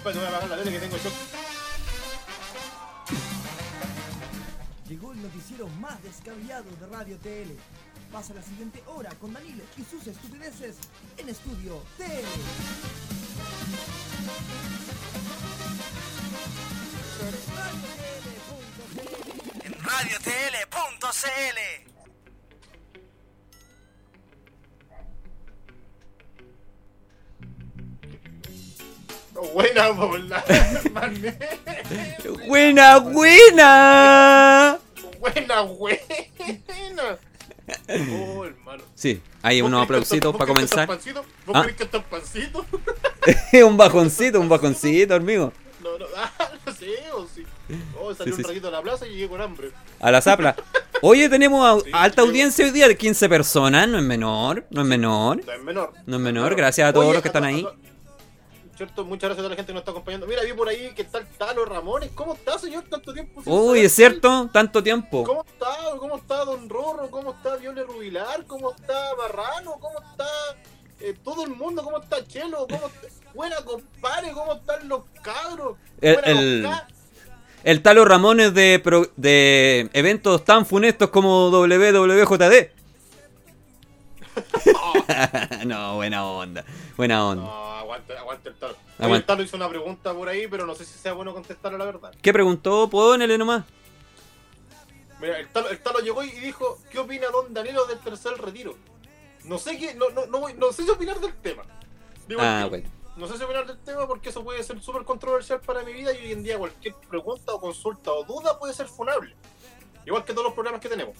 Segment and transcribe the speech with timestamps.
[0.00, 1.12] espérate, voy a apagar la tele que tengo shock.
[4.88, 7.52] Llegó el noticiero más descabellado de Radio TL.
[8.10, 10.76] Pasa la siguiente hora con Danilo y sus estupideces
[11.18, 12.26] en Estudio TL.
[19.64, 21.89] En radiotl.cl.
[29.52, 30.44] Buena bola.
[32.46, 34.78] ¡Buena, buena!
[35.20, 37.18] Buena, buena.
[37.88, 38.82] Oh, hermano.
[38.94, 40.80] Sí, hay ¿Vos unos aplausitos para comenzar.
[40.90, 41.62] estos pancitos- ¿Vos Ah.
[41.62, 42.66] crees que estos pancitos?
[43.64, 45.52] un bajoncito, un bajoncito, amigo.
[45.82, 46.30] No, no, ah,
[46.66, 47.44] no sé, o sí.
[48.00, 49.70] Oh, salí Sí, sí, un ratito a la plaza y llegué con hambre.
[50.00, 50.56] A la zapla.
[51.02, 52.28] Oye, tenemos a- Sí, alta sí.
[52.28, 55.44] audiencia hoy día de 15 personas, no es menor, no es menor.
[55.46, 55.92] No es menor.
[56.06, 57.64] No es menor, gracias a todos Oye, los que están ahí.
[57.64, 57.89] a-
[58.80, 60.26] Cierto, muchas gracias a toda la gente que nos está acompañando.
[60.26, 62.10] Mira, vi por ahí que está el Talo Ramones.
[62.14, 62.84] ¿Cómo está, señor?
[62.88, 63.42] Tanto tiempo.
[63.44, 65.22] Uy, es cierto, tanto tiempo.
[65.24, 65.68] ¿Cómo está?
[65.98, 67.10] ¿Cómo está Don Rorro?
[67.10, 68.46] ¿Cómo está Viole Rubilar?
[68.46, 69.72] ¿Cómo está Barrano?
[69.78, 70.24] ¿Cómo está
[71.00, 71.84] eh, todo el mundo?
[71.84, 72.66] ¿Cómo está Chelo?
[72.70, 73.08] ¿Cómo está...
[73.34, 75.76] Buena compadre, ¿cómo están los cabros?
[76.00, 76.86] El- Buena el- compa-
[77.64, 78.82] El Talo Ramones de,
[79.16, 82.79] de eventos tan funestos como WWJD.
[85.66, 86.64] no, buena onda,
[86.96, 87.42] buena onda.
[87.44, 88.76] No, aguante, aguante el Talo.
[88.98, 89.16] Aguante.
[89.16, 91.78] El Talo hizo una pregunta por ahí, pero no sé si sea bueno contestar a
[91.78, 92.12] la verdad.
[92.20, 92.88] ¿Qué preguntó?
[92.88, 93.64] Ponele nomás.
[95.20, 98.74] Mira, el Talo, el Talo llegó y dijo, ¿qué opina Don Danilo del tercer retiro?
[99.44, 101.62] No sé qué, no, no, no, no sé si opinar del tema.
[102.28, 102.88] Digo, Ah, bueno.
[103.16, 106.12] No sé si opinar del tema porque eso puede ser súper controversial para mi vida
[106.14, 109.34] y hoy en día cualquier pregunta o consulta o duda puede ser funable.
[110.06, 111.16] Igual que todos los programas que tenemos.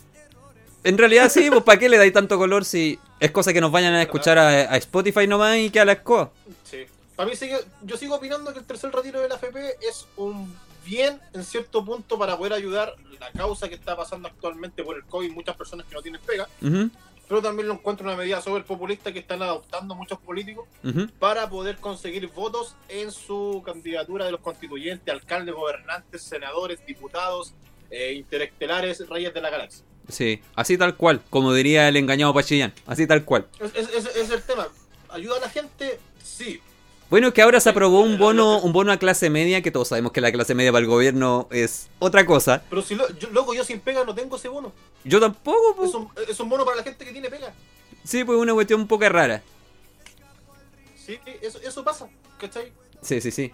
[0.83, 3.70] En realidad sí, pues ¿para qué le dais tanto color si es cosa que nos
[3.70, 6.31] vayan a escuchar a, a Spotify nomás y que a la escoba?
[6.64, 6.86] Sí.
[7.17, 10.55] Para mí sigue, yo sigo opinando que el tercer retiro de la AFP es un
[10.86, 15.05] bien en cierto punto para poder ayudar la causa que está pasando actualmente por el
[15.05, 16.48] COVID, muchas personas que no tienen pega,
[17.29, 20.67] pero también lo encuentro una medida súper populista que están adoptando muchos políticos
[21.18, 27.52] para poder conseguir votos en su candidatura de los constituyentes, alcaldes, gobernantes, senadores, diputados,
[27.91, 29.85] eh, interestelares, reyes de la galaxia.
[30.11, 33.47] Sí, así tal cual, como diría el engañado Pachillán, así tal cual.
[33.61, 34.69] Es, es- el tema.
[35.09, 35.98] ¿Ayuda a la gente?
[36.23, 36.61] Sí.
[37.09, 39.89] Bueno, es que ahora se aprobó un bono, un bono a clase media, que todos
[39.89, 42.63] sabemos que la clase media para el gobierno es otra cosa.
[42.71, 44.73] Pero si lo, yo, loco, yo sin pega no tengo ese bono.
[45.03, 45.89] Yo tampoco, pues.
[45.89, 47.53] Es un, es un bono para la gente que tiene pega.
[48.05, 49.42] Sí, pues una cuestión un poco rara.
[51.05, 52.09] Sí, eso, eso pasa.
[52.39, 52.73] ¿Cachai?
[53.03, 53.53] Sí, sí, sí.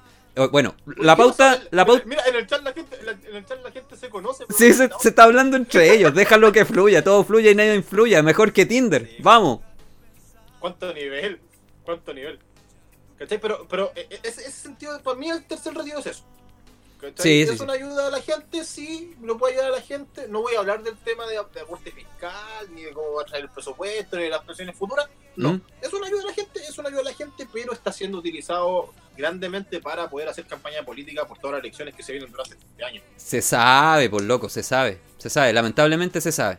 [0.51, 2.03] Bueno, la ¿Qué pauta, la pauta...
[2.05, 4.45] Mira, en el chat la gente, en el chat la gente se conoce.
[4.47, 7.75] pero Sí, se, se está hablando entre ellos, déjalo que fluya, todo fluya y nadie
[7.75, 9.17] influya, mejor que Tinder, Sí.
[9.21, 9.61] vamos.
[10.61, 11.41] ¿Cuánto nivel?
[11.85, 12.39] ¿Cuánto nivel?
[13.19, 13.39] ¿Cachai?
[13.41, 16.25] Pero, pero eh, eh, ese, ese sentido, para mí el tercer retiro es eso.
[17.17, 17.63] Sí, ¿Es sí, sí.
[17.63, 18.65] una ayuda a la gente?
[18.65, 20.29] Sí, lo puede ayudar a la gente.
[20.29, 23.25] No voy a hablar del tema de, de aporte fiscal, ni de cómo va a
[23.25, 25.09] traer el presupuesto, ni de las presiones futuras.
[25.37, 25.61] No, ¿Mm?
[25.83, 28.19] es una ayuda a la gente, es una ayuda a la gente, pero está siendo
[28.19, 32.55] utilizado grandemente para poder hacer campaña política por todas las elecciones que se vienen durante
[32.55, 33.03] este año.
[33.17, 36.59] Se sabe, por loco, se sabe, se sabe, lamentablemente se sabe.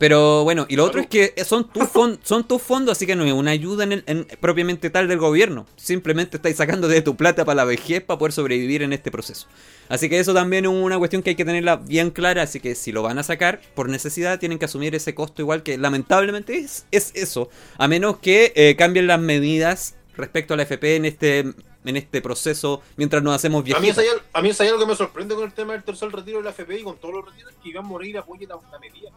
[0.00, 1.88] Pero bueno, y lo otro es que son tus
[2.24, 5.18] son tus fondos, así que no es una ayuda en el- en- propiamente tal del
[5.18, 5.66] gobierno.
[5.76, 9.46] Simplemente estáis sacando de tu plata para la vejez para poder sobrevivir en este proceso.
[9.90, 12.40] Así que eso también es una cuestión que hay que tenerla bien clara.
[12.42, 15.62] Así que si lo van a sacar por necesidad, tienen que asumir ese costo igual
[15.62, 17.50] que lamentablemente es, es eso.
[17.76, 22.22] A menos que eh, cambien las medidas respecto a la FP en este, en este
[22.22, 24.02] proceso mientras nos hacemos A mí, viejitos.
[24.02, 26.38] es a mí es hay algo que me sorprende con el tema del tercer retiro
[26.38, 29.10] de la FP y con todos los retiros que Iván Moreira apoye la, la medida.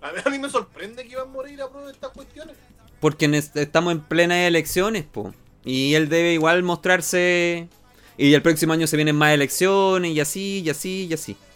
[0.00, 2.56] A mí, a mí me sorprende que Iván Moreira apruebe estas cuestiones.
[3.00, 5.34] Porque nes- estamos en plenas elecciones, po.
[5.64, 7.68] Y él debe igual mostrarse.
[8.16, 11.36] Y el próximo año se vienen más elecciones, y así, y así, y así.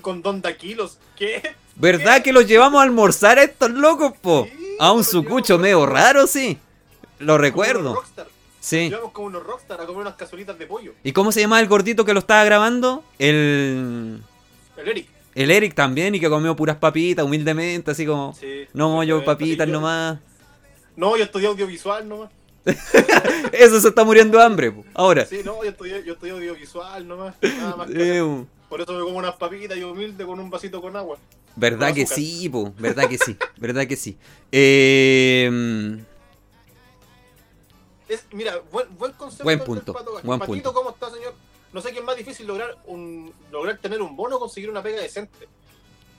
[0.00, 0.98] con Don Daquilos.
[1.16, 1.54] ¿Qué?
[1.76, 2.22] ¿Verdad ¿Qué?
[2.24, 4.46] que los llevamos a almorzar a estos locos, po?
[4.50, 6.58] Sí, A un sucucho medio raro, sí.
[7.18, 8.02] Lo recuerdo.
[8.60, 8.88] Sí.
[8.88, 10.94] Llevamos como unos rockstar a comer unas cazuelitas de pollo.
[11.04, 13.04] ¿Y cómo se llama el gordito que lo estaba grabando?
[13.18, 14.20] El.
[14.76, 15.08] El Eric.
[15.34, 18.34] El Eric también, y que comió puras papitas, humildemente, así como.
[18.34, 18.66] Sí.
[18.72, 20.18] No, yo papitas nomás.
[20.96, 22.30] No, yo estudié audiovisual nomás.
[23.52, 24.84] Eso se está muriendo de hambre, po.
[24.94, 25.26] Ahora.
[25.26, 27.34] Sí, no, yo estudié, yo estudié audiovisual nomás.
[27.42, 28.44] Nada más que Eh.
[28.68, 31.16] Por eso me como unas papitas y humilde con un vasito con agua.
[31.54, 32.72] Verdad Con que sí, po.
[32.78, 33.36] Verdad que sí.
[33.56, 34.18] Verdad que sí.
[34.50, 35.98] Eh,
[38.08, 39.44] Es, mira, buen, buen concepto.
[39.44, 39.92] Buen punto,
[40.24, 40.72] buen Patito, punto.
[40.74, 41.34] ¿cómo está, señor?
[41.74, 44.82] No sé qué es más difícil lograr un lograr tener un bono o conseguir una
[44.82, 45.46] pega decente.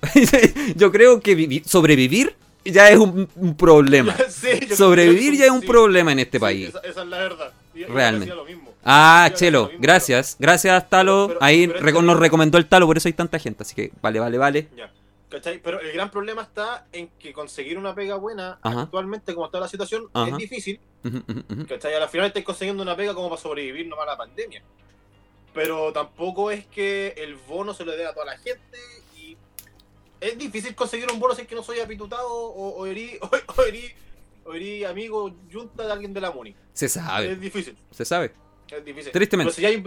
[0.75, 4.15] Yo creo que vivi- sobrevivir ya es un, un problema.
[4.29, 5.67] Sí, Sobrevivir que ya es un sí.
[5.67, 6.69] problema en este Sí, país.
[6.69, 7.53] esa, esa es la verdad.
[7.73, 8.25] Realmente.
[8.27, 8.73] decía lo mismo.
[8.83, 10.35] Ah, Chelo, decía lo mismo, gracias.
[10.39, 11.27] Gracias, Talo.
[11.29, 13.63] Pero- Ahí pero este- nos recomendó el Talo, por eso hay tanta gente.
[13.63, 14.67] Así que vale, vale, vale.
[14.75, 14.91] Ya,
[15.29, 15.59] ¿cachai?
[15.63, 18.81] Pero el gran problema está en que conseguir una pega buena Ajá.
[18.81, 20.29] actualmente, como está la situación, Ajá.
[20.31, 20.79] es difícil.
[21.03, 21.67] Ujú, ujú, ujú.
[21.67, 21.93] ¿Cachai?
[21.95, 24.61] Al final estáis consiguiendo una pega como para sobrevivir nomás a la pandemia.
[25.55, 28.77] Pero tampoco es que el bono se lo dé a toda la gente
[29.17, 29.35] y
[30.21, 33.25] es difícil conseguir un bono si es que no soy apitutado o, o herí, o,
[33.25, 33.93] o herí-
[34.45, 36.55] o herí amigo junta de alguien de la MUNI.
[36.73, 38.33] Se Es sabe, difícil, se sabe.
[38.69, 39.11] es difícil.
[39.11, 39.53] Tristemente.
[39.55, 39.81] Pero si hay,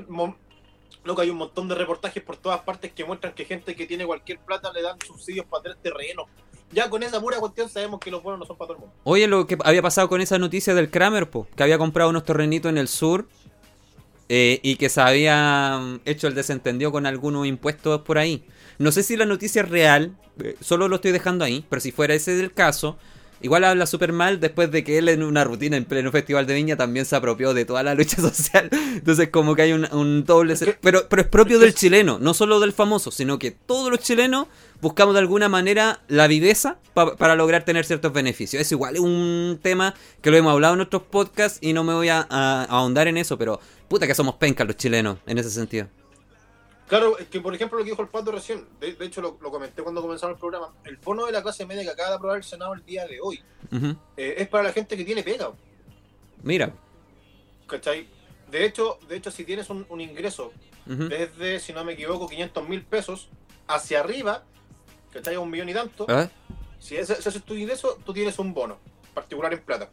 [1.04, 4.04] loco, hay un montón de reportajes por todas partes que muestran que gente que tiene
[4.06, 6.24] cualquier plata le dan subsidios para tener terreno.
[6.70, 8.94] Ya con esa pura cuestión sabemos que los bonos no son para todo el mundo.
[9.04, 12.24] Oye, lo que había pasado con esa noticia del Kramer, po, que había comprado unos
[12.24, 13.26] terrenitos en el sur
[14.28, 18.44] eh, y que se había hecho el desentendido con algunos impuestos por ahí.
[18.78, 21.92] No sé si la noticia es real, eh, solo lo estoy dejando ahí, pero si
[21.92, 22.98] fuera ese el caso,
[23.42, 26.54] igual habla súper mal después de que él en una rutina en pleno festival de
[26.54, 28.68] viña también se apropió de toda la lucha social.
[28.72, 30.54] Entonces como que hay un, un doble...
[30.80, 34.46] Pero, pero es propio del chileno, no solo del famoso, sino que todos los chilenos
[34.80, 38.60] buscamos de alguna manera la viveza pa- para lograr tener ciertos beneficios.
[38.62, 41.94] Es igual, es un tema que lo hemos hablado en nuestros podcasts y no me
[41.94, 45.38] voy a, a- a ahondar en eso, pero puta que somos pencas los chilenos en
[45.38, 45.88] ese sentido.
[46.88, 49.36] Claro, es que por ejemplo lo que dijo el Pato recién, de, de hecho lo,
[49.40, 52.14] lo comenté cuando comenzamos el programa, el bono de la clase media que acaba de
[52.16, 53.42] aprobar el Senado el día de hoy
[54.16, 55.52] eh, es para la gente que tiene pega,
[56.42, 56.72] Mira.
[57.66, 58.08] ¿cachai?
[58.50, 60.52] De hecho, de hecho si tienes un, un ingreso
[60.86, 63.28] desde, si no me equivoco, 500 mil pesos
[63.66, 64.42] hacia arriba,
[65.12, 65.36] ¿cachai?
[65.36, 66.30] Un millón y tanto, ¿Ah?
[66.78, 68.78] si ese, ese es tu ingreso, tú tienes un bono
[69.12, 69.90] particular en plata.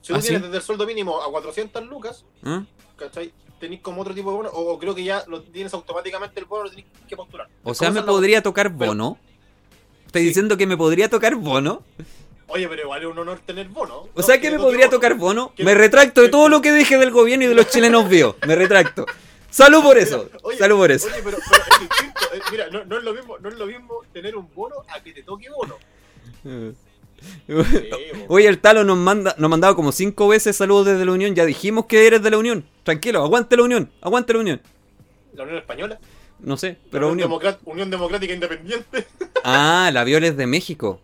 [0.00, 0.28] Si tú ¿Ah, sí?
[0.28, 2.64] tienes desde el sueldo mínimo a 400 lucas, ¿Ah?
[2.96, 3.34] ¿cachai?
[3.58, 6.64] Tenés como otro tipo de bono, o, creo que ya lo tienes automáticamente el bono,
[6.64, 7.48] lo tenés que postular.
[7.64, 9.18] O sea, me podría tocar bono.
[10.06, 11.82] ¿Estás diciendo que me podría tocar bono?
[12.46, 14.08] Oye, pero igual es un honor tener bono.
[14.14, 15.52] O sea, que me podría tocar bono.
[15.58, 18.36] Me retracto de todo lo que dije del gobierno y de los chilenos vivos.
[18.46, 19.04] Me retracto.
[19.50, 20.30] Salud por eso.
[20.42, 21.08] Oye, Salud por eso.
[21.08, 22.20] Oye, pero, pero es distinto.
[22.34, 25.02] eh, mira, no, no es lo mismo, no es lo mismo tener un bono a
[25.02, 25.76] que te toque bono.
[28.28, 31.34] Oye, el Talo nos manda, nos mandaba como cinco veces saludos desde la Unión.
[31.34, 32.64] Ya dijimos que eres de la Unión.
[32.84, 34.62] Tranquilo, aguante la Unión, aguante la Unión.
[35.34, 35.98] La Unión Española.
[36.40, 37.30] No sé, la pero Unión,
[37.66, 37.90] Unión.
[37.90, 39.06] Democrática Independiente.
[39.44, 41.00] Ah, la Viola es de México.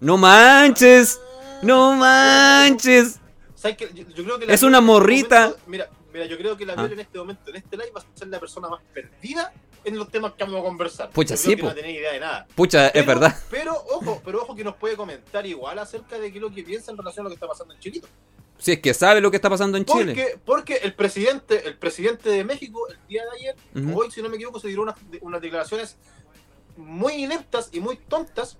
[0.00, 1.20] No manches,
[1.62, 3.20] no manches.
[3.54, 3.90] ¿Sabes qué?
[3.94, 5.40] Yo, yo creo que la Es una este morrita.
[5.42, 6.76] momento- mira, mira, yo creo que la Ah.
[6.76, 9.52] Viola en este momento, en este live, va a ser la persona más perdida
[9.84, 11.10] en los temas que vamos a conversar.
[11.10, 11.72] Pucha, sí, po.
[11.72, 12.46] no idea de nada.
[12.54, 13.36] Pucha, es verdad.
[13.50, 16.62] Pero ojo, pero ojo que nos puede comentar igual acerca de qué es lo que
[16.62, 18.08] piensa en relación a lo que está pasando en Chilito.
[18.58, 20.38] Si es que sabe lo que está pasando en Chile.
[20.44, 24.36] Porque, el presidente, el presidente de México, el día de ayer, hoy, si no me
[24.36, 25.96] equivoco, se dieron unas, unas declaraciones
[26.76, 28.56] muy ineptas y muy tontas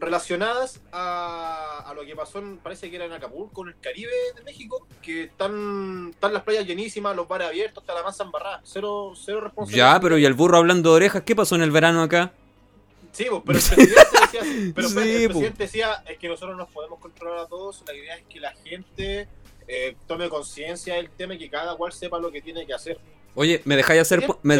[0.00, 4.10] relacionadas a, a lo que pasó, en, parece que era en Acapulco, en el Caribe
[4.36, 8.60] de México, que están, están las playas llenísimas, los bares abiertos, está la masa embarrada,
[8.64, 9.94] cero, cero responsabilidad.
[9.94, 12.32] Ya, pero y el burro hablando de orejas, ¿qué pasó en el verano acá?
[13.12, 14.40] Sí, pues, pero el presidente decía,
[14.74, 14.94] pero el pues.
[15.26, 18.52] presidente decía, es que nosotros nos podemos controlar a todos, la idea es que la
[18.64, 19.28] gente
[19.66, 22.98] eh, tome conciencia del tema y que cada cual sepa lo que tiene que hacer.
[23.34, 24.56] Oye, ¿me dejáis hacer, me,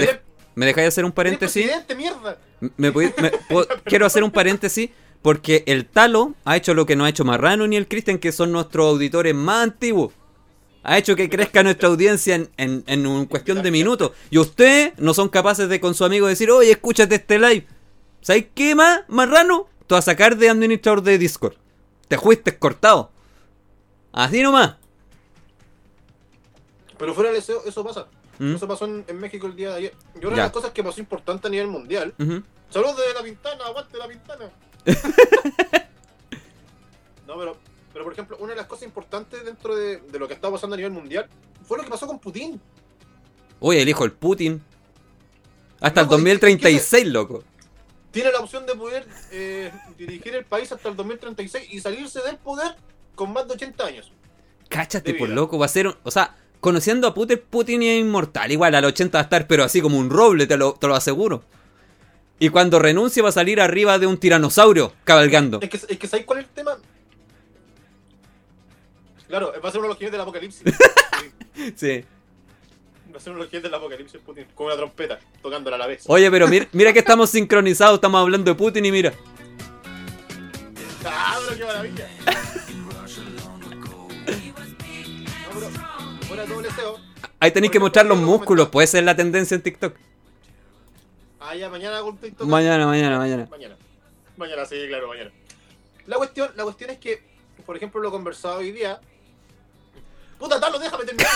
[0.54, 1.62] ¿me dejáis hacer un paréntesis?
[1.64, 2.38] presidente, mierda.
[2.76, 3.12] Me me-
[3.84, 4.90] quiero hacer un paréntesis
[5.22, 8.32] porque el Talo ha hecho lo que no ha hecho Marrano ni el Cristian, que
[8.32, 10.12] son nuestros auditores más antiguos.
[10.84, 14.12] Ha hecho que crezca nuestra audiencia en, en, en un cuestión de minutos.
[14.30, 17.66] Y ustedes no son capaces de con su amigo decir, oye, escúchate este live.
[18.22, 19.66] ¿Sabes qué más, Marrano?
[19.86, 21.54] Te vas a sacar de administrador de Discord.
[22.06, 23.10] Te fuiste cortado.
[24.12, 24.76] Así nomás.
[26.98, 28.06] Pero fuera de eso, eso pasa.
[28.38, 28.54] ¿Mm?
[28.54, 29.94] Eso pasó en, en México el día de ayer.
[30.14, 30.34] Y una Ya.
[30.36, 32.14] de las cosas que pasó importante a nivel mundial.
[32.18, 32.42] Ujú.
[32.70, 34.50] Saludos de la pintana, aguante la pintana.
[37.26, 37.56] no, pero,
[37.92, 40.74] pero por ejemplo, una de las cosas importantes dentro de, de lo que está pasando
[40.74, 41.26] a nivel mundial
[41.66, 42.60] fue lo que pasó con Putin.
[43.60, 44.62] Oye, el hijo del Putin.
[45.80, 47.44] Hasta el Loco, ¿y qué- 2036, loco.
[48.10, 52.36] Tiene la opción de poder eh, dirigir el país hasta el 2036 y salirse del
[52.36, 52.74] poder
[53.14, 54.10] con más de 80 años.
[54.68, 55.36] Cáchate, por vida.
[55.36, 55.86] loco, va a ser.
[55.88, 58.50] un- O sea, conociendo a Putin, Putin es inmortal.
[58.50, 60.94] Igual al 80 va a estar, pero así como un roble, te lo, te lo
[60.96, 61.44] aseguro.
[62.38, 65.58] Y cuando renuncie va a salir arriba de un tiranosaurio cabalgando.
[65.60, 66.78] Es que, es que ¿sabéis cuál es el tema?
[69.26, 70.62] Claro, va a ser uno de los jinetes del apocalipsis.
[70.62, 72.04] Sí, Sí.
[73.12, 75.78] va a ser uno de los jinetes del apocalipsis Putin, con una trompeta, tocándola a
[75.80, 76.04] la vez.
[76.06, 79.12] Oye, pero mira, mira que estamos sincronizados, estamos hablando de Putin y mira.
[81.04, 82.08] ¡Ah, pero qué maravilla!
[86.28, 87.00] No, pero, todo.
[87.40, 89.94] Ahí tenéis que mostrar los músculos, puede ser la tendencia en TikTok.
[91.40, 92.46] Ah, ya, mañana hago un TikTok.
[92.48, 93.46] Mañana, mañana, mañana.
[93.50, 93.76] Mañana.
[94.36, 95.30] Mañana, sí, claro, mañana.
[96.06, 97.22] La cuestión, la cuestión es que,
[97.66, 99.00] por ejemplo, lo conversado hoy día.
[100.38, 101.30] Puta, Talo, déjame terminar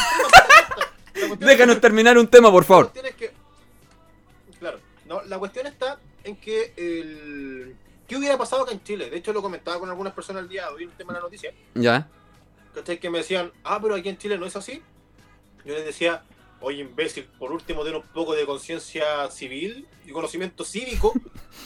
[1.14, 2.84] el tema, Déjanos terminar un tema, por La favor.
[2.90, 3.32] cuestión es que.
[4.58, 7.76] Claro, no, la cuestión está en que el.
[8.06, 9.08] ¿Qué hubiera pasado acá en Chile?
[9.10, 11.24] De hecho, lo comentaba con algunas personas el día de hoy, un tema de la
[11.24, 11.52] noticia.
[11.74, 12.08] Ya.
[13.00, 14.82] Que me decían, ah, pero aquí en Chile no es así.
[15.64, 16.22] Yo les decía,
[16.62, 21.12] oye, imbécil, por último, ten un poco de conciencia civil y conocimiento cívico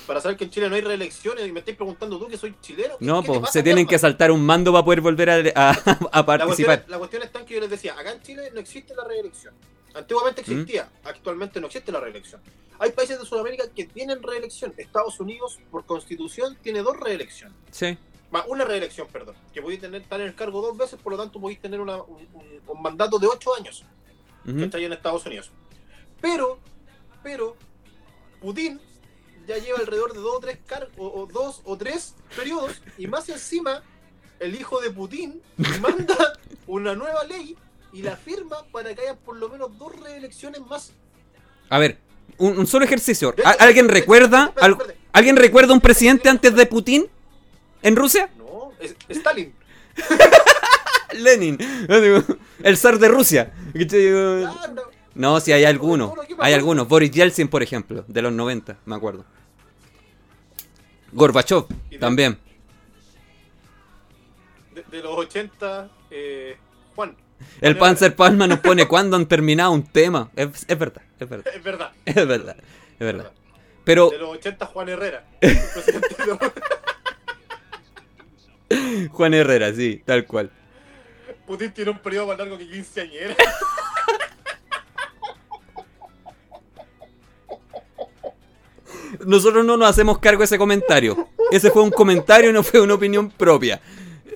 [0.07, 1.47] para saber que en Chile no hay reelecciones.
[1.47, 2.97] Y me estáis preguntando tú que soy chileno.
[2.99, 3.91] ¿Qué- No, pues se tienen mierda?
[3.91, 5.71] que saltar un mando para poder volver a, a-
[6.13, 6.85] a La cuestión, participar.
[6.89, 9.55] la cuestión está en que yo les decía, acá en Chile no existe la reelección.
[9.95, 10.51] Antiguamente ¿Mm?
[10.53, 12.41] existía, actualmente no existe la reelección.
[12.79, 14.75] Hay países de Sudamérica que tienen reelección.
[14.77, 17.57] Estados Unidos, por constitución, tiene dos reelecciones.
[17.71, 17.97] Sí.
[18.35, 19.35] Va, una reelección, perdón.
[19.55, 22.03] Que podéis tener, estar en el cargo dos veces, por lo tanto podéis tener una-
[22.03, 23.85] un, un- un mandato de ocho años.
[24.47, 25.51] Que está ahí en Estados Unidos.
[26.21, 26.59] Pero,
[27.23, 27.57] pero,
[28.41, 28.81] Putin
[29.47, 33.07] ya lleva alrededor de dos o tres car o, o dos o tres periodos y
[33.07, 33.83] más encima
[34.41, 35.41] el hijo de Putin
[35.81, 36.33] manda
[36.67, 37.57] una nueva ley
[37.93, 40.93] y la firma para que haya por lo menos dos reelecciones más.
[41.71, 41.99] A ver,
[42.39, 43.33] un, un solo ejercicio.
[43.33, 44.53] De ¿A- hecho, ¿Alguien hecho, recuerda?
[45.13, 47.07] ¿Alguien recuerda un presidente antes de Putin
[47.83, 48.29] en Rusia?
[48.37, 49.55] No, es Stalin.
[51.15, 51.59] Lenin.
[52.63, 53.53] El zar de Rusia.
[55.15, 56.13] No, sí, hay algunos.
[56.39, 56.89] Hay algunos.
[56.89, 59.25] Boris Yeltsin, por ejemplo, de los 90, me acuerdo.
[61.13, 61.65] Gorbachev,
[61.99, 62.39] también.
[64.75, 66.57] de, de los 80, eh,
[66.95, 67.17] Juan.
[67.61, 70.31] El Panzer Palma nos pone cuándo han terminado un tema.
[70.37, 71.93] Es, es verdad, es verdad, Es verdad.
[72.05, 72.57] es verdad,
[72.93, 73.33] es verdad.
[73.85, 75.25] Pero De los 80, Juan Herrera.
[79.13, 80.51] Juan Herrera, sí, tal cual.
[81.47, 83.37] Putin tiene un periodo más largo que 15 años.
[89.25, 91.29] Nosotros no nos hacemos cargo de ese comentario.
[91.51, 93.81] Ese fue un comentario y no fue una opinión propia.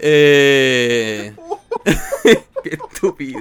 [0.00, 1.34] Eh...
[2.62, 3.40] Qué estúpido.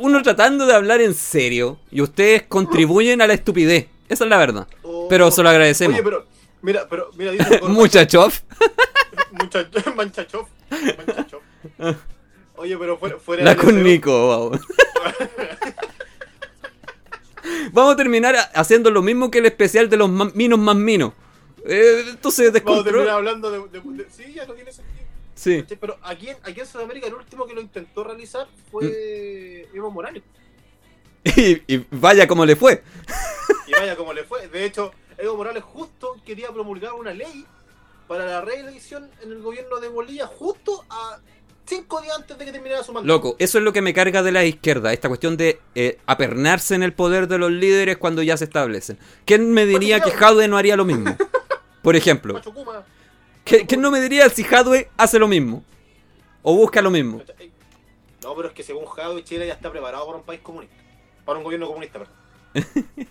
[0.00, 3.86] Uno tratando de hablar en serio y ustedes contribuyen a la estupidez.
[4.10, 4.68] Esa es la verdad.
[5.08, 5.94] Pero se lo agradecemos.
[5.94, 6.26] Oye, pero,
[6.60, 8.42] mira, pero, mira, dice Gorbachev, Muchachos.
[9.32, 10.46] muchacho- Manchachov.
[10.70, 11.40] Manchachov.
[12.60, 14.60] Oye, pero fuera, fuera La con Nico, vamos.
[17.72, 21.14] Vamos a terminar haciendo lo mismo que el especial de los minos más minos.
[21.64, 25.06] Eh, esto se Vamos a terminar hablando de, de- de- Sí, ya no tiene sentido.
[25.34, 25.64] Sí.
[25.80, 29.76] Pero aquí en, aquí en Sudamérica el último que lo intentó realizar fue Mm.
[29.76, 30.22] Evo Morales.
[31.24, 32.82] Y, y vaya como le fue.
[33.66, 34.46] Y vaya como le fue.
[34.48, 37.46] De hecho, Evo Morales justo quería promulgar una ley
[38.06, 41.18] para la reelección en el gobierno de Bolivia justo a
[41.66, 43.06] cinco días antes de que terminara su mandato.
[43.06, 46.74] Loco, eso es lo que me carga de la izquierda, esta cuestión de eh, apernarse
[46.74, 48.98] en el poder de los líderes cuando ya se establecen.
[49.24, 51.16] ¿Quién me diría que Jadwe no haría lo mismo?
[51.82, 52.82] Por ejemplo, Macho Kuma.
[53.44, 55.64] ¿qué- ¿quién no me diría si Jadwe hace lo mismo?
[56.42, 57.22] O busca lo mismo.
[58.22, 60.74] No, pero es que según Jado Chile ya está preparado para un país comunista.
[61.24, 62.14] Para un gobierno comunista, perdón.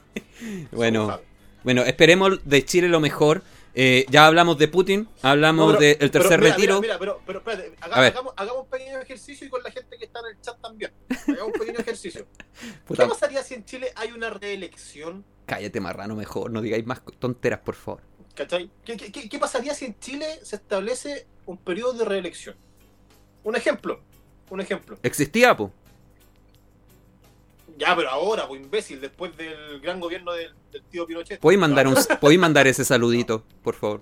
[0.71, 1.23] Bueno, Jadwe.
[1.63, 3.41] bueno, esperemos de Chile lo mejor.
[3.75, 6.81] Eh, ya hablamos de Putin, hablamos No, del tercer mira, retiro.
[6.81, 9.97] Mira, mira, pero, pero espérate, haga- hagamos, hagamos un pequeño ejercicio y con la gente
[9.97, 10.91] que está en el chat también.
[11.27, 12.27] Hagamos un pequeño ejercicio.
[12.85, 15.23] Puta, ¿Qué pasaría si en Chile hay una reelección?
[15.45, 18.01] cállate marrano mejor, no digáis más tonteras, por favor.
[18.35, 18.69] ¿Cachai?
[18.85, 22.55] ¿Qué, qué- qué- qué pasaría si en Chile se establece un periodo de reelección?
[23.43, 24.01] Un ejemplo.
[24.51, 24.97] Un ejemplo.
[25.03, 25.71] ¿Existía, po?
[27.79, 31.39] Ya, pero ahora, pues imbécil, después del gran gobierno del, del tío Pinochet.
[31.39, 34.01] ¿Podéis mandar, un, podéis mandar ese saludito, por favor?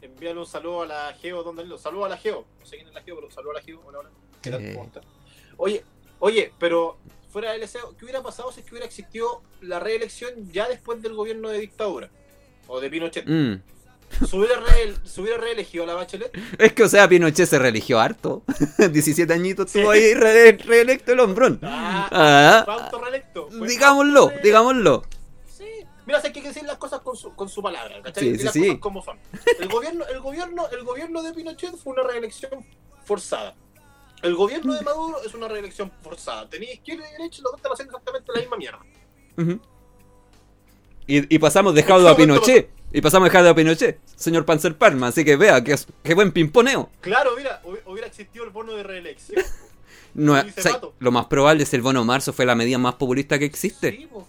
[0.00, 1.76] Envíale un saludo a la Geo, ¿dónde lo?
[1.78, 2.46] Saludo a la Geo.
[2.60, 3.82] No sé quién es la Geo, pero saludo a la Geo.
[3.84, 4.10] Hola, hola.
[4.40, 4.64] ¿Qué tal?
[4.64, 4.72] Eh.
[4.72, 5.00] ¿Cómo está?
[5.56, 5.84] Oye,
[6.20, 10.52] oye, pero fuera del deseo, ¿qué hubiera pasado si es que hubiera existido la reelección
[10.52, 12.08] ya después del gobierno de dictadura?
[12.68, 13.26] O de Pinochet.
[13.26, 13.62] Mm.
[14.28, 16.30] ¿Se hubiera, re- reelegido a la Bachelet?
[16.58, 18.42] Es que, o sea, Pinochet se religió harto.
[18.78, 19.78] 17 añitos Sí.
[19.78, 21.60] estuvo ahí re- reelecto el hombrón.
[21.62, 23.48] Ah, Ah, fue autorreelecto.
[23.50, 25.04] Fue digámoslo, digámoslo.
[25.56, 25.64] Sí.
[26.06, 28.36] Mira, hay que decir las cosas con su, con su palabra, ¿cachai?
[28.36, 28.60] Sí, las sí.
[28.60, 29.18] cosas como son.
[29.60, 32.64] El gobierno, el gobierno, el gobierno de Pinochet fue una reelección
[33.04, 33.54] forzada.
[34.22, 36.48] El gobierno de Maduro es una reelección forzada.
[36.48, 38.80] Tenía izquierda y derecha y los dos están haciendo exactamente la misma mierda.
[41.06, 42.70] Y, y pasamos de Jaudo a Pinochet.
[42.92, 45.08] Y pasamos de Jaudo a Pinochet, señor Panzer Parma.
[45.08, 46.90] Así que vea, que, qué buen pimponeo.
[47.00, 49.42] Claro, mira, hubi- hubiera existido el bono de reelección.
[50.14, 53.38] No, o sea, lo más probable es el bono marzo fue la medida más populista
[53.38, 53.90] que existe.
[53.92, 54.26] Sí, po.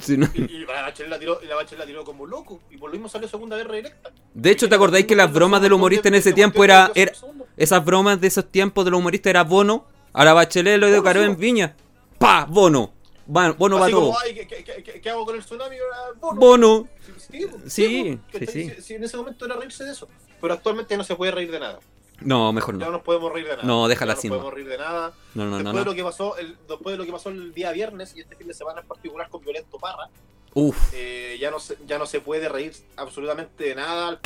[0.00, 2.60] Si no- y, y la Bachelet la tiró, la Bachelet la tiró como loco.
[2.70, 4.10] Y por lo mismo salió segunda vez reelecta.
[4.34, 7.12] De hecho, ¿te acordáis que las bromas del humorista en ese tiempo era, era
[7.56, 9.86] esas bromas de esos tiempos de los humoristas era bono?
[10.12, 11.76] A la bachelet lo educaron en Viña.
[12.18, 12.44] ¡Pa!
[12.44, 12.92] Bono.
[13.24, 14.00] Bono va todo.
[14.08, 15.76] como, ay, ¿qué, qué, qué- qué hago con el tsunami?
[15.76, 16.40] Ah, bono.
[16.40, 16.88] Bono.
[17.32, 18.46] Sí, po, Sí, sí, ¿cachai?
[18.46, 18.70] sí.
[18.76, 20.06] Si- si en ese momento era reírse de eso.
[20.40, 21.80] Pero actualmente no se puede reír de nada.
[22.20, 22.92] No, mejor Ya no no.
[22.92, 23.62] nos podemos reír de nada.
[23.64, 25.12] No, déjala Ya así, No podemos reír de nada.
[25.34, 25.84] No, no, no, después, De no.
[25.86, 28.46] lo que pasó el, después de lo que pasó el día viernes y este fin
[28.46, 30.08] de semana en particular con Violento Parra,
[30.54, 30.76] Uf.
[30.92, 34.08] eh, ya, no se, ya no se puede reír absolutamente de nada.
[34.08, 34.20] Al.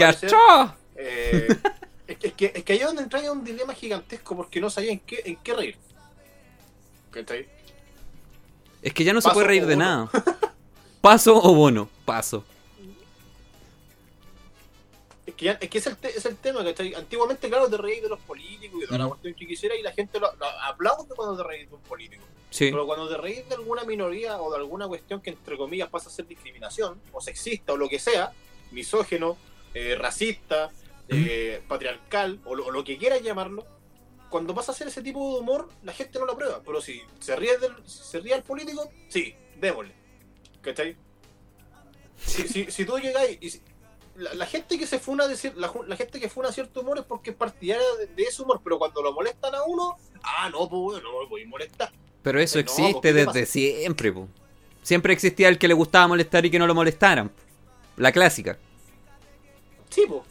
[0.97, 1.49] Eh,
[2.07, 4.61] es, que, es, que, es que ahí es donde entra ya un dilema gigantesco porque
[4.61, 5.77] no sabía en qué, en qué reír.
[7.11, 7.47] ¿Cachai?
[8.83, 10.11] Es que ya no se Paso puede reír de nada.
[11.01, 11.89] ¿Paso o bono?
[12.05, 12.45] Paso.
[15.27, 16.95] Es que, ya- es, que es, el te- es el tema, ¿cachai?
[16.95, 19.93] Antiguamente, claro, te reís de los políticos y de la cuestión que quisiera y la
[19.93, 22.25] gente lo, lo aplaude cuando te reís de un político.
[22.51, 22.71] Sí.
[22.71, 26.09] Pero cuando te reís de alguna minoría o de alguna cuestión que entre comillas pasa
[26.09, 28.33] a ser discriminación, o sexista, o lo que sea,
[28.71, 29.37] misógeno,
[29.75, 30.71] eh, racista,
[31.09, 33.67] eh, patriarcal, o lo, o lo que quieras llamarlo,
[34.31, 36.63] cuando pasa a ser ese tipo de humor, la gente no lo aprueba.
[36.65, 39.93] Pero si se ríe del, si se ríe al político, sí, démosle.
[40.63, 40.97] ¿Cachai?
[42.25, 43.63] Si, si, si tú llegáis y si-
[44.19, 47.31] la, la gente que se funa decir la, gente que funa cierto humor es porque
[47.31, 51.03] es partidaria de, de ese humor, pero cuando lo molestan a uno, ah no, pues
[51.03, 51.91] no me voy a molestar.
[52.23, 54.29] Pero eso ¿por existe desde siempre, po.
[54.83, 57.31] Siempre existía el que le gustaba molestar y que no lo molestaran.
[57.97, 58.59] La clásica.
[59.91, 60.23] Sí, pues.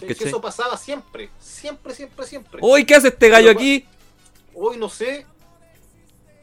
[0.00, 0.28] ¿Cachai?
[0.28, 2.60] eso pasaba siempre, siempre, siempre, siempre.
[2.62, 3.84] Uy, ¿qué hace este gallo Pero, aquí?
[4.54, 5.26] Hoy no sé.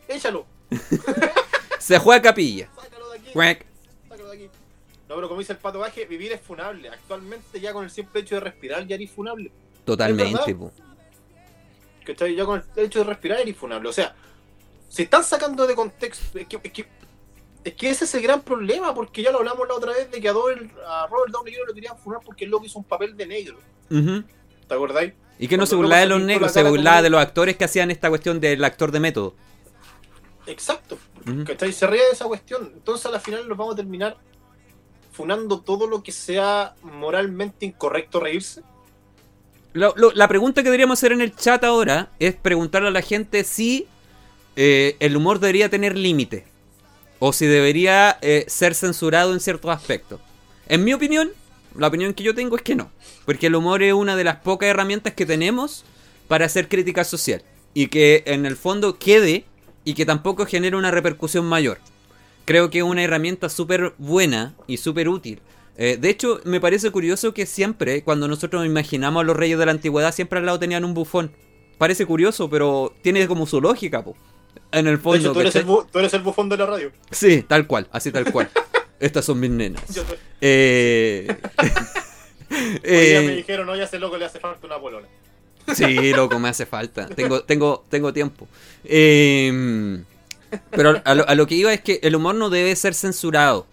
[0.07, 0.45] Échalo,
[1.79, 2.69] Se juega a capilla.
[2.75, 3.29] sácalo de aquí.
[5.09, 6.87] No, pero como dice el pato Baje, vivir es funable.
[6.89, 9.51] Actualmente ya con el simple hecho de respirar ya eres funable.
[9.83, 10.71] Totalmente, ¿Es po.
[12.05, 12.35] ¿Cachai?
[12.35, 13.89] Ya con el hecho de respirar eres funable.
[13.89, 14.15] O sea,
[14.87, 16.37] se están sacando de contexto.
[16.37, 16.85] Es que, es que,
[17.63, 20.21] es que ese es el gran problema, porque ya lo hablamos la otra vez de
[20.21, 21.67] que a, Doyle- a Robert Downey Jr.
[21.67, 23.57] lo querían funar porque el loco hizo un papel de negro.
[23.89, 24.23] Ujú.
[24.67, 25.13] ¿Te acordáis?
[25.39, 27.89] Y que no se burlaba de los negros, se burlaba de los actores que hacían
[27.89, 29.35] esta cuestión del actor de método.
[30.45, 30.97] Exacto.
[31.27, 31.45] Ujú.
[31.45, 31.71] ¿Cachai?
[31.73, 32.71] Se ríe de esa cuestión.
[32.75, 34.17] Entonces a la final nos vamos a terminar
[35.19, 38.61] funando todo lo que sea moralmente incorrecto reírse.
[39.73, 43.43] Lo- la pregunta que deberíamos hacer en el chat ahora es preguntarle a la gente
[43.43, 43.85] si
[44.55, 46.45] eh, el humor debería tener límite
[47.19, 50.21] o si debería eh, ser censurado en ciertos aspectos.
[50.69, 51.31] En mi opinión,
[51.75, 52.89] la opinión que yo tengo es que no,
[53.25, 55.83] porque el humor es una de las pocas herramientas que tenemos
[56.29, 59.43] para hacer crítica social y que en el fondo quede
[59.83, 61.79] y que tampoco genere una repercusión mayor.
[62.49, 65.39] Creo que es una herramienta súper buena y súper útil.
[65.77, 69.65] Eh, de hecho, me parece curioso que siempre, cuando nosotros imaginamos a los reyes de
[69.67, 71.31] la antigüedad, siempre al lado tenían un bufón.
[71.77, 74.15] Parece curioso, pero tiene como su lógica, po.
[74.71, 75.17] En el De fondo.
[75.19, 76.91] hecho, tú eres, el bu- tú eres el bufón de la radio.
[77.11, 78.49] Sí, tal cual, así tal cual.
[78.99, 79.83] Estas son mis nenas.
[79.93, 80.03] Yo
[80.41, 81.27] Eh...
[82.49, 85.07] me eh, dijeron, oye, a ese loco le hace falta una polola.
[85.75, 87.05] Sí, loco, me hace falta.
[87.07, 88.47] Tengo, tengo, tengo tiempo.
[88.83, 90.01] Eh,
[90.71, 93.65] pero a lo, a lo que iba es que el humor no debe ser censurado.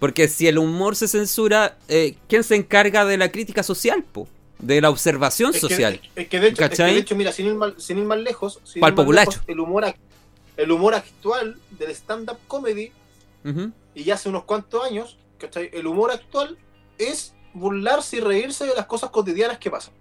[0.00, 4.28] Porque si el humor se censura, eh, ¿quién se encarga de la crítica social, po?
[4.58, 6.00] De la observación Es que, social.
[6.16, 6.94] es que de hecho, es que ¿Cachai?
[6.94, 9.60] de hecho, mira, sin ir, mal- sin ir más lejos, sin ir más lejos, el
[9.60, 9.94] humor,
[10.56, 12.92] el humor actual del stand-up comedy,
[13.94, 15.70] y ya hace unos cuantos años, ¿cachai?
[15.72, 16.56] El humor actual
[16.98, 19.94] es burlarse y reírse de las cosas cotidianas que pasan.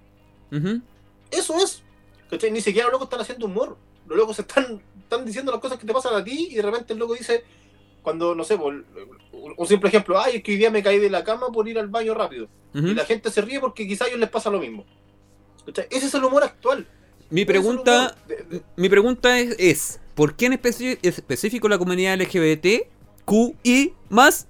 [1.31, 1.81] Eso es.
[2.29, 2.51] ¿Cachai?
[2.51, 3.77] Ni siquiera los locos están haciendo humor.
[4.07, 6.93] Los locos están, están diciendo las cosas que te pasan a ti y de repente
[6.93, 7.43] el loco dice,
[8.01, 8.83] cuando, no sé, por-
[9.57, 11.77] un simple ejemplo, ay, es que hoy día me caí de la cama por ir
[11.79, 12.47] al baño rápido.
[12.73, 14.83] Y la gente se ríe porque quizá a ellos les pasa lo mismo.
[15.89, 16.87] Ese es el humor actual.
[17.29, 20.53] Mi es pregunta, humor de- de- mi pregunta es, es, ¿por qué en
[21.01, 22.87] específico la comunidad LGBT,
[23.25, 24.47] QI más,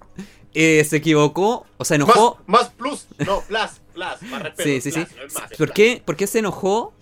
[0.54, 2.38] eh, se equivocó o se más, enojó?
[2.46, 4.62] más plus, no, plus, plus, más respeto.
[4.68, 5.00] Sí, sí, sí.
[5.00, 5.06] no
[5.40, 6.92] más, ¿Por qué, ¿Por qué se enojó?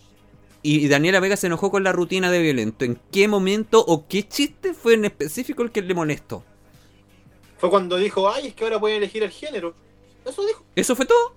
[0.63, 2.85] Y Daniela Vega se enojó con la rutina de violento.
[2.85, 6.45] ¿En qué momento o qué chiste fue en específico el que le molestó?
[7.59, 9.75] Fue cuando dijo, ay, es que ahora pueden elegir el género.
[10.25, 10.65] Eso dijo.
[10.77, 11.35] ¿Eso fue todo?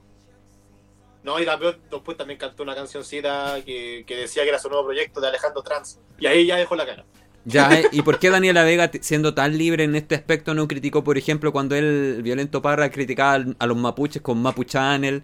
[1.24, 1.46] No, y
[1.90, 5.64] después también cantó una cancioncita que, que decía que era su nuevo proyecto de Alejandro
[5.64, 6.00] Trans.
[6.20, 7.04] Y ahí ya dejó la cara.
[7.46, 11.04] Ya, eh, ¿y por qué Daniela Vega, siendo tan libre en este aspecto, no criticó,
[11.04, 15.24] por ejemplo, cuando él, Violento Parra, criticaba a los mapuches con Mapu Channel?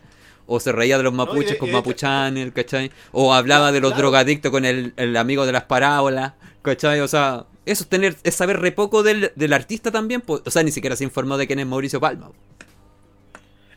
[0.53, 2.91] O se reía de los mapuches de- con y de Mapu hecho- Channel, ¿cachai?
[3.11, 4.03] O hablaba de los Claro.
[4.09, 6.99] drogadictos con el, el amigo de las parábolas, ¿cachai?
[6.99, 10.51] O sea, eso es tener, es saber re poco del, del artista también, pues, o
[10.51, 12.31] sea, ni siquiera se informó de quién es Mauricio Palma.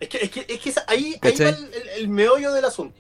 [0.00, 2.98] Es que, es que, es que ahí, ahí va el, el- el meollo del asunto.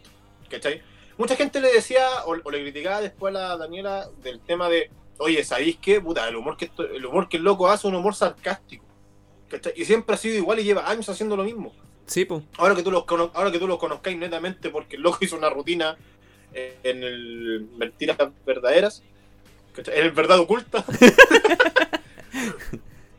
[0.48, 0.80] ¿Cachai?
[1.18, 4.90] Mucha gente le decía o, o le criticaba después a la Daniela del tema de,
[5.18, 6.00] oye, ¿sabéis qué?
[6.00, 8.84] Puta, el humor que, esto- el humor que el loco hace es un humor sarcástico.
[9.48, 9.72] ¿Cachai?
[9.76, 11.72] Y siempre ha sido igual y lleva años haciendo lo mismo.
[12.06, 12.42] Sí, pues.
[12.58, 15.36] Ahora que tú los, cono- ahora que tú los conozcáis netamente porque el loco hizo
[15.36, 15.96] una rutina
[16.52, 19.02] eh, en el Mentiras Verdaderas,
[19.76, 20.84] en el Verdad Oculta.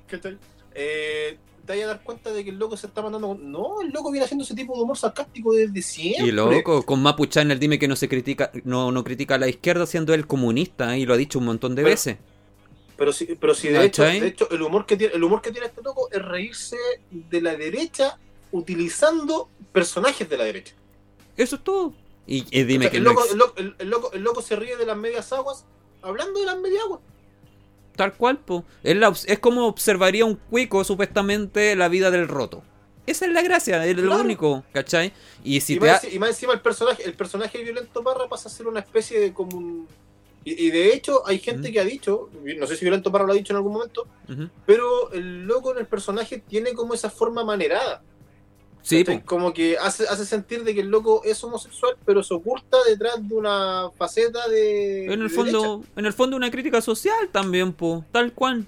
[0.07, 0.37] ¿Cachai?
[0.73, 3.29] Eh, te vayas a dar cuenta de que el loco se está mandando.
[3.29, 6.27] con- No, el loco viene haciendo ese tipo de humor sarcástico desde siempre.
[6.27, 9.47] Y loco, con Mapu Channel dime que no se critica, no, no critica a la
[9.47, 10.99] izquierda siendo él comunista, ¿eh?
[10.99, 12.17] y lo ha dicho un montón de Pero- veces.
[12.97, 15.51] Pero sí, pero sí de, hecho, de hecho, el humor que tiene, el humor que
[15.51, 16.77] tiene este loco es reírse
[17.11, 18.17] de la derecha
[18.57, 20.73] utilizando personajes de la derecha.
[21.37, 21.93] Eso es todo.
[22.27, 24.41] Y, dime O sea, que el, loco, ex- el, loco, el- el loco- el loco
[24.41, 25.65] se ríe de las medias aguas
[26.01, 27.01] hablando de las medias aguas.
[27.95, 28.65] Tal cual, po.
[28.83, 32.63] Es, la obs- es como observaría un cuico supuestamente la vida del roto.
[33.05, 35.13] Esa es la gracia, es lo único, ¿cachai?
[35.43, 38.03] Y si y, te más, ha- y más encima el personaje, el personaje de Violento
[38.03, 39.87] Parra pasa a ser una especie de como un...
[40.43, 43.33] Y, y de hecho hay gente que ha dicho, no sé si Violento Parra lo
[43.33, 44.07] ha dicho en algún momento,
[44.65, 48.01] pero el loco en el personaje tiene como esa forma manerada.
[48.87, 49.03] Sí.
[49.25, 53.15] Como que hace, hace sentir de que el loco es homosexual, pero se oculta detrás
[53.27, 55.05] de una faceta de...
[55.05, 58.05] En el de fondo, en el fondo una crítica social también, po.
[58.11, 58.65] Tal cual.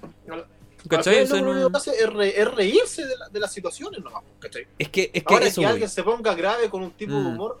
[0.88, 1.26] ¿Cachai?
[1.28, 4.66] Lo que hace es, re- es reírse de, la- de las situaciones nomás, ¿cachai?
[4.78, 7.20] Es que, es que Ahora eso que alguien se ponga grave con un tipo de
[7.20, 7.26] Mm.
[7.26, 7.60] humor,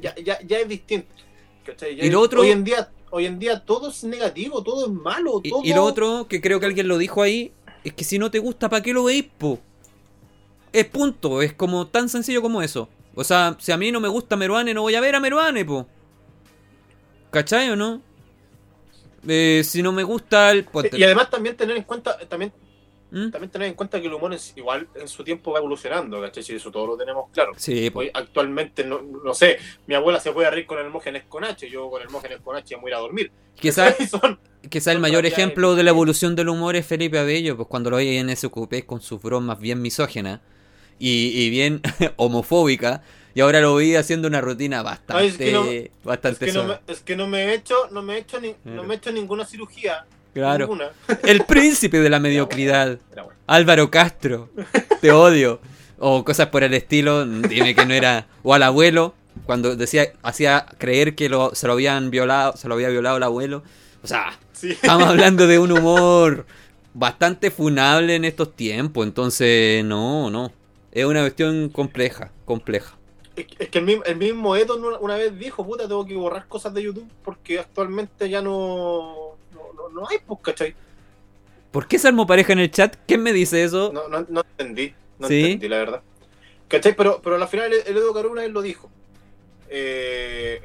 [0.00, 1.08] ya, ya, ya es distinto.
[1.64, 1.94] ¿cachai?
[1.94, 4.86] Ya Y es- lo otro- hoy en día, hoy en día todo es negativo, todo
[4.86, 5.60] es malo, Y, todo.
[5.64, 7.52] y lo otro, que creo que alguien lo dijo ahí,
[7.84, 9.58] es que si no te gusta, ¿para qué lo veis, po?
[10.72, 12.88] Es punto, es como tan sencillo como eso.
[13.14, 15.64] O sea, si a mí no me gusta Meruane, no voy a ver a Meruane,
[15.64, 15.86] po.
[17.30, 18.00] ¿Cachai o no?
[19.26, 20.66] Eh, si no me gusta el...
[20.92, 22.52] Y además también tener en cuenta, también,
[23.10, 23.30] ¿Mm?
[23.30, 26.42] también tener en cuenta que el humor es igual en su tiempo va evolucionando, ¿cachai?
[26.42, 27.52] Si eso todo lo tenemos claro.
[27.56, 27.90] Sí.
[27.92, 31.90] Hoy, actualmente, no, no sé, mi abuela se puede reír con Hermógenes con H, yo
[31.90, 33.32] con Hermógenes con H ya me voy a ir a dormir.
[33.56, 33.96] Quizás
[34.70, 37.96] quizá el mayor ejemplo de la evolución del humor es Felipe Abello, pues cuando lo
[37.96, 40.40] veía en SQP con sus bromas bien misógenas
[40.98, 41.80] y, y bien
[42.16, 43.00] homofóbicas,
[43.34, 46.52] y ahora lo vi haciendo una rutina bastante, Ay, es que no- es bastante que,
[46.52, 46.80] no suave.
[46.86, 48.96] me, es que no me he hecho, no me he hecho, ni, no me he
[48.96, 50.04] hecho ninguna cirugía.
[50.34, 50.66] Claro.
[50.66, 50.90] Ninguna.
[51.24, 52.98] El príncipe de la mediocridad.
[53.12, 53.38] Era bueno.
[53.46, 54.50] Álvaro Castro.
[55.00, 55.58] Te odio.
[55.98, 57.26] O cosas por el estilo.
[57.26, 58.26] Dime que no era.
[58.44, 59.14] O al abuelo.
[59.46, 63.22] Cuando decía, hacía creer que lo, se lo habían violado, se lo había violado el
[63.22, 63.64] abuelo.
[64.02, 64.72] O sea, Sí.
[64.72, 66.46] estamos hablando de un humor
[66.94, 69.06] bastante funable en estos tiempos.
[69.06, 70.52] Entonces, no, no.
[70.92, 72.96] Es una cuestión compleja, compleja.
[73.36, 76.14] Es que- es que el mismo, el mismo Edo una, vez dijo, puta, tengo que
[76.16, 80.74] borrar cosas de YouTube porque actualmente ya no, no, no, no hay, pues, ¿cachai?
[81.70, 82.96] ¿Por qué se armó pareja en el chat?
[83.06, 83.92] ¿Quién me dice eso?
[83.92, 85.40] No, no, no entendí, no ¿Sí?
[85.44, 86.02] entendí, la verdad.
[86.66, 86.96] ¿Cachai?
[86.96, 88.90] Pero, pero al final el, el Edo Caro una vez lo dijo.
[89.68, 90.62] Eh,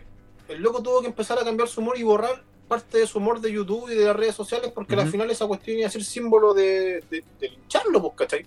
[0.48, 3.40] el loco tuvo que empezar a cambiar su humor y borrar parte de su humor
[3.42, 5.12] de YouTube y de las redes sociales porque al Ujú.
[5.12, 8.46] final esa cuestión iba a ser símbolo de, de, de lincharlo, pues, ¿cachai?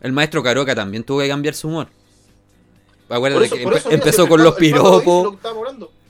[0.00, 1.88] El maestro Caroca también tuvo que cambiar su humor.
[3.08, 5.34] Acuérdate que empe- mira, empezó con los piropos.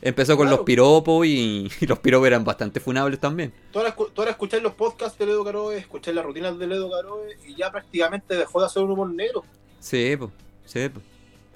[0.03, 0.59] Empezó con Claro.
[0.59, 3.53] los piropos y, y los piropos eran bastante funables también.
[3.73, 6.91] Tú ahora, tú ahora escucháis los podcasts de Ledo Caroe, escucháis las rutinas de Ledo
[6.91, 9.45] Caroe y ya prácticamente dejó de hacer un humor negro.
[9.81, 10.31] Sí, pues.
[10.65, 11.01] Sí, po.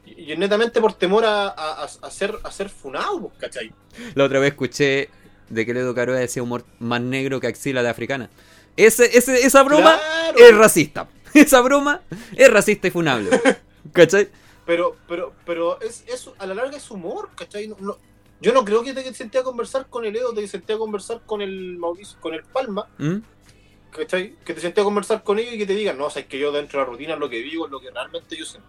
[0.04, 3.72] Y, netamente por temor a, a, a- ser, a ser funado, pues, ¿cachai?
[4.14, 5.08] La otra vez escuché
[5.48, 8.28] de que Ledo Caroe decía humor más negro que axila de africana.
[8.76, 10.38] Ese, ese, esa broma Claro.
[10.38, 11.08] es racista.
[11.34, 12.00] Esa broma
[12.36, 13.30] es racista y funable.
[13.92, 14.28] ¿Cachai?
[14.66, 17.68] Pero, pero, pero es, es, a la larga es humor, ¿cachai?
[17.68, 17.98] No- no-
[18.42, 21.20] yo no creo que te senté a conversar con el Edo, te senté a conversar
[21.26, 23.16] con el Mauricio, con el Palma, ¿Mm?
[23.90, 24.34] ¿cachai?
[24.44, 26.28] Que te senté a conversar con ellos y que te digan, no, o sea, es
[26.28, 28.68] que yo dentro de la rutina lo que digo es lo que realmente yo siento.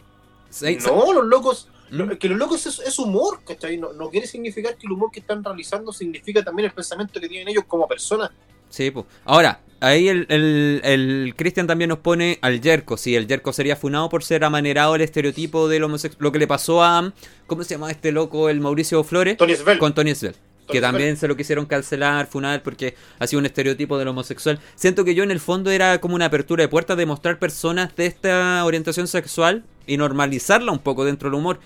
[0.50, 2.12] Sí, No, los locos, ¿Mm?
[2.18, 3.78] que los locos es, es humor, ¿cachai?
[3.78, 7.30] No, no quiere significar que el humor que están realizando significa también el pensamiento que
[7.30, 8.32] tienen ellos como personas.
[8.72, 9.06] Sí, pues.
[9.26, 12.98] Ahora, ahí el, el, el Cristian también nos pone al Yerko.
[12.98, 16.24] Sí, el Yerko sería funado por ser amanerado el estereotipo del homosexual.
[16.24, 17.14] Lo que le pasó a.
[17.46, 18.50] ¿Cómo se llama este loco?
[18.50, 19.38] El Mauricio Flores.
[19.38, 19.78] Tony Svel.
[19.78, 20.36] Con Tony Svel.
[20.68, 24.58] Que también se lo quisieron cancelar, funar, porque hacía un estereotipo del homosexual.
[24.76, 27.94] Siento que yo en el fondo era como una apertura de puertas de mostrar personas
[27.98, 31.60] de esta orientación sexual y normalizarla un poco dentro del humor.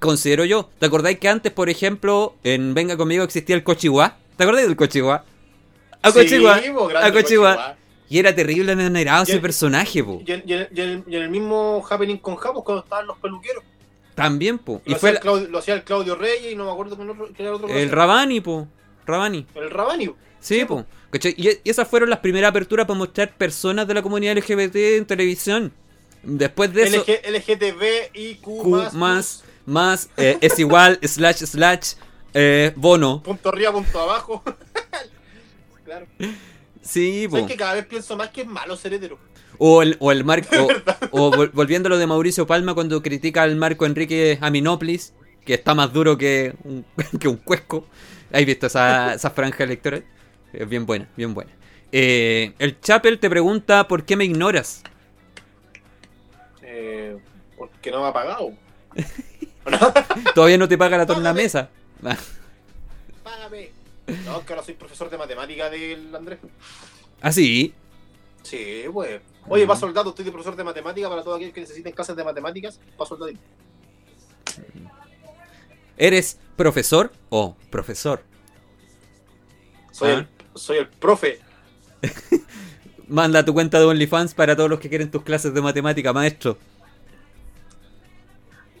[0.00, 0.70] Considero yo.
[0.80, 4.16] ¿Te acordáis que antes, por ejemplo, en Venga conmigo existía el cochihuá?
[4.36, 5.24] ¿Te acordáis del cochihuá?
[6.02, 6.40] A Sí.
[8.10, 10.22] Y era terrible amanerado Y ese personaje, po.
[10.26, 13.06] Y en, y en- y en- y en el mismo Happening con Japos cuando estaban
[13.06, 13.62] los peluqueros.
[14.14, 14.80] También, po.
[14.86, 16.96] Y Lo, fue hacía, el Claudio, lo hacía el Claudio Reyes y no me acuerdo
[16.96, 17.08] quién
[17.38, 17.68] era el otro.
[17.68, 17.90] el.
[17.90, 18.66] Rabani, po.
[19.06, 19.46] Rabani.
[19.54, 20.10] El Rabani.
[20.40, 20.86] Sí, po.
[21.10, 21.34] ¿Cachai?
[21.36, 25.06] Y, y esas fueron las primeras aperturas para mostrar personas de la comunidad LGBT en
[25.06, 25.72] televisión.
[26.22, 31.44] Después de eso, LG, LGTB y Q, Q más, más, más, eh, es igual, slash,
[31.44, 31.92] slash,
[32.34, 33.22] eh, bono.
[33.22, 34.42] punto arriba, punto abajo.
[35.88, 36.06] claro.
[36.82, 37.26] Sí.
[37.30, 39.18] ¿Sabes que cada vez pienso más que es malo ser hetero?
[39.56, 40.68] O el, o el marco,
[41.10, 45.54] o, vol- volviendo a lo de Mauricio Palma cuando critica al Marco Enrique Aminoplis, que
[45.54, 46.84] está más duro que un,
[47.20, 47.86] que un cuesco.
[48.32, 50.04] ¿Has visto esa, esa franja electoral?
[50.52, 51.50] Es bien buena, bien buena.
[51.90, 54.82] Eh, el Chapel te pregunta por qué me ignoras.
[56.62, 57.18] Eh,
[57.56, 58.52] porque no me ha pagado.
[60.34, 61.70] Todavía no te paga la tornamesa.
[64.08, 64.12] Ah.
[64.24, 66.38] No, que ahora soy profesor de matemática del Andrés.
[67.20, 67.74] Ah, sí.
[68.42, 69.20] Sí, pues.
[69.48, 69.68] Oye, Mm.
[69.68, 72.24] paso el dato, estoy de profesor de matemática para todos aquellos que necesiten clases de
[72.24, 72.80] matemáticas.
[72.96, 73.32] Paso el dato.
[75.96, 78.22] ¿Eres profesor o profesor?
[79.92, 80.14] Soy, Ah.
[80.18, 81.40] el, soy el profe.
[83.08, 86.56] Manda tu cuenta de OnlyFans para todos los que quieren tus clases de matemática, maestro.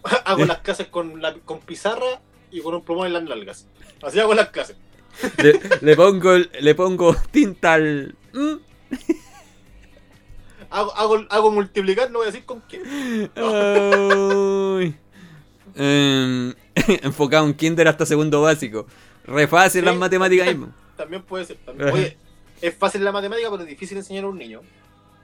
[0.24, 0.46] hago Eh.
[0.46, 3.66] las clases con, la, con pizarra y con un plumón en las nalgas.
[4.02, 4.76] Así hago las clases.
[5.42, 8.14] Le, le pongo, le pongo tinta al...
[8.32, 8.54] ¿Mm?
[10.70, 12.78] Hago, hago, hago multiplicar, no voy a decir con qué.
[13.34, 14.94] Ay.
[15.74, 16.54] Em,
[17.02, 18.86] enfocado en kinder hasta segundo básico.
[19.24, 19.86] Re fácil Sí.
[19.86, 20.72] las matemáticas mismo.
[20.96, 21.56] También puede ser.
[21.64, 21.90] también.
[21.90, 22.16] Oye,
[22.60, 24.60] es fácil la matemática, pero es difícil enseñar a un niño.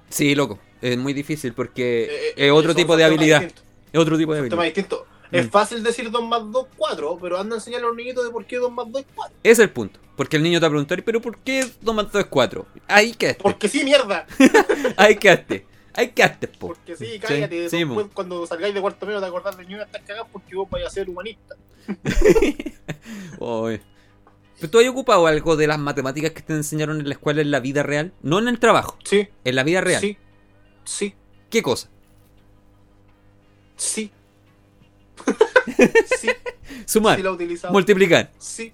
[0.09, 0.59] Sí, loco.
[0.81, 3.43] Es muy difícil porque Eh, eh, es otro tipo de habilidad.
[3.43, 4.63] Es otro tipo de habilidad.
[4.63, 5.01] distintos.
[5.01, 5.24] Mm.
[5.31, 8.31] Es fácil decir 2 más 2, 4, pero anda a enseñarle a los niñitos de
[8.31, 9.37] por qué 2 más 2 es 4.
[9.43, 10.01] Ese es el punto.
[10.17, 12.67] Porque el niño te va a preguntar, ¿pero por qué 2 más 2 es 4?
[12.87, 13.43] Ahí quedaste.
[13.43, 14.27] Porque sí, mierda.
[14.97, 15.67] Ahí quedaste.
[15.93, 16.69] Ahí quedaste, po.
[16.69, 17.69] Porque sí, cállate.
[17.69, 18.13] sí, después, mo.
[18.13, 20.91] cuando salgáis de cuarto medio te acordás de niño estás cagado porque vos vais a
[20.91, 21.57] ser humanista.
[23.39, 23.81] Oy.
[24.59, 27.51] ¿Pero ¿Tú has ocupado algo de las matemáticas que te enseñaron en la escuela en
[27.51, 28.13] la vida real?
[28.23, 30.01] No en el trabajo, Sí, en la vida real.
[30.01, 30.17] sí,
[30.85, 31.15] sí,
[31.51, 31.89] ¿Qué cosa?
[33.77, 34.11] sí.
[36.21, 36.29] sí,
[36.87, 37.73] Sumar, sí lo he utilizado.
[37.73, 38.31] multiplicar.
[38.39, 38.73] Sí,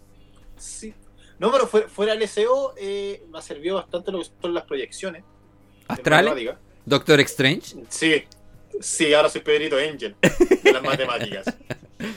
[0.58, 0.94] sí.
[1.38, 4.64] No, pero fue- fuera del SEO eh, me ha servido bastante lo que son las
[4.64, 5.24] proyecciones.
[5.88, 6.50] ¿Astrales?
[6.84, 7.76] ¿Doctor Strange?
[7.88, 8.22] Sí,
[8.80, 10.14] sí, ahora soy Pedrito Angel
[10.62, 11.46] de las matemáticas.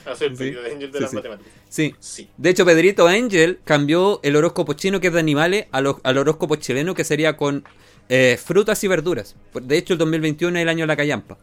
[0.06, 1.16] Ahora soy el Sí, Angel de sí, las sí.
[1.18, 1.54] matemáticas.
[2.00, 2.30] Sí.
[2.38, 6.18] De hecho, Pedrito Angel cambió el horóscopo chino, que es de animales, a lo- al
[6.18, 7.66] horóscopo chileno, que sería con
[8.08, 9.36] eh, frutas y verduras.
[9.54, 11.38] De hecho, el 2021 es el año de la callampa.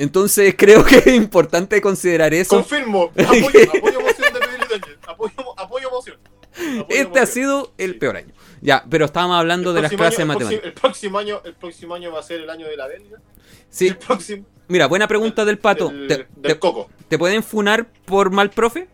[0.00, 2.56] Entonces, creo que es importante considerar eso.
[2.56, 3.10] Confirmo.
[3.18, 4.96] Apoyo, apoyo emoción de.
[5.06, 6.16] Apoyo, apoyo emoción.
[6.54, 8.32] Apoyo Este ha sido el peor año.
[8.62, 10.64] Ya, pero estábamos hablando El de las clases de matemáticas.
[10.64, 13.18] El próximo, año, el próximo año va a ser el año de la belga.
[13.68, 14.46] Sí, El próximo.
[14.68, 15.90] mira, buena pregunta del pato.
[15.90, 16.88] Del, ¿Te, del te- coco.
[17.08, 18.88] te pueden funar por mal profe?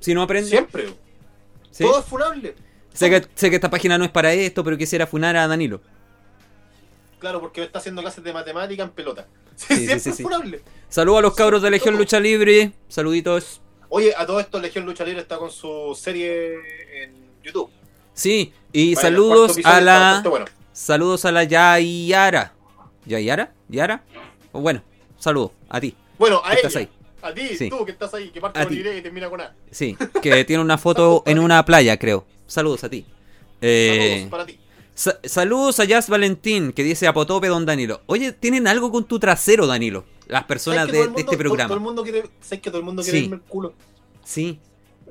[0.00, 0.50] Si no aprendes.
[0.50, 0.88] Siempre.
[1.70, 1.84] ¿Sí?
[1.84, 2.54] Todo es funable.
[2.92, 5.80] Sé, que, sé que esta página no es para esto, pero quisiera funar a Danilo.
[7.20, 9.26] Claro, porque está haciendo clases de matemática en pelota.
[9.56, 10.62] Sí, sí, Siempre sí, es funable.
[10.88, 11.96] Saludos a los cabros de Legión.
[11.96, 12.72] Lucha Libre.
[12.88, 13.60] Saluditos.
[13.88, 16.54] Oye, a todo esto Legión Lucha Libre está con su serie
[17.04, 17.70] en YouTube.
[18.14, 20.22] Sí, y saludos a la.
[20.28, 20.46] bueno.
[20.72, 22.54] Saludos a la Yayara.
[23.04, 23.52] ¿Yayara?
[23.68, 24.04] ¿Yara?
[24.52, 24.82] O bueno,
[25.18, 25.94] saludos a ti.
[26.18, 26.78] Bueno, a ¿Qué ella.
[26.80, 26.88] ahí?
[27.22, 27.68] A ti, Sí.
[27.70, 28.74] tú que estás ahí, que parte A con.
[28.74, 29.54] Y y termina con A.
[29.70, 32.26] Sí, que tiene una foto en una playa, creo.
[32.46, 33.06] Saludos a ti.
[33.60, 34.58] Eh, Saludos para ti.
[34.94, 38.02] Sa- saludos a Jazz Valentín, que dice Apotope Don Danilo.
[38.06, 40.04] Oye, tienen algo con tu trasero, Danilo.
[40.28, 41.68] Las personas ¿Sabes que de, este mundo- todo- programa.
[41.68, 43.24] Todo el mundo quiere, ¿sabes que todo el mundo quiere Sí.
[43.28, 43.74] verme el culo?
[44.24, 44.58] Sí.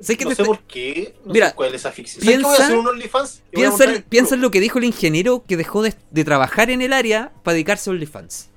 [0.00, 1.14] Sé que no te sé por qué.
[1.24, 2.24] No Mira, sé cuál es esa ficción.
[2.24, 3.34] ¿Sabes que voy a piensa- hacer un OnlyFans?
[3.34, 3.70] y voy a Piensa,
[4.16, 7.32] mostrar en- lo que dijo el ingeniero que dejó de, de trabajar en el área
[7.44, 8.48] para dedicarse a OnlyFans.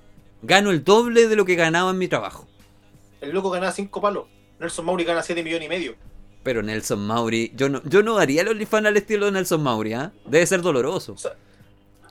[0.42, 2.48] Gano el doble de lo que ganaba en mi trabajo.
[3.22, 4.26] El loco ganaba 5 palos.
[4.60, 5.96] Nelson Mauri gana 7 millones y medio.
[6.46, 9.94] Pero Nelson Mauri, yo no, yo no haría el OnlyFans al estilo de Nelson Mauri,
[9.94, 10.12] ¿ah?
[10.28, 11.14] Debe ser doloroso.
[11.14, 11.32] O sea,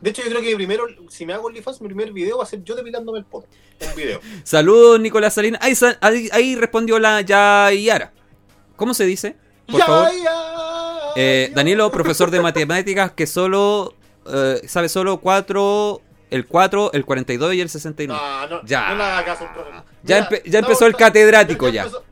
[0.01, 2.47] de hecho, yo creo que primero, si me hago OnlyFans, mi primer video va a
[2.47, 3.47] ser yo depilándome el poto.
[3.89, 4.21] Un video.
[4.43, 5.61] Saludos, Nicolás Salinas.
[5.63, 8.13] Ahí, ahí, ahí respondió la Yayara.
[8.77, 9.37] ¿Cómo se dice?
[9.69, 10.09] Por Ya, favor.
[10.23, 11.55] ya, Eh, ya.
[11.55, 13.95] Danilo, profesor de matemáticas que solo
[14.27, 18.21] eh, sabe solo 4, el 4, el 42 y el 69.
[18.21, 18.95] No, no, Ya.
[18.95, 19.47] no caso.
[20.03, 21.83] Ya Mira, empe- ya empezó el catedrático ya.
[21.85, 22.03] empezó-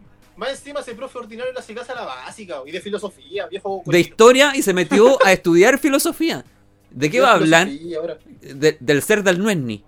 [0.43, 3.79] Más encima ese profe ordinario le hace casa a la básica y de filosofía, viejo.
[3.79, 3.99] De cochino.
[3.99, 6.45] historia y se metió a estudiar filosofía.
[6.91, 7.69] ¿De qué De va a hablar?
[7.69, 9.85] De- del ser del Nuesni.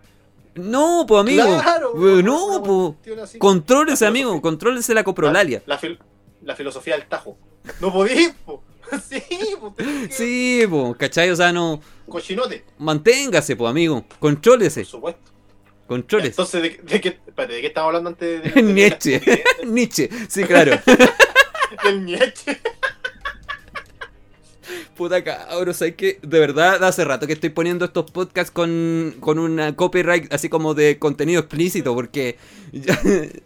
[0.54, 1.42] No, pues amigo.
[1.60, 3.36] Claro, una- no, pues.
[3.38, 4.40] Contrólese, amigo.
[4.40, 5.60] Contrólese la coprolalia.
[5.66, 5.98] La, fil-
[6.42, 7.36] la filosofía del tajo.
[7.80, 8.62] No podís, po.
[9.08, 9.22] Sí,
[9.58, 9.74] po.
[10.10, 11.30] Sí, pues, ¿cachai?
[11.30, 11.80] O sea, no.
[12.08, 14.04] Cochinote, Manténgase, pues, amigo.
[14.20, 14.82] Contrólese.
[14.82, 15.32] por supuesto.
[15.86, 16.30] Contrólese.
[16.30, 19.20] Entonces, ¿de, de qué, espérate, ¿de qué estamos hablando antes de, de- Nietzsche.
[19.66, 20.08] Nietzsche.
[20.28, 20.78] Sí, claro.
[21.84, 22.58] del Nietzsche?
[24.96, 26.18] Puta cabros, hay que.
[26.22, 30.72] De verdad, hace rato que estoy poniendo estos podcasts con, con una copyright así como
[30.74, 32.38] de contenido explícito, porque.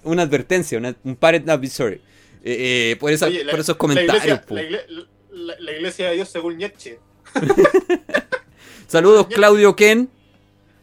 [0.04, 2.00] una advertencia, una- un parent advisory.
[2.44, 4.24] Eh, eh, por, esa- Oye, la- por esos la comentarios.
[4.24, 6.98] iglesia, la, igle- la- la iglesia de Dios según Nietzsche.
[8.86, 10.08] Saludos, Claudio Ken.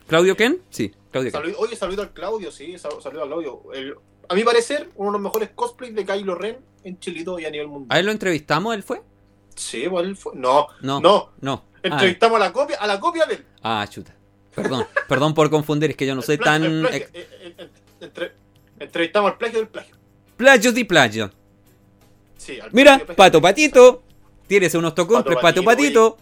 [0.07, 0.59] ¿Claudio Ken?
[0.69, 3.61] Sí, Claudio oye, saludo al Claudio, sí, sal- saludo al Claudio.
[3.73, 3.95] El-
[4.27, 7.49] a mi parecer, uno de los mejores cosplays de Kylo Ren en Chilito y a
[7.51, 7.99] nivel ¿A mundial.
[7.99, 8.73] él lo entrevistamos?
[8.73, 9.01] ¿Él fue?
[9.55, 10.33] Sí, pues él fue.
[10.35, 10.99] No, No.
[10.99, 11.31] no.
[11.41, 11.63] No.
[11.77, 13.45] Ah, Entrevistamos a la copia, a la copia de él.
[13.61, 14.15] Ah, chuta.
[14.55, 16.63] Perdón, perdón por confundir, es que yo no soy plagio, tan...
[16.73, 17.69] el plagio, ex- eh, eh,
[18.01, 18.31] entre-
[18.79, 19.95] entrevistamos al plagio del plagio.
[20.37, 21.31] Plagio di plagio.
[22.37, 23.41] Sí, al Mira, plagio Pato.
[23.41, 24.03] Patito.
[24.47, 26.17] Tírese unos tocompres, Pato Pato Patito.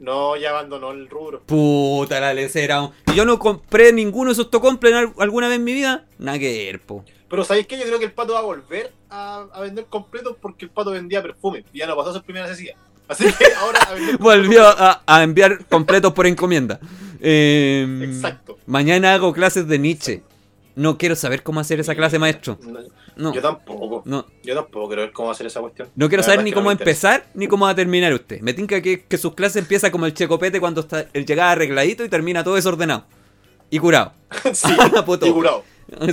[0.00, 1.42] No, ya abandonó el rubro.
[1.44, 2.90] Puta la lecera.
[3.06, 4.48] Y yo no compré ninguno de esos
[4.94, 6.04] al- alguna vez en mi vida.
[6.18, 7.04] Nada que ver, po.
[7.28, 7.76] Pero ¿sabéis qué?
[7.78, 10.92] Yo creo que el pato va a volver a, a vender completos porque el pato
[10.92, 11.64] vendía perfume.
[11.72, 12.74] Y ya no pasó su primera necesidad.
[13.08, 16.78] Así que ahora a Volvió a, a enviar completos por encomienda.
[17.20, 18.56] Eh, Exacto.
[18.66, 20.22] Mañana hago clases de Nietzsche.
[20.78, 22.56] No quiero saber cómo hacer esa clase, maestro.
[23.16, 24.02] No, Yo tampoco.
[24.04, 24.24] no.
[24.44, 25.88] Yo tampoco quiero ver cómo ser esa cuestión.
[25.96, 28.40] No quiero saber ni no cómo empezar ni cómo va a terminar usted.
[28.42, 32.04] Me tinca que, que sus clases empieza como el checopete cuando está, él llegaba arregladito
[32.04, 33.06] y termina todo desordenado.
[33.70, 34.12] Y curado.
[34.52, 35.26] sí, A poto.
[35.26, 35.64] y curado.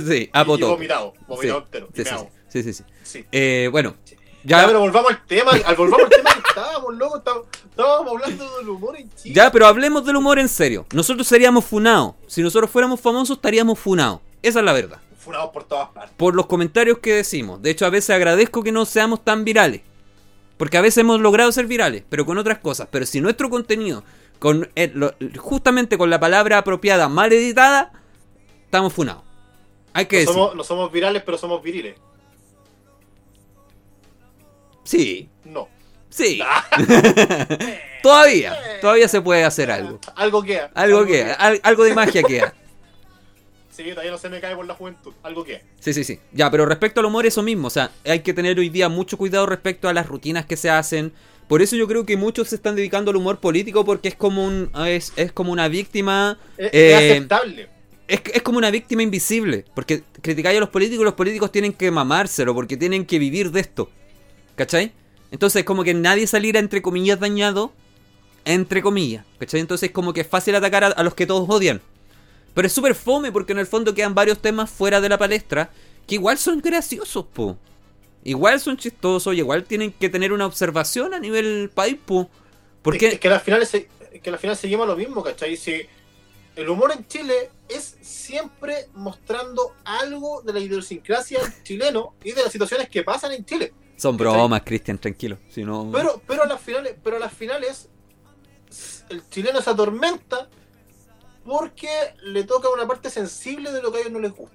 [0.04, 0.68] Sí, a Y poto.
[0.70, 1.14] vomitado.
[1.28, 1.88] Vomitado Sí, entero.
[1.94, 2.28] Sí, y sí, meado.
[2.48, 2.84] sí, sí, sí.
[3.04, 3.24] Sí.
[3.30, 3.94] Eh, bueno,
[4.42, 5.52] Ya, ya, pero volvamos al tema.
[5.52, 7.18] Al volvamos al tema que estábamos, loco.
[7.18, 9.34] Estábamos, estábamos hablando del humor en Chile.
[9.34, 10.86] ya, pero hablemos del humor en serio.
[10.92, 12.14] Nosotros seríamos funados.
[12.26, 14.20] Si nosotros fuéramos famosos, estaríamos funados.
[14.46, 14.98] Esa es la verdad.
[15.18, 16.14] Funados por todas partes.
[16.16, 17.60] Por los comentarios que decimos.
[17.60, 19.80] De hecho, a veces agradezco que no seamos tan virales.
[20.56, 22.88] Porque a veces hemos logrado ser virales, pero con otras cosas.
[22.90, 24.04] Pero si nuestro contenido,
[24.38, 27.90] con lo- justamente con la palabra apropiada mal editada,
[28.64, 29.22] estamos funados.
[29.92, 30.34] Hay que No decir.
[30.34, 31.96] somos, no somos virales, pero somos viriles.
[34.84, 35.68] Sí, No.
[36.08, 36.40] sí.
[38.02, 39.98] todavía, todavía se puede hacer algo.
[40.14, 40.70] Algo queda.
[40.74, 42.54] Algo queda, al- algo de magia queda.
[43.76, 45.12] Sí, todavía no se me cae por la juventud.
[45.22, 45.60] Algo queda.
[45.80, 46.18] Sí, sí, sí.
[46.32, 47.66] Ya, pero respecto al humor, eso mismo.
[47.66, 50.70] O sea, hay que tener hoy día mucho cuidado respecto a las rutinas que se
[50.70, 51.12] hacen.
[51.46, 54.44] Por eso yo creo que muchos se están dedicando al humor político porque es como
[54.44, 57.68] un es, es como una víctima Es, Eh, es aceptable.
[58.08, 61.90] es, es como una víctima invisible porque criticáis a los políticos los políticos tienen que
[61.92, 63.88] mamárselo porque tienen que vivir de esto
[64.56, 64.90] ¿cachai?
[65.30, 67.72] entonces como que nadie saliera entre comillas dañado
[68.44, 69.60] entre comillas ¿cachai?
[69.60, 71.80] entonces como que es fácil atacar a, a los que todos odian
[72.56, 75.70] pero es súper fome porque en el fondo quedan varios temas fuera de la palestra
[76.06, 77.58] que igual son graciosos po
[78.24, 82.30] igual son chistosos y igual tienen que tener una observación a nivel país po
[82.80, 85.56] porque Es, que al final, se- es que al final seguimos lo mismo, ¿cachai?
[85.56, 85.82] Si
[86.56, 92.52] el humor en Chile es siempre mostrando algo de la idiosincrasia chileno y de las
[92.52, 93.74] situaciones que pasan en Chile.
[93.96, 97.88] son bromas Cristian tranquilo si no Pero, pero a las finales, pero a las finales,
[99.10, 100.48] el chileno se atormenta
[101.46, 101.88] porque
[102.22, 104.54] le toca una parte sensible de lo que a ellos no les gusta.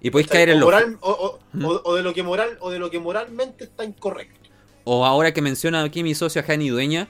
[0.00, 1.64] y podéis caer en lo moral- o- o- ¿Mm?
[1.82, 4.50] o- de lo que moral, o de lo que moralmente está incorrecto.
[4.84, 7.08] O ahora que menciona aquí mi socia Jani Dueña,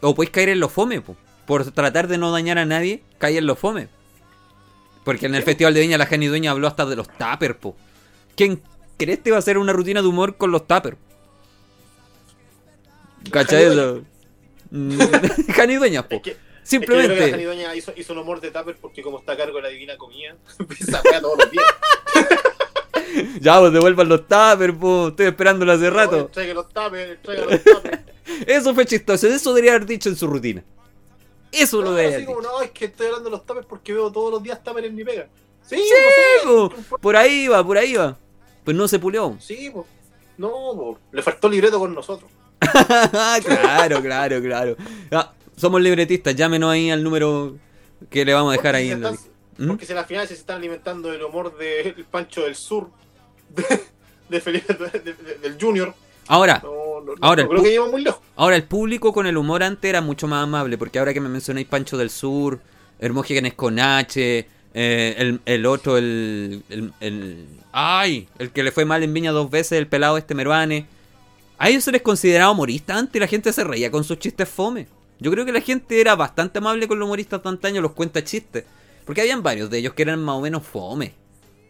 [0.00, 1.14] o podéis caer en lo fome, po.
[1.46, 3.88] por tratar de no dañar a nadie, cae en lo fome.
[5.04, 5.46] Porque en el Sí.
[5.46, 7.76] Festival de Viña la Jani Dueña habló hasta de los tuppers, po.
[8.34, 8.60] ¿Quién
[8.96, 10.96] crees que va a hacer una rutina de humor con los tuppers?
[13.30, 13.66] ¿Cachai?
[15.54, 16.16] Jani Dueña, po.
[16.16, 16.36] Es que,
[16.70, 17.76] es que yo creo que la Simplemente.
[17.76, 20.36] Hizo, hizo un humor de tupper porque como está a cargo de la divina comida,
[20.58, 21.64] empieza a wear todos los días.
[23.40, 25.08] Ya, pues devuelvan los tuppers, po.
[25.08, 26.26] Estoy esperándolo hace rato.
[26.26, 28.00] Traiga los tuppers, traiga los tuppers.
[28.46, 29.26] Eso fue chistoso.
[29.26, 30.62] Eso debería haber dicho en su rutina.
[31.52, 33.66] Eso lo No, debería así haber como, no, es que estoy hablando de los tuppers
[33.66, 35.28] porque veo todos los días tuppers en mi pega.
[35.62, 35.92] Sí, Sí,
[36.44, 36.76] no sé.
[36.90, 36.98] po.
[36.98, 38.18] Por ahí va, por ahí va.
[38.64, 39.36] Pues no se pulió.
[39.40, 39.86] Sí, po.
[40.36, 40.98] No, po.
[41.12, 42.30] le faltó libreto con nosotros.
[43.44, 44.76] claro, claro, claro.
[45.12, 47.56] Ah, somos libretistas, llámenos ahí al número
[48.10, 49.10] que le vamos a dejar Porque ahí si en la
[49.58, 49.68] ¿Mm?
[49.68, 52.90] Porque si al final se están alimentando del humor del Pancho del Sur,
[53.54, 53.64] de,
[54.28, 55.94] de Felipe de- de- del Junior,
[56.28, 58.20] Ahora, no, no, Ahora, no creo que lleva muy lejos.
[58.34, 61.28] ahora el público con el humor antes era mucho más amable, porque ahora que me
[61.28, 62.60] mencionáis Pancho del Sur,
[62.98, 68.84] Hermógenes con H, eh, el, el otro, el, el, el- Ay, el que le fue
[68.84, 70.86] mal en Viña dos veces, el pelado este Meruane.
[71.58, 74.48] A ellos se les consideraba humorista antes y la gente se reía con sus chistes
[74.48, 74.86] fome.
[75.18, 78.22] Yo creo que la gente era bastante amable con los humoristas de antaño, los cuenta
[78.22, 78.64] chistes.
[79.04, 81.14] Porque habían varios de ellos que eran más o menos fome.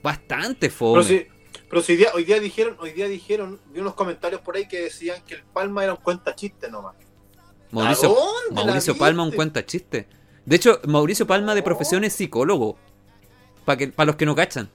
[0.03, 1.05] Bastante fome.
[1.05, 1.27] Pero si,
[1.69, 4.67] pero si hoy, día, hoy día dijeron, hoy día dijeron, vi unos comentarios por ahí
[4.67, 6.95] que decían que el Palma era un cuenta chiste nomás.
[7.71, 10.09] Mauricio, ¿A dónde la Mauricio Palma un cuenta chiste.
[10.45, 12.77] De hecho, Mauricio Palma de profesión es psicólogo.
[13.65, 14.71] Para para los que no cachan.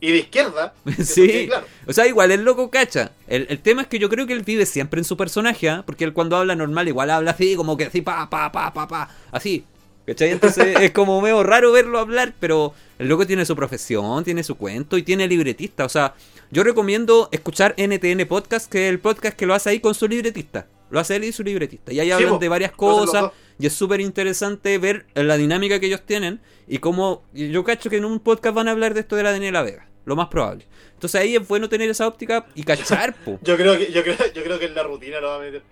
[0.00, 1.46] Y de izquierda, Sí.
[1.48, 3.12] claro, O sea, igual el loco cacha.
[3.26, 5.82] El, el tema es que yo creo que él vive siempre en su personaje, ¿ah?
[5.84, 8.86] porque él cuando habla normal igual habla así, como que así, pa, pa, pa, pa,
[8.86, 9.64] pa, así.
[10.06, 10.30] ¿Cachai?
[10.30, 14.54] Entonces es como medio raro verlo hablar, pero el loco tiene su profesión, tiene su
[14.56, 15.84] cuento y tiene libretista.
[15.84, 16.14] O sea,
[16.50, 20.08] yo recomiendo escuchar NTN Podcast, que es el podcast que lo hace ahí con su
[20.08, 20.66] libretista.
[20.90, 21.92] Lo hace él y su libretista.
[21.92, 23.32] Y ahí hablan po, de varias cosas.
[23.58, 27.96] Y es súper interesante ver la dinámica que ellos tienen y cómo yo cacho que
[27.96, 30.66] en un podcast van a hablar de esto de la Daniela Vega, lo más probable.
[30.94, 33.38] Entonces ahí es bueno tener esa óptica y cachar, po.
[33.42, 35.62] yo creo que, yo creo, yo creo que en la rutina lo va a meter.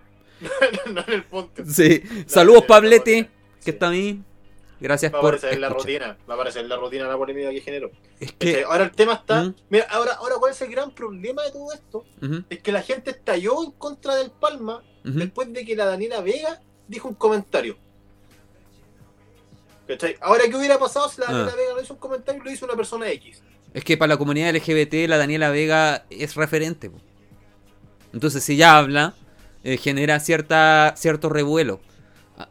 [0.92, 1.68] no en el podcast.
[1.70, 2.02] Sí.
[2.26, 3.30] Saludos Pablete,
[3.64, 4.20] que está ahí.
[4.78, 6.18] Gracias Va a por aparecer en la rutina.
[6.28, 7.90] Va a aparecer en la rutina la polémica que generó.
[8.20, 8.62] Es que...
[8.64, 9.44] Ahora el tema está.
[9.44, 9.54] ¿Mm?
[9.70, 12.04] Mira, ahora, ahora, ¿cuál es el gran problema de todo esto?
[12.50, 16.60] Es que la gente estalló en contra del Palma después de que la Daniela Vega
[16.86, 17.78] dijo un comentario.
[19.88, 20.16] ¿Cachai?
[20.20, 21.32] Ahora, ¿qué hubiera pasado si la Ah.
[21.32, 23.42] Daniela Vega no hizo un comentario y lo hizo una persona X?
[23.76, 26.88] Es que para la comunidad LGBT la Daniela Vega es referente.
[26.88, 26.98] po.
[28.14, 29.12] Entonces si ella habla,
[29.64, 31.80] eh, genera cierta cierto revuelo.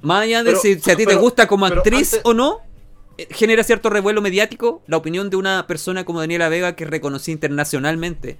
[0.02, 2.60] Más allá de Pero- si, si a ti te gusta como actriz antes- o no,
[3.18, 6.90] eh, genera cierto revuelo mediático la opinión de una persona como Daniela Vega que es
[6.92, 8.38] reconocida internacionalmente.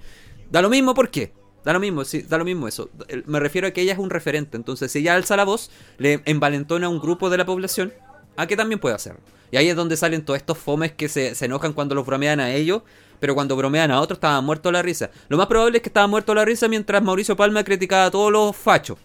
[0.52, 1.32] Da lo mismo, ¿por qué?
[1.64, 2.88] Da lo mismo, sí, da lo mismo eso.
[3.26, 4.56] Me refiero a que ella es un referente.
[4.56, 7.92] Entonces, si ella alza la voz, le envalentona a un grupo de la población,
[8.36, 9.20] a que también puede hacerlo.
[9.50, 12.40] Y ahí es donde salen todos estos fomes que se, se enojan cuando los bromean
[12.40, 12.82] a ellos,
[13.20, 15.10] pero cuando bromean a otros estaban muertos la risa.
[15.28, 18.32] Lo más probable es que estaba muerto la risa mientras Mauricio Palma criticaba a todos
[18.32, 18.98] los fachos.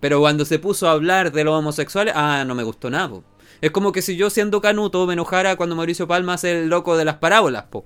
[0.00, 3.24] Pero cuando se puso a hablar de los homosexuales, ah, no me gustó nada, po.
[3.60, 6.96] Es como que si yo siendo canuto me enojara cuando Mauricio Palma hace el loco
[6.96, 7.84] de las parábolas, po.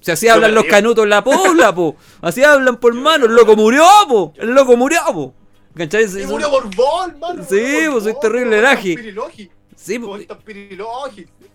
[0.00, 1.96] Si así hablan los canutos en la pobla, po.
[2.20, 4.34] Así hablan por mano, el loco murió, po.
[4.36, 5.34] El loco murió, po.
[5.74, 6.04] ¿Cachai?
[6.04, 7.42] Y murió por bol, mano.
[7.42, 8.96] Sí, pues, soy terrible laji.
[9.84, 9.98] Sí.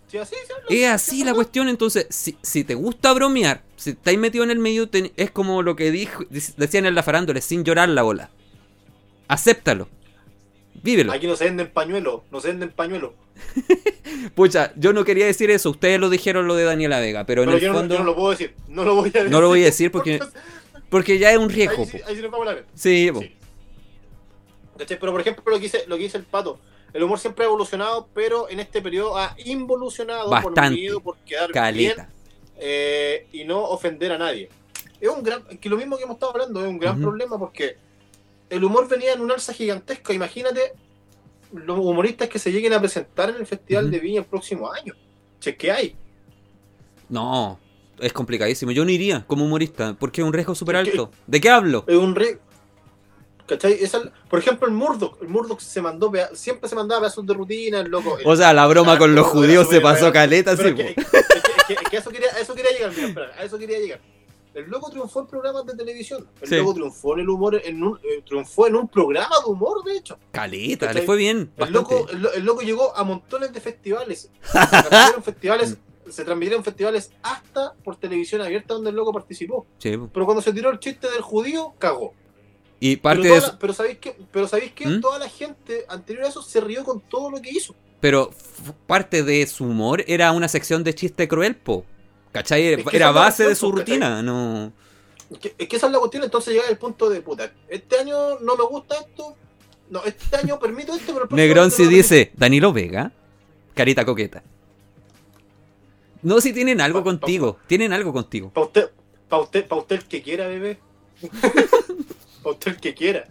[0.08, 0.66] Sí, así se habla.
[0.68, 4.58] Es así la cuestión, entonces, si, si te gusta bromear, si estáis metido en el
[4.58, 6.24] medio, ten- es como lo que dijo,
[6.56, 8.30] decían en la farándula, sin llorar la bola.
[9.28, 9.88] Acéptalo.
[10.82, 11.12] Vívelo.
[11.12, 13.12] Aquí no se venden pañuelos, no se venden pañuelos.
[14.34, 17.52] Pucha, yo no quería decir eso, ustedes lo dijeron lo de Daniela Vega, pero, Pero
[17.52, 17.94] en el yo, no, fondo...
[17.94, 18.54] yo no lo puedo decir.
[18.68, 19.30] No lo voy a decir.
[19.30, 20.20] No lo voy a decir porque-
[20.90, 22.64] Porque ya es un riesgo, Ahí, sí- ahí sí nos vamos a la vez.
[22.74, 23.20] Sí, po.
[23.20, 23.36] Sí.
[24.76, 24.98] ¿Cachai?
[24.98, 26.58] Pero por ejemplo, lo que, dice, lo que dice el pato.
[26.92, 30.80] El humor siempre ha evolucionado, pero en este periodo ha involucionado por Bastante.
[30.80, 31.94] miedo, por quedar caleta.
[31.94, 32.20] bien
[32.60, 34.48] eh, y no ofender a nadie.
[35.00, 37.76] Es un gran, que lo mismo que hemos estado hablando, es un gran problema porque
[38.50, 40.12] el humor venía en un alza gigantesca.
[40.12, 40.72] Imagínate
[41.52, 44.94] los humoristas que se lleguen a presentar en el Festival de Viña el próximo año.
[45.40, 45.96] Che, ¿qué hay?
[47.08, 47.58] No,
[47.98, 48.72] es complicadísimo.
[48.72, 51.10] Yo no iría como humorista, porque es un riesgo súper alto.
[51.26, 51.84] ¿De qué hablo?
[51.86, 52.38] Es un re...
[53.50, 53.72] ¿Cachai?
[53.82, 55.20] Esa- por ejemplo, el Murdoch.
[55.20, 58.16] El Murdoch se mandó, siempre se mandaba pedazos de rutina, el loco.
[58.16, 60.94] el- O sea, la broma con los judíos se pasó caleta, sí, que, que-
[61.66, 64.00] que- que eso quería, a eso quería llegar, mira, espera, a eso quería llegar.
[64.54, 66.28] El loco triunfó en programas de televisión.
[66.40, 66.56] El Sí.
[66.56, 69.96] loco triunfó en el humor, en un, eh, triunfó en un programa de humor, de
[69.96, 70.16] hecho.
[70.30, 71.50] Caleta, le fue bien.
[71.56, 72.12] El loco, bastante.
[72.16, 74.30] el, lo- el loco llegó a montones de festivales.
[74.42, 75.76] Se transmitieron festivales,
[76.08, 79.66] se transmitieron festivales hasta por televisión abierta donde el loco participó.
[79.78, 79.96] Sí.
[80.12, 82.12] Pero cuando se tiró el chiste del judío, cagó.
[82.82, 84.86] Y Pero, parte toda de la- eso, pero sabéis qué, pero sabéis qué?
[84.86, 85.00] ¿Mm?
[85.02, 87.74] toda la gente anterior a eso se rió con todo lo que hizo.
[88.00, 88.30] pero
[88.86, 91.84] parte de su humor era una sección de chiste cruel, po.
[92.32, 92.66] ¿Cachai?
[92.74, 94.72] Es que Era la base de su rutina, no.
[95.30, 97.52] Es que, es que esa es la cuestión, entonces llega el punto de puta.
[97.68, 99.36] Este año no me gusta esto.
[99.90, 103.12] No, este año permito esto, pero el Negrón no dice, Danilo Vega,
[103.74, 104.42] carita coqueta.
[106.22, 108.50] No, si tienen algo Pa- pa- contigo, tienen algo contigo.
[108.54, 108.90] Para usted,
[109.28, 110.78] para usted, para usted el que quiera, bebé.
[112.66, 113.28] el que quiera.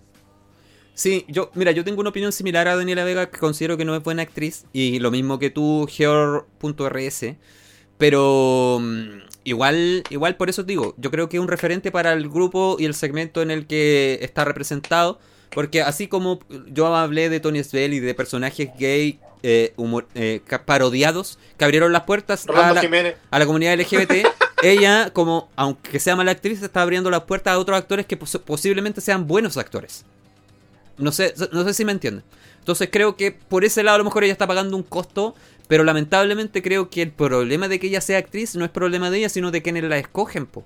[0.93, 3.95] Sí, yo, mira, yo tengo una opinión similar a Daniela Vega, que considero que no
[3.95, 7.26] es buena actriz, y lo mismo que tú, Geor.rs,
[7.97, 9.07] pero mm,
[9.45, 12.86] igual, igual por eso digo, yo creo que es un referente para el grupo y
[12.86, 15.20] el segmento en el que está representado,
[15.51, 20.41] porque así como yo hablé de Tony Svel y de personajes gay eh, humor- eh,
[20.66, 22.82] parodiados que abrieron las puertas a la,
[23.32, 24.28] a la comunidad LGBT,
[24.64, 28.41] ella, como aunque sea mala actriz, está abriendo las puertas a otros actores que pos-
[28.45, 30.05] posiblemente sean buenos actores.
[30.97, 32.24] No sé, no sé si me entienden.
[32.60, 35.34] Entonces creo que por ese lado a lo mejor ella está pagando un costo,
[35.68, 39.20] pero lamentablemente creo que el problema de que ella sea actriz no es problema de
[39.20, 40.66] ella, sino de quienes la escogen, po.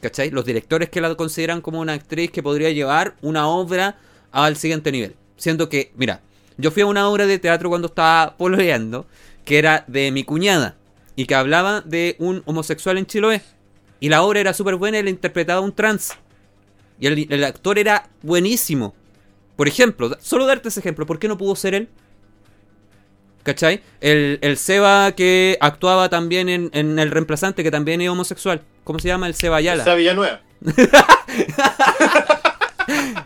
[0.00, 0.30] ¿Cachai?
[0.30, 3.96] Los directores que la consideran como una actriz que podría llevar una obra
[4.32, 5.14] al siguiente nivel.
[5.36, 6.20] Siendo que, mira,
[6.58, 9.06] yo fui a una obra de teatro cuando estaba pololeando,
[9.44, 10.76] que era de mi cuñada,
[11.16, 13.42] y que hablaba de un homosexual en Chiloé.
[14.00, 16.14] Y la obra era súper buena y la interpretaba un trans.
[17.00, 18.94] Y el, el actor era buenísimo.
[19.56, 21.88] Por ejemplo, solo darte ese ejemplo, ¿por qué no pudo ser él?
[23.44, 23.82] ¿Cachai?
[24.00, 28.62] El, el Seba que actuaba también en, en El Reemplazante, que también es homosexual.
[28.84, 29.26] ¿Cómo se llama?
[29.26, 29.82] El Seba Ayala.
[29.82, 30.40] Esa Villanueva.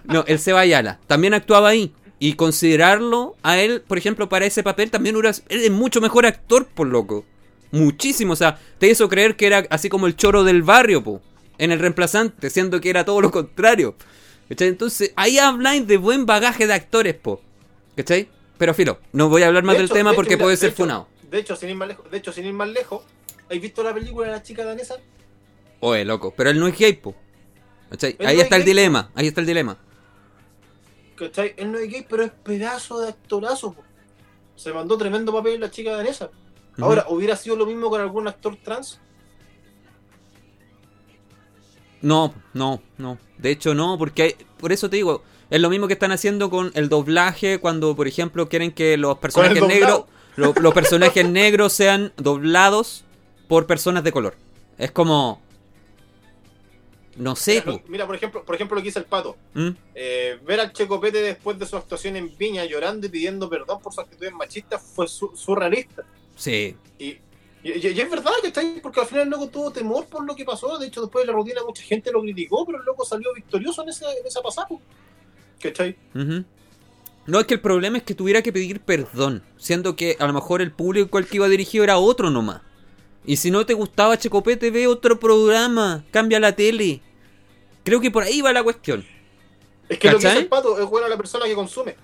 [0.05, 0.99] No, el Seba Ayala.
[1.07, 1.93] También actuaba ahí.
[2.19, 6.27] Y considerarlo a él, por ejemplo, para ese papel, también hubiera- él es mucho mejor
[6.27, 7.25] actor, por loco.
[7.71, 8.33] Muchísimo.
[8.33, 11.21] O sea, te hizo creer que era así como el choro del barrio, po.
[11.59, 13.95] En el reemplazante, siendo que era todo lo contrario.
[14.49, 14.69] ¿Cachai?
[14.69, 17.43] Entonces, ahí habláis de buen bagaje de actores, po.
[17.97, 18.29] ¿Cachai?
[18.57, 20.53] Pero filo, no voy a hablar más De del hecho- tema de porque hecho, puede
[20.53, 21.09] de ser hecho- funado.
[21.31, 23.03] De hecho, sin ir más lejos, de hecho, sin ir más lejos,
[23.51, 24.97] ¿has visto la película de la chica danesa?
[25.81, 26.33] Oye, loco.
[26.37, 27.15] Pero él no es gay, po.
[27.91, 28.17] ¿Cachai?
[28.19, 29.11] Él Ahí no está es el gay, dilema.
[29.15, 29.77] Ahí está el dilema.
[31.17, 31.55] ¿Cachai?
[31.57, 33.73] Él no es gay, pero es pedazo de actorazo.
[33.75, 33.83] po.
[34.57, 36.31] se mandó tremendo papel la chica danesa.
[36.81, 39.01] Ahora, ¿hubiera sido lo mismo con algún actor trans?
[42.01, 43.19] No, no, no.
[43.39, 46.51] De hecho, no, porque hay- por eso te digo, es lo mismo que están haciendo
[46.51, 50.05] con el doblaje cuando, por ejemplo, quieren que los personajes negros,
[50.37, 53.05] lo- los personajes negros sean doblados
[53.49, 54.37] por personas de color.
[54.77, 55.41] Es como,
[57.17, 59.37] no sé, Mira, mira, por ejemplo, por ejemplo lo que dice el pato.
[59.55, 59.71] ¿Mm?
[59.97, 63.93] Eh, ver al Checopete después de su actuación en Viña llorando y pidiendo perdón por
[63.93, 66.05] su actitud machista fue su- surrealista.
[66.39, 67.19] Sí, Y,
[67.65, 70.35] y- es verdad que está ahí, porque al final el loco tuvo temor por lo
[70.35, 70.79] que pasó.
[70.79, 73.83] De hecho, después de la rutina mucha gente lo criticó, pero el loco salió victorioso
[73.83, 74.69] en, ese, en esa pasada.
[75.61, 75.97] ¿Cachai?
[76.15, 76.45] Ujú.
[77.27, 80.33] No, es que el problema es que tuviera que pedir perdón, siendo que a lo
[80.33, 82.63] mejor el público al que iba dirigido era otro nomás.
[83.27, 87.03] Y si no te gustaba Checopete, ve otro programa, cambia la tele.
[87.85, 89.05] Creo que por ahí va la cuestión.
[89.89, 91.97] Es que lo que dice el pato es bueno a la persona que consume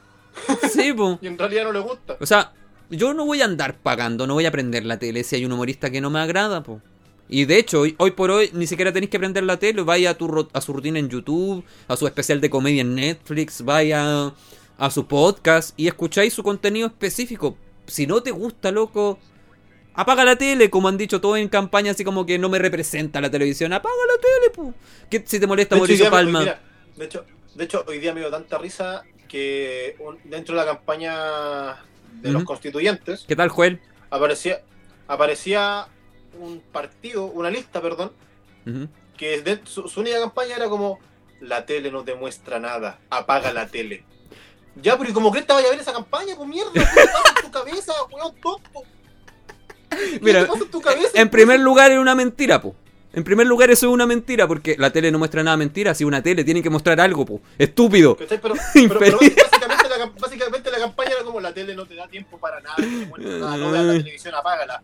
[0.70, 1.18] Sí, po.
[1.22, 2.16] y en realidad no le gusta.
[2.20, 2.53] O sea,
[2.97, 5.53] yo no voy a andar pagando, no voy a prender la tele si hay un
[5.53, 6.81] humorista que no me agrada, po.
[7.29, 10.11] Y de hecho, hoy, hoy por hoy ni siquiera tenéis que prender la tele, vaya
[10.11, 14.33] a, tu, a su rutina en YouTube, a su especial de comedia en Netflix, vaya
[14.77, 17.57] a su podcast y escucháis su contenido específico.
[17.87, 19.19] Si no te gusta, loco,
[19.95, 23.21] apaga la tele, como han dicho todos en campaña, así como que no me representa
[23.21, 24.75] la televisión, apaga la tele, po.
[25.11, 26.41] ¿Qué, si te molesta Mauricio Palma?
[26.41, 26.61] mira,
[26.97, 27.25] de, hecho,
[27.55, 31.77] de hecho, hoy día me dio tanta risa que un- dentro de la campaña
[32.23, 33.81] de los constituyentes ¿Qué tal, Joel?
[34.11, 34.61] aparecía,
[35.09, 35.87] aparecía
[36.41, 38.12] un partido, una lista, perdón,
[39.17, 40.99] que de- su, su única campaña era como
[41.41, 44.05] la tele no te muestra nada, apaga la tele.
[44.83, 46.35] Ya, pero ¿y como crees que vaya a ver esa campaña?
[46.37, 48.35] Pues mierda, ¿qué te pasa en tu cabeza, weón?
[49.91, 51.11] ¿Qué Mira, te pasa en tu cabeza?
[51.15, 52.75] En primer lugar es una mentira, po.
[53.15, 55.95] En primer lugar eso es una mentira, porque la tele no muestra nada mentira.
[55.95, 57.41] Si una tele tiene que mostrar algo, po.
[57.59, 58.17] Estúpido.
[58.17, 58.55] Pero, pero,
[58.99, 62.39] pero básicamente, la, cam- básicamente la campaña era como la tele no te da tiempo
[62.39, 64.83] para nada, no te muestra nada, no veas la televisión, apágala.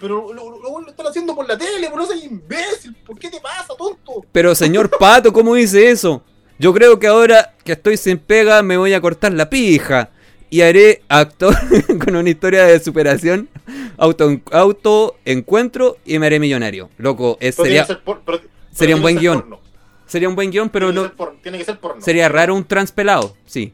[0.00, 3.30] Pero lo, lo, lo están haciendo por la tele, por no ser imbécil, ¿por qué
[3.30, 4.24] te pasa, tonto?
[4.32, 6.22] Pero señor Pato, ¿cómo dice eso?
[6.58, 10.10] Yo creo que ahora que estoy sin pega me voy a cortar la pija.
[10.52, 11.54] Y haré actor
[12.04, 13.48] con una historia de superación,
[13.96, 16.90] auto, auto encuentro y me haré millonario.
[16.98, 19.40] Loco, es, sería, por- pero- pero sería un buen guion.
[19.40, 19.60] porno.
[20.06, 22.02] sería un buen guion, pero no, que ser por- tiene que ser porno.
[22.02, 23.72] sería raro un transpelado, sí.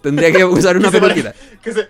[0.00, 1.32] Tendría que usar una peluquita.
[1.32, 1.88] pare- que se-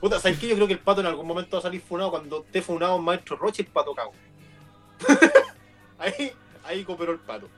[0.00, 0.48] Puta, ¿sabes qué?
[0.48, 2.98] Yo creo que el pato en algún momento va a salir funado cuando esté funado
[2.98, 4.12] Maestro Roche y el pato cago.
[5.98, 6.32] ahí,
[6.64, 7.48] ahí cooperó el pato.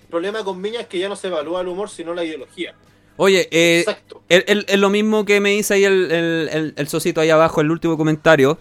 [0.00, 2.74] El problema con Miña es que ya no se evalúa el humor, sino la ideología.
[3.18, 3.84] Oye, eh.
[4.30, 7.70] Es lo mismo que me dice ahí el, el, el- el socito ahí abajo, el
[7.70, 8.58] último comentario.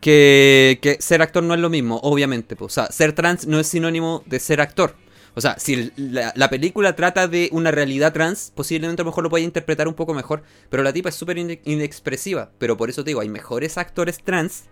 [0.00, 2.54] Que, que ser actor no es lo mismo, obviamente.
[2.56, 2.72] pues.
[2.72, 4.94] O sea, ser trans no es sinónimo de ser actor.
[5.34, 9.24] O sea, si la, la película trata de una realidad trans, posiblemente a lo mejor
[9.24, 10.42] lo pueda interpretar un poco mejor.
[10.70, 12.50] Pero la tipa es súper ine- inexpresiva.
[12.58, 14.64] Pero por eso te digo, hay mejores actores trans.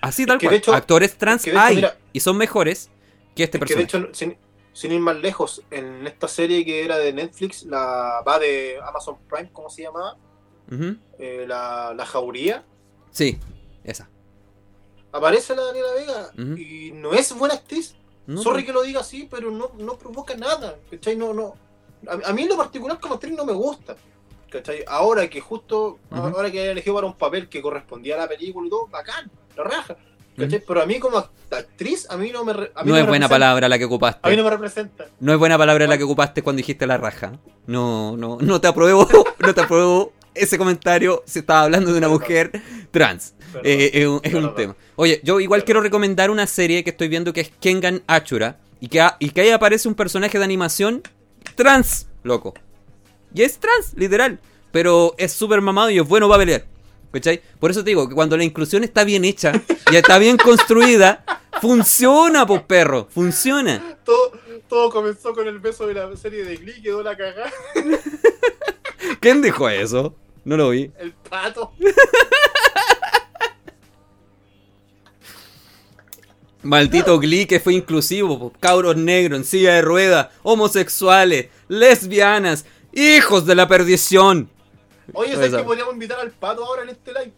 [0.00, 0.56] Así tal que cual.
[0.56, 1.76] hecho- actores trans que de hecho, hay.
[1.76, 2.90] mira- y son mejores
[3.36, 4.08] que este Es que de personaje.
[4.12, 4.36] hecho,
[4.74, 9.16] sin ir más lejos, en esta serie que era de Netflix, la va de Amazon
[9.26, 10.18] Prime, ¿cómo se llamaba?
[11.18, 12.64] Eh, la, la Jauría.
[13.10, 13.38] Sí,
[13.84, 14.10] esa.
[15.12, 17.94] Aparece la Daniela Vega y no es buena actriz.
[18.26, 18.66] No, Sorry pues.
[18.66, 20.76] que lo diga así, pero no, no provoca nada.
[20.90, 21.14] ¿Cachai?
[21.16, 21.54] No, no.
[22.08, 23.94] A, a mí en lo particular como actriz no me gusta.
[24.50, 24.84] ¿Cachai?
[24.88, 28.66] Ahora que justo, ahora que haya elegido para un papel que correspondía a la película
[28.66, 29.96] y todo, bacán, la raja.
[30.36, 30.62] ¿Cachai?
[30.66, 32.52] Pero a mí como act- actriz, a mí no me...
[32.52, 34.20] a mí No es buena palabra la que ocupaste.
[34.22, 35.06] A mí no me representa.
[35.20, 37.32] No es buena palabra la que ocupaste cuando dijiste la raja.
[37.66, 39.08] No, no, no te apruebo,
[39.38, 41.22] no te apruebo ese comentario.
[41.26, 42.50] Se estaba hablando de una mujer
[42.90, 43.34] trans.
[43.52, 43.62] Perdón.
[43.64, 44.54] Eh, es un, es un Perdón.
[44.56, 44.76] tema.
[44.96, 45.66] Oye, yo igual Perdón.
[45.66, 48.58] quiero recomendar una serie que estoy viendo que es Kengan Achura.
[48.80, 51.02] Y que, ha- y que ahí aparece un personaje de animación
[51.54, 52.54] trans, loco.
[53.32, 54.40] Y es trans, literal.
[54.72, 56.64] Pero es súper mamado y es bueno para pelear.
[57.14, 57.40] ¿Cachai?
[57.60, 59.52] Por eso te digo que cuando la inclusión está bien hecha
[59.92, 61.24] y está bien construida,
[61.60, 63.06] funciona, pues perro.
[63.08, 63.98] Funciona.
[64.04, 64.32] Todo,
[64.68, 67.52] todo comenzó con el beso de la serie de Glee, quedó la cagada.
[69.20, 70.16] ¿Quién dijo eso?
[70.44, 70.90] No lo vi.
[70.98, 71.72] El pato.
[76.62, 78.52] Maldito Glee que fue inclusivo, po.
[78.58, 84.50] cabros negros en silla de ruedas, homosexuales, lesbianas, hijos de la perdición.
[85.12, 87.32] Oye, ¿sabes que podríamos invitar al pato ahora en este live?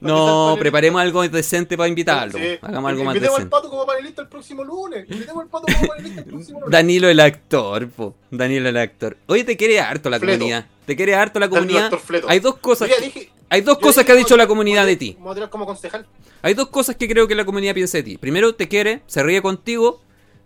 [0.00, 2.38] No, preparemos algo decente para invitarlo.
[2.38, 2.58] Sí.
[2.62, 3.50] Hagamos algo más Invitemos al decente.
[3.50, 5.04] pato como panelista el próximo lunes.
[5.10, 6.72] Invitemos al pato como panelista el próximo lunes.
[6.72, 8.14] Danilo el actor, po.
[8.30, 9.16] Danilo el actor.
[9.26, 10.38] Oye, te quiere harto la Fleto.
[10.38, 10.66] comunidad.
[10.86, 11.92] Te quiere harto la comunidad.
[12.28, 12.88] Hay dos cosas.
[12.88, 15.18] Dije- Hay dos cosas que ha dicho la comunidad de ti.
[15.50, 16.06] como concejal.
[16.42, 18.16] Hay dos cosas que creo que la comunidad piensa de ti.
[18.16, 20.00] Primero, te quiere, se ríe contigo.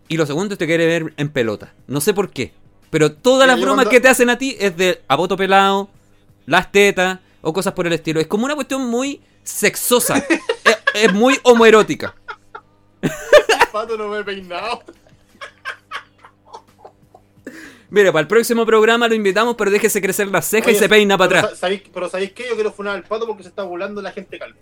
[0.08, 1.72] Y lo segundo, te quiere ver en pelota.
[1.86, 2.52] No sé por qué.
[2.90, 5.36] Pero todas Mira, las bromas cuando- que te hacen a ti es de a voto
[5.36, 5.88] pelado,
[6.46, 8.20] las tetas, o cosas por el estilo.
[8.20, 10.16] Es como una cuestión muy sexosa.
[10.64, 12.14] es, es muy homoerótica.
[13.72, 14.82] Pato no me he peinado.
[17.90, 21.16] Mira, para el próximo programa lo invitamos, pero déjese crecer la ceja y se peina
[21.16, 21.58] para atrás.
[21.58, 22.46] sa- ¿sabéis- pero ¿sabéis qué?
[22.48, 24.56] Yo quiero funar al pato porque se está burlando la gente calva.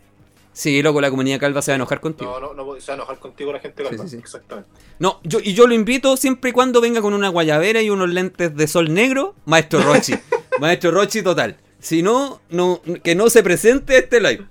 [0.52, 2.38] Sí, loco, la comunidad calva se va a enojar contigo.
[2.38, 3.96] No, no, no, se va a enojar contigo la gente calva.
[4.04, 4.16] Sí, sí, sí.
[4.18, 4.68] Exactamente.
[4.98, 8.10] No, yo, y yo lo invito siempre y cuando venga con una guayabera y unos
[8.10, 10.12] lentes de sol negro, Maestro Rochi.
[10.60, 11.56] Maestro Rochi total.
[11.82, 14.46] Si no, no, que no se presente este live.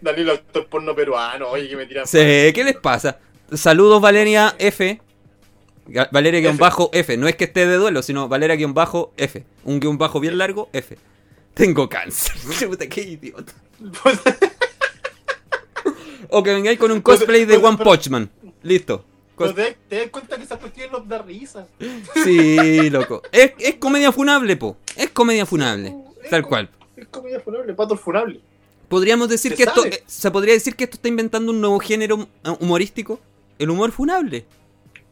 [0.00, 1.46] Danilo, actor porno peruano.
[1.48, 2.04] Oye, que me tiran.
[2.04, 3.20] Sí, ¿Qué les pasa?
[3.52, 5.00] Saludos Valeria F.
[6.10, 7.16] Valeria guion bajo F.
[7.16, 9.44] No es que esté de duelo, sino Valeria guion bajo F.
[9.64, 10.98] Un guion bajo bien largo F.
[11.54, 12.34] Tengo cáncer.
[12.68, 13.52] Puta, qué idiota.
[16.28, 18.30] O que vengáis con un cosplay de pero- One Punch Man.
[18.62, 19.04] Listo.
[19.40, 21.66] Pero te, te das cuenta que esa cuestión nos da risa.
[22.24, 23.22] Sí, loco.
[23.32, 24.76] Es, es comedia funable, po.
[24.96, 25.94] Es comedia funable.
[26.28, 26.68] Tal cual.
[26.96, 28.40] Es comedia funable, pato funable.
[28.88, 29.82] Podríamos decir Se que esto.
[29.82, 29.94] sabe.
[29.96, 33.20] eh, Se podría decir que esto está inventando un nuevo género eh, humorístico.
[33.58, 34.44] El humor funable.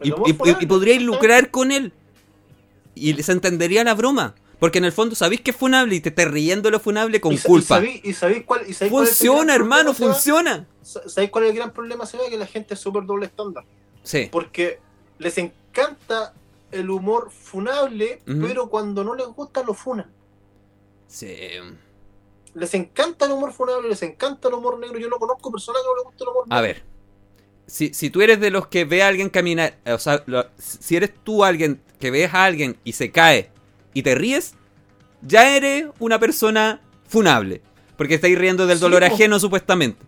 [0.00, 1.92] El Y, humor y- funable, y podríais lucrar con él.
[2.94, 4.34] Y se entendería la broma.
[4.58, 7.32] Porque en el fondo sabéis que es funable y te estás riendo lo funable con
[7.32, 7.76] Y culpa.
[7.76, 10.66] Y sabéis, y sabéis cuál, y sabéis cuál es el Funciona, gran hermano, funciona.
[10.82, 12.24] Sa- ¿Sabéis cuál es el gran problema, Seba?
[12.28, 13.62] Que la gente es súper doble estándar.
[14.02, 14.28] Sí.
[14.30, 14.78] Porque
[15.18, 16.34] les encanta
[16.70, 20.10] el humor funable, pero cuando no les gusta lo funan.
[21.06, 21.36] Sí.
[22.54, 24.98] Les encanta el humor funable, les encanta el humor negro.
[24.98, 26.58] Yo no conozco personas que no les guste el humor negro.
[26.58, 26.82] A ver.
[27.66, 30.46] Si, si tú eres de los que ve a alguien caminar, eh, o sea, lo-
[30.56, 33.50] si eres tú alguien que ves a alguien y se cae
[33.92, 34.54] y te ríes,
[35.22, 37.60] ya eres una persona funable.
[37.96, 40.04] Porque estáis riendo del dolor ajeno, supuestamente.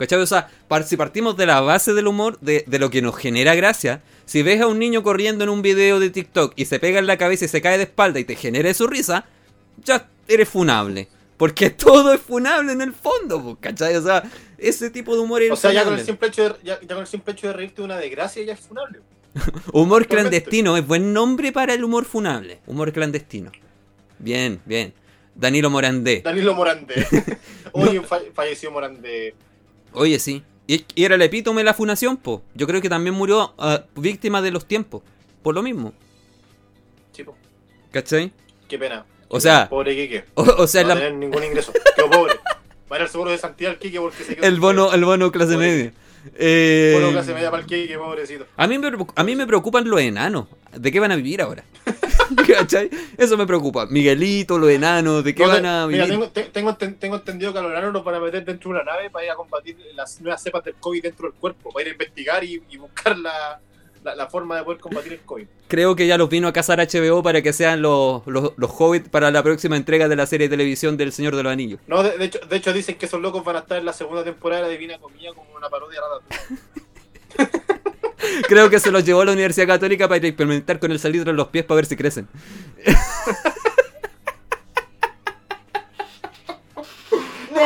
[0.00, 0.18] ¿Cachai?
[0.18, 0.48] O sea,
[0.86, 4.42] si partimos de la base del humor, de, de lo que nos genera gracia, si
[4.42, 7.18] ves a un niño corriendo en un video de TikTok y se pega en la
[7.18, 9.26] cabeza y se cae de espalda y te genera su risa,
[9.84, 11.08] ya eres funable.
[11.36, 13.94] Porque todo es funable en el fondo, po, ¿cachai?
[13.96, 14.22] O sea,
[14.56, 16.94] ese tipo de humor es O sea, ya con, el simple hecho de, ya, ya
[16.94, 19.00] con el simple hecho de reírte de una desgracia ya es funable.
[19.74, 22.60] Humor clandestino es buen nombre para el humor funable.
[22.66, 23.52] Humor clandestino.
[24.18, 24.94] Bien, bien.
[25.34, 26.22] Danilo Morandé.
[26.24, 27.06] Danilo Morandé.
[27.72, 29.34] Hoy fa- falleció Morandé.
[29.92, 30.42] Oye, sí.
[30.66, 32.42] Y, y era el epítome de la funación, po.
[32.54, 35.02] Yo creo que también murió ah, víctima de los tiempos.
[35.42, 35.92] Por lo mismo.
[37.12, 37.34] Chico,
[37.90, 38.32] ¿Cachai?
[38.68, 39.04] qué pena.
[39.28, 40.24] O sea, Pobre Quique.
[40.34, 41.72] o, o sea, No la- tener ningún ingreso.
[41.96, 42.34] Quedó pobre.
[42.90, 45.04] Va a ir al seguro de santidad al Quique porque se quedó el bono, el
[45.04, 45.58] bono clase Oye.
[45.68, 45.92] media.
[46.36, 48.46] Eh, Bueno, clase media para el pobrecito.
[48.56, 50.46] a, mí me, a mí me preocupan los enanos.
[50.76, 51.64] ¿De qué van a vivir ahora?
[52.46, 52.88] ¿Cachai?
[53.16, 53.86] Eso me preocupa.
[53.86, 56.18] Miguelito, los enanos, ¿de qué No, van a mira, vivir?
[56.20, 58.70] tengo, te- tengo, enten- tengo entendido que a los enanos los van a meter dentro
[58.70, 61.70] de una nave para ir a combatir las nuevas cepas del COVID dentro del cuerpo,
[61.72, 63.60] para ir a investigar y, y buscar la,
[64.02, 65.46] la, la forma de poder combatir el COVID.
[65.68, 69.08] Creo que ya los vino a cazar HBO para que sean los, los, los hobbits
[69.08, 71.80] para la próxima entrega de la serie de televisión del Señor de los Anillos.
[71.86, 73.92] No, de, de hecho, de hecho dicen que esos locos van a estar en la
[73.92, 76.20] segunda temporada de Divina Comida como una parodia rara.
[78.48, 81.36] Creo que se los llevó a la Universidad Católica para experimentar con el salitre en
[81.36, 82.28] los pies para ver si crecen.
[87.50, 87.60] ¡No!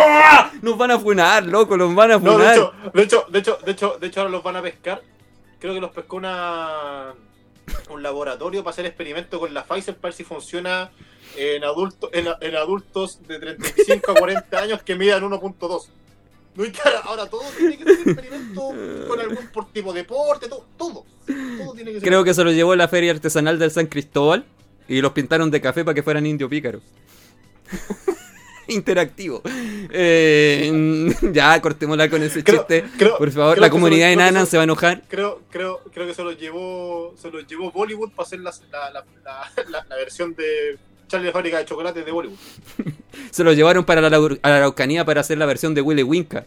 [0.62, 2.72] Nos van a funar, loco, nos van a funar.
[2.92, 5.02] de hecho, de hecho, de hecho, de hecho ahora los van a pescar.
[5.64, 7.14] Creo que los pescó una
[7.88, 10.90] un laboratorio para hacer experimentos con la Pfizer para ver si funciona
[11.38, 15.86] en adultos en, en adultos de 35 a 40 años que midan 1.2.
[16.54, 18.74] No, y claro, ahora todo tiene que ser experimento
[19.08, 21.06] con algún tipo de deporte, todo, todo.
[21.24, 22.08] Todo tiene que ser.
[22.10, 24.44] Creo que se los llevó la feria artesanal del San Cristóbal
[24.86, 26.82] y los pintaron de café para que fueran indio pícaro.
[28.68, 29.42] Interactivo.
[29.90, 32.84] Eh, ya, cortémosla con ese Creo- chiste.
[32.98, 35.02] creo- Por favor, la comunidad lo- que enana se- va a enojar.
[35.08, 39.04] Creo, creo, creo que se los llevó, se los llevó Bollywood para hacer la, la,
[39.88, 42.36] la, versión de Charlie la fábrica de chocolate de Bollywood.
[43.30, 46.46] Se lo llevaron para la, a la Araucanía para hacer la versión de Willy Winka.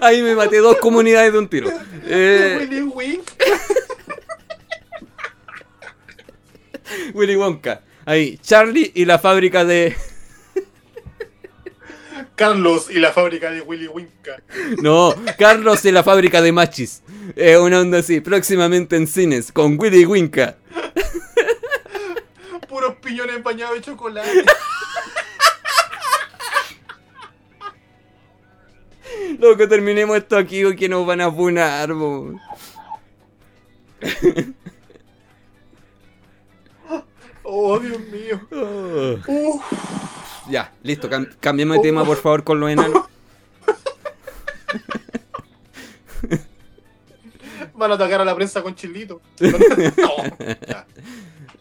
[0.00, 1.70] Ahí me maté dos comunidades de un tiro.
[2.04, 3.22] Eh, Willy Wink.
[7.14, 7.82] Willy Wonka.
[8.04, 9.96] Ahí, Charlie y la fábrica de...
[12.36, 14.42] Carlos y la fábrica de Willy Winka.
[14.82, 17.02] No, Carlos y la fábrica de machis.
[17.34, 20.56] Eh, una onda así, próximamente en cines, con Willy Winka.
[22.68, 24.44] Puros piñones bañados de chocolate.
[29.38, 32.38] Loco, terminemos esto aquí o que nos van a funar, bo.
[37.48, 38.40] Oh, Dios mío.
[39.28, 39.62] Oh.
[40.50, 43.04] Ya, listo, cam- cambiemos de tema por favor con los enanos.
[47.74, 49.20] Van a atacar a la prensa con chilito.
[49.40, 49.58] No.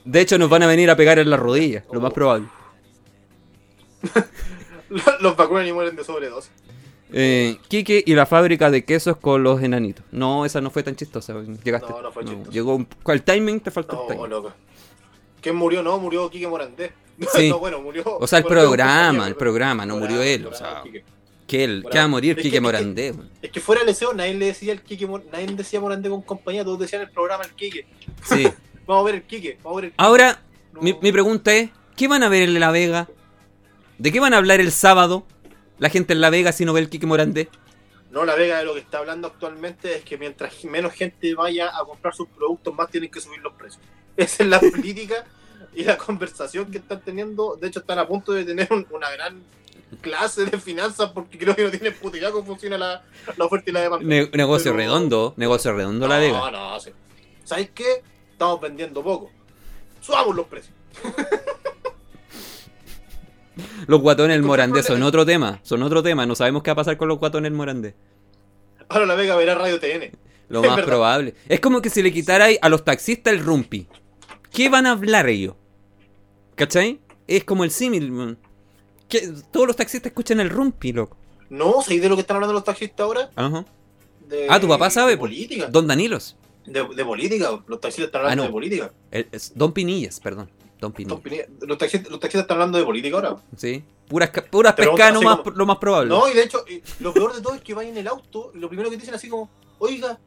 [0.05, 2.47] De hecho, nos van a venir a pegar en la rodilla, lo más probable.
[5.19, 6.51] Los vacunan y mueren de sobredosis.
[7.11, 10.05] Eh, Quique y la fábrica de quesos con los enanitos.
[10.11, 11.33] No, esa no fue tan chistosa.
[11.63, 11.89] Llegaste.
[11.89, 12.51] No, no fue chistosa.
[12.51, 12.87] Llegó un...
[13.01, 13.59] ¿Cuál timing?
[13.61, 14.29] Te faltó No, el timing.
[14.29, 14.53] loco.
[15.45, 15.83] ¿Quién murió?
[15.83, 16.91] No, murió Quique Morandé.
[17.35, 17.49] Sí.
[17.49, 18.03] No, bueno, murió.
[18.19, 20.81] O sea, el programa, el programa, no murió él, o sea.
[21.45, 23.13] Que él, que va a morir Quique Morandé.
[23.43, 26.65] Es que fuera del SEO nadie le decía el Quique, nadie decía Morandé con compañía,
[26.65, 27.85] todos decían el programa el Quique.
[28.23, 28.51] Sí.
[28.87, 30.03] Vamos a ver el Quique, vamos a ver el Quique.
[30.03, 30.41] Ahora,
[30.73, 30.81] No.
[30.81, 33.07] mi, mi pregunta es: ¿qué van a ver en La Vega?
[33.99, 35.25] ¿De qué van a hablar el sábado?
[35.77, 37.49] La gente en La Vega si no ve el Quique Morandé.
[38.09, 41.69] No, la Vega de lo que está hablando actualmente es que mientras menos gente vaya
[41.69, 43.81] a comprar sus productos, más tienen que subir los precios.
[44.17, 45.25] Esa es la política
[45.75, 47.55] y la conversación que están teniendo.
[47.57, 49.41] De hecho, están a punto de tener un- una gran
[50.01, 53.03] clase de finanzas porque creo que no tienen puta idea cómo funciona la,
[53.37, 54.05] la oferta y la demanda.
[54.05, 56.37] Ne- negocio Pero- redondo, negocio redondo La Vega.
[56.39, 56.91] No, no, sí.
[57.43, 58.01] ¿Sabes qué?
[58.31, 59.29] Estamos vendiendo poco.
[60.01, 60.73] Subamos los precios.
[63.87, 66.25] Los guatones del ¿Con qué Morandé son otro tema, son otro tema.
[66.25, 67.95] No sabemos qué va a pasar con los guatones del Morandé.
[68.89, 70.11] Ahora la Vega verá Radio TN.
[70.49, 70.89] Lo Es más verdad.
[70.89, 71.35] probable.
[71.47, 73.87] Es como que si le quitarais a los taxistas el rumpi.
[74.51, 75.55] ¿Qué van a hablar ellos?
[76.55, 76.99] ¿Cachai?
[77.27, 78.37] Es como el símil.
[79.09, 81.17] Que Todos los taxistas escuchan el rumpi, loco.
[81.49, 83.29] No, ¿sabéis de lo que están hablando los taxistas ahora?
[83.35, 83.65] Ajá.
[84.27, 85.21] De, Ah, tu papá sabe, De po.
[85.21, 85.67] política.
[85.67, 86.35] Don Danilos.
[86.65, 87.63] De, de política.
[87.67, 88.49] Los taxistas están hablando Ah, no.
[88.49, 88.91] de política.
[89.11, 90.49] El- es Don Pinillas, perdón.
[90.79, 91.19] Don Pinillas.
[91.61, 93.37] Los taxistas, los taxistas están hablando de política ahora.
[93.55, 93.83] Sí.
[94.07, 96.09] Puras, puras pescadas como- lo más probable.
[96.09, 96.63] No, y de hecho,
[96.99, 99.13] lo peor de todo es que van en el auto y lo primero que dicen
[99.13, 99.49] así como,
[99.79, 100.19] oiga,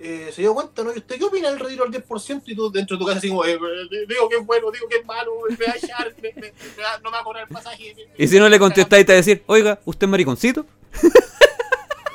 [0.00, 0.92] eh, se dio cuenta, ¿no?
[0.94, 2.42] ¿Y usted qué opina del retiro al 10%?
[2.46, 4.88] Y tú dentro de tu casa así como, eh, eh, digo que es bueno, digo
[4.88, 6.40] que es malo, me va a echar, me- me-
[6.76, 7.94] me va- no me va a cobrar el pasaje.
[8.18, 10.66] Y si no le contestáis, te va a decir, oiga, ¿usted es mariconcito?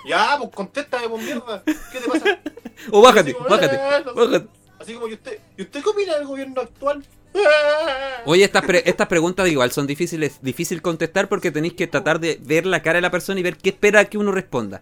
[0.08, 1.64] Ya, pues contéstame, pues mierda.
[1.66, 2.40] ¿Qué te pasa?
[2.92, 4.20] O bájate, Así como, bájate, "Eh, no sé".
[4.20, 4.48] bájate.
[4.80, 7.06] Así como, ¿y usted, ¿y usted qué opina del gobierno actual?
[8.26, 12.40] Oye, estas, pre- estas preguntas igual son difíciles, difícil contestar porque tenéis que tratar de
[12.42, 14.82] ver la cara de la persona y ver qué espera que uno responda.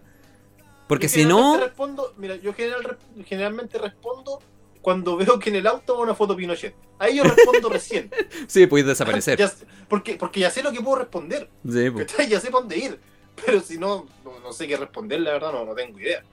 [0.88, 4.40] Porque si no, Respondo, mira, yo general- generalmente respondo
[4.80, 6.74] cuando veo que en el auto va una foto Pinochet.
[6.98, 8.10] Ahí yo respondo recién.
[8.46, 9.38] sí, podéis desaparecer.
[9.38, 9.52] Ya
[9.88, 11.48] porque, porque ya sé lo que puedo responder.
[11.70, 11.90] Sí.
[11.96, 12.28] ¿cachai?
[12.28, 12.98] Ya sé para dónde ir.
[13.44, 16.24] Pero si no, no, no sé qué responder, la verdad, no, no tengo idea.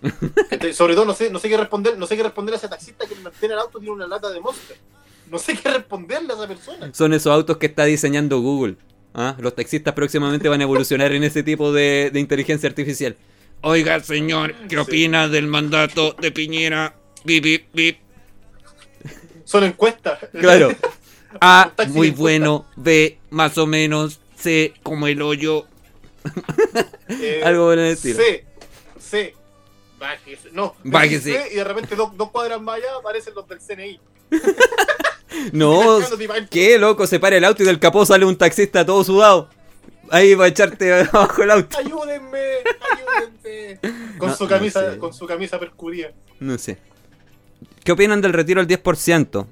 [0.50, 0.72] ¿Cachai?
[0.72, 3.06] Sobre todo no sé, no sé qué responder, no sé qué responder a ese taxista
[3.06, 4.76] que en el auto tiene una lata de monster.
[5.30, 6.90] No sé qué responderle a esa persona.
[6.92, 8.76] Son esos autos que está diseñando Google.
[9.14, 9.36] ¿ah?
[9.38, 13.16] Los taxistas próximamente van a evolucionar en ese tipo de, de inteligencia artificial.
[13.62, 14.76] Oiga, señor, ¿qué Sí.
[14.76, 16.94] opina del mandato de Piñera?
[17.24, 17.98] Bip, bip, bip.
[19.44, 20.18] Son encuestas.
[20.38, 20.70] Claro.
[21.40, 22.66] A, taxi muy bueno.
[22.76, 24.20] B, más o menos.
[24.36, 25.66] C, como el hoyo.
[27.08, 28.16] Eh, Algo el estilo.
[28.16, 28.44] C,
[28.98, 29.34] C,
[29.98, 30.50] bájese.
[30.52, 31.32] No, Bájese.
[31.32, 34.00] C, y de repente dos, dos cuadras más allá aparecen los del CNI.
[35.52, 35.98] No,
[36.50, 39.48] qué loco, se para el auto y del capó sale un taxista todo sudado.
[40.12, 41.78] Ahí va a echarte abajo el auto.
[41.78, 42.38] Ayúdenme,
[42.92, 43.78] ayúdenme.
[44.18, 44.98] Con No, su no camisa, sé.
[44.98, 46.12] con su camisa percurida.
[46.38, 46.76] No sé.
[47.82, 49.46] ¿Qué opinan del retiro al 10%?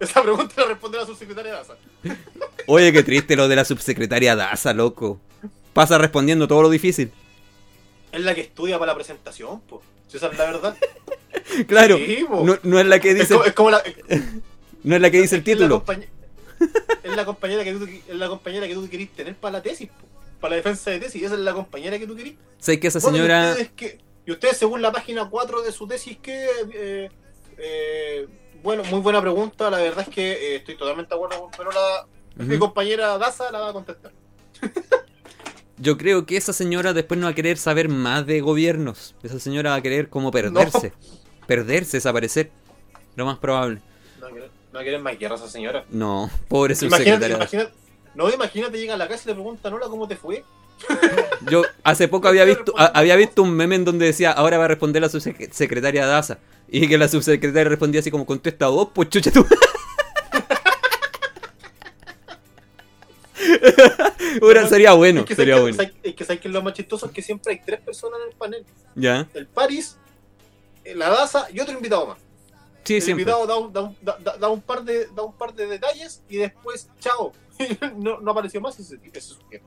[0.00, 1.74] Esa pregunta la responderá su secretaria Daza.
[2.66, 5.18] Oye, qué triste lo de la subsecretaria Daza, loco.
[5.72, 7.10] Pasa respondiendo todo lo difícil.
[8.12, 9.82] Es la que estudia para la presentación, po.
[10.08, 10.76] Si esa es la verdad.
[11.66, 13.82] Claro, Sí, no, no es la que Es dice, como, es como la,
[14.84, 15.84] no es la que dice el es la título.
[17.02, 19.88] es la compañera que tú, es la compañera que tú querís tener para la tesis,
[19.88, 20.06] po.
[20.40, 21.22] Para la defensa de tesis.
[21.22, 22.34] Esa es la compañera que tú querís.
[22.58, 23.46] Sé que esa Bueno, señora...
[23.46, 24.00] ¿y ustedes, qué?
[24.26, 26.46] ¿Y ustedes, según la página 4 de su tesis, qué?
[26.74, 27.10] Eh,
[27.58, 28.28] eh,
[28.62, 29.70] bueno, muy buena pregunta.
[29.70, 32.06] La verdad es que eh, estoy totalmente de acuerdo con Perola.
[32.36, 32.58] Mi Ujú.
[32.60, 34.12] compañera Daza la va a contestar.
[35.78, 39.14] Yo creo que esa señora después no va a querer saber más de gobiernos.
[39.22, 40.92] Esa señora va a querer como perderse.
[41.46, 42.50] Perderse, desaparecer.
[43.16, 43.80] Lo más probable.
[44.20, 44.28] No
[44.72, 45.84] no querer más guerra esa señora.
[45.90, 47.36] No, pobre Imagínate, subsecretaria.
[47.36, 47.72] imagínate,
[48.14, 50.44] no, imagínate, llega a la casa y le preguntan, hola, ¿cómo te fue?
[51.50, 54.64] Yo hace poco había visto, a- había visto un meme en donde decía, ahora va
[54.64, 56.38] a responder la subsecretaria Daza.
[56.68, 59.46] Y que la subsecretaria respondía así como, contesta vos, pues chucha tú.
[64.40, 65.78] Ahora sería bueno, es que sería sabes bueno.
[65.78, 68.20] que- sabes- es que sabes que lo más chistoso es que siempre hay tres personas
[68.24, 68.64] en el panel.
[68.94, 69.96] Ya, El Paris,
[70.94, 72.18] la Daza y otro invitado más.
[72.84, 73.22] Sí, el siempre.
[73.22, 76.36] invitado da un, da, da- da- un par de, da un par de detalles y
[76.38, 77.32] después, chao.
[77.96, 79.66] no, no apareció más ese, ese sujeto.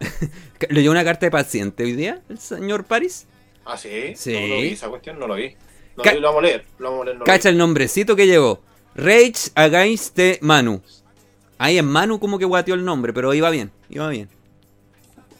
[0.68, 3.26] ¿Leyó una carta de paciente hoy día, el señor Paris?
[3.64, 4.14] Ah, sí.
[4.16, 4.32] Sí.
[4.32, 5.56] No lo vi, esa cuestión no lo vi.
[5.96, 6.66] No, lo vamos a leer.
[6.78, 7.16] Lo vamos a leer.
[7.16, 8.62] No lo Cacha el nombrecito que llegó.
[8.94, 10.82] Rage Against the Manu.
[11.58, 14.28] Ahí en Manu como que guateó el nombre, pero iba bien, iba bien.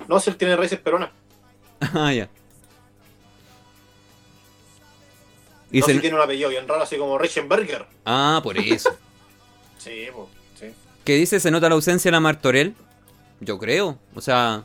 [0.08, 1.10] No, si él tiene raíces peronas.
[1.94, 2.28] Ah, ya.
[5.72, 7.86] Y no se- si tiene un apellido bien raro, así como Reichenberger.
[8.04, 8.90] Ah, por eso.
[9.78, 10.28] Sí, pues,
[10.60, 10.66] sí.
[11.04, 11.40] ¿Qué dice?
[11.40, 12.74] ¿Se nota la ausencia de la Martorell?
[13.40, 13.98] Yo creo.
[14.14, 14.62] O sea.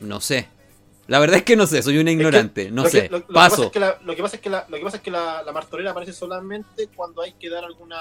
[0.00, 0.48] No sé.
[1.08, 2.70] La verdad es que no sé, soy un ignorante.
[2.70, 3.02] no sé.
[3.02, 3.64] que- lo- lo que pasa Paso.
[3.64, 5.42] es que la- Lo que pasa es que la, lo que pasa es que la,
[5.42, 7.98] la martorera aparece solamente cuando hay que dar alguna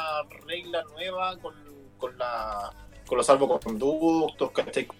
[0.48, 1.56] regla nueva con,
[1.98, 2.72] con la
[3.08, 4.52] con los salvoconductos,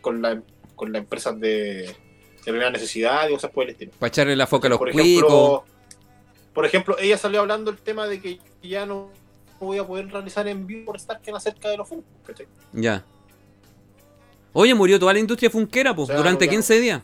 [0.02, 0.42] con la
[0.76, 1.96] con las empresas de, de
[2.44, 3.92] primera necesidad y cosas por el estilo.
[4.00, 5.62] Para echarle la foca a los por cuicos.
[6.60, 9.08] Por ejemplo, ella salió hablando el tema de que ya no
[9.62, 12.48] voy a poder realizar en vivo por estar que acerca de los Funkos, ¿cachai?
[12.74, 13.02] Ya.
[14.52, 17.02] Oye, murió toda la industria funquera, pues, O sea, durante no, 15 días.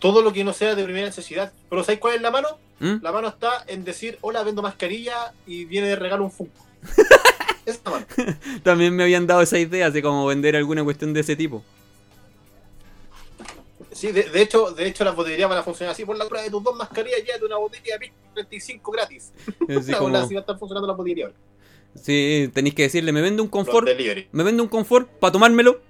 [0.00, 1.52] Todo lo que no sea de primera necesidad.
[1.70, 2.48] Pero ¿sabes cuál es la mano?
[2.80, 2.96] ¿Mm?
[3.02, 6.66] La mano está en decir, hola, vendo mascarilla y viene de regalo un Funko.
[7.66, 8.04] Esa mano.
[8.64, 11.62] También me habían dado esa idea de cómo vender alguna cuestión de ese tipo.
[13.96, 16.04] Sí, de, de hecho, de hecho las botillerías van a funcionar así.
[16.04, 19.32] Por la compra de tus dos mascarillas ya de una botella de PIC 35 gratis.
[19.78, 21.32] Así como, así va a estar funcionando las botillerías.
[21.94, 23.88] sí, tenéis que decirle, me vende un confort,
[24.32, 25.80] me vende un confort para tomármelo.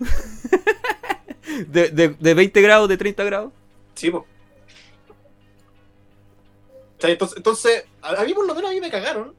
[1.68, 3.52] de, de, de 20 grados, de 30 grados.
[3.94, 4.24] Sí, pues.
[7.00, 9.32] Entonces, entonces a, mí por lo menos a mí me cagaron.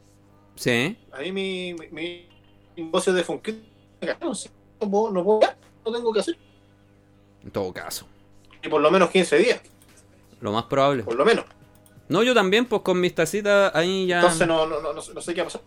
[0.55, 0.97] Sí.
[1.11, 3.57] A mí mi, mi, mi negocio de Funkit
[3.99, 4.36] me cagaron.
[4.36, 4.47] sí.
[4.80, 5.39] No puedo, no puedo,
[5.86, 6.38] no tengo que hacer.
[7.46, 8.08] En todo caso.
[8.64, 9.62] Y por lo menos 15 días,
[10.41, 11.04] Lo más probable.
[11.04, 11.46] por lo menos.
[12.10, 14.18] No, yo también, pues con mis tacitas ahí ya.
[14.18, 15.62] Entonces no, no, no, no sé- qué va a pasar.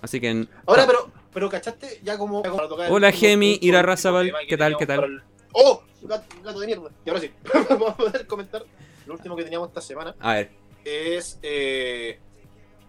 [0.00, 0.46] Así que.
[0.66, 2.00] Ahora, pero, pero ¿cachaste?
[2.04, 2.40] Ya como.
[2.88, 5.22] Hola, Gemi, Ira Razabal, ¿qué tal, qué tal?
[5.52, 5.82] ¡Oh!
[6.02, 6.90] Gato, gato de mierda.
[7.04, 7.30] Y ahora sí,
[7.70, 8.64] vamos a poder comentar.
[9.06, 10.50] Lo último que teníamos esta semana A ver.
[10.84, 11.38] es.
[11.42, 12.20] eh,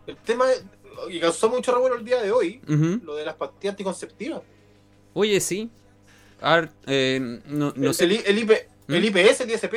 [0.06, 0.46] el tema.
[1.10, 2.62] y causó mucho revuelo el día de hoy.
[2.68, 3.00] ujú.
[3.04, 4.42] Lo de las pastillas anticonceptivas.
[5.14, 5.72] Oye, sí.
[6.88, 8.04] Eh, no, no el, sé.
[8.06, 8.52] el, I- el IP,
[8.88, 9.06] el ¿Mm?
[9.18, 9.76] IPS, el ISP.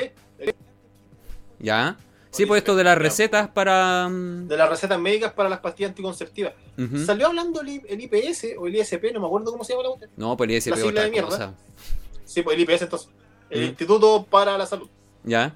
[1.59, 1.97] Ya.
[2.31, 4.09] Sí, pues esto de las recetas para.
[4.09, 6.55] mm, De las recetas médicas para las pastillas anticonceptivas.
[7.05, 7.69] Salió hablando el,
[8.01, 10.11] IPS o el ISP, no me acuerdo cómo se llama la cuestión.
[10.17, 11.29] No, pues el ISP la sigla otra de mierda.
[11.29, 11.55] cosa.
[12.25, 13.09] Sí, pues el IPS entonces.
[13.51, 13.65] El ¿Mm?
[13.65, 14.89] Instituto para la Salud.
[15.25, 15.55] Ya.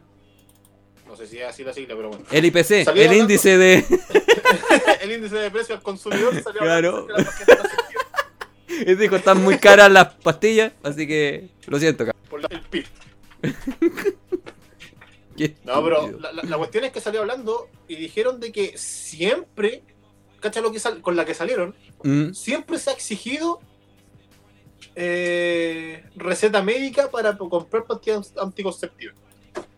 [1.09, 2.25] No sé si es así la sigla, pero bueno.
[2.31, 3.85] El IPC, Salió el hablando- índice de.
[5.01, 6.89] el índice de precio al consumidor salió Claro.
[6.99, 7.59] hablando de las pastillas
[8.87, 11.49] Él dijo, están muy caras las pastillas, así que.
[11.67, 12.23] Lo siento, cabrón.
[12.29, 12.87] por la- el.
[15.37, 18.77] Qué No, pero la, la- la cuestión es que salió hablando y dijeron de que
[18.79, 19.83] siempre,
[20.41, 23.59] cacha lo que sal- con la que salieron, Mm, siempre se ha exigido
[24.95, 29.15] eh, receta médica para comprar pastillas anticonceptivas.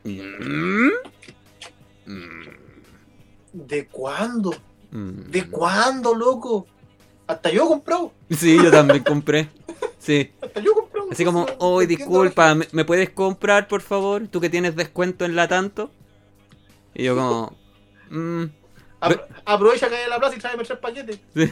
[0.04, 0.88] mm,
[2.06, 2.48] mm,
[3.52, 4.52] ¿De cuándo?
[4.90, 5.30] mm.
[5.30, 6.66] ¿De cuándo, loco?
[7.28, 8.12] Hasta yo he comprado.
[8.30, 9.48] Sí, yo también compré.
[10.00, 10.32] Sí.
[10.42, 11.08] Hasta yo he comprado.
[11.12, 14.26] Así como, oh, entiendo disculpa, ¿me, me puedes comprar, por favor?
[14.28, 15.90] ¿Tú que tienes descuento en la tanto?
[16.94, 17.56] Y yo como...
[18.10, 18.44] mm,
[19.00, 21.20] Apro- aprovecha que hay en la plaza y tráeme tres paquetes.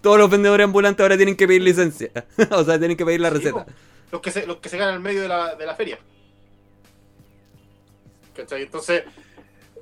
[0.00, 2.10] todos los vendedores ambulantes ahora tienen que pedir licencia.
[2.50, 3.64] o sea, tienen que pedir la Sí, receta.
[3.64, 3.70] po.
[4.12, 5.98] los, que se, los que se ganan al medio de la, de la feria.
[8.34, 8.62] ¿Cachai?
[8.62, 9.02] Entonces,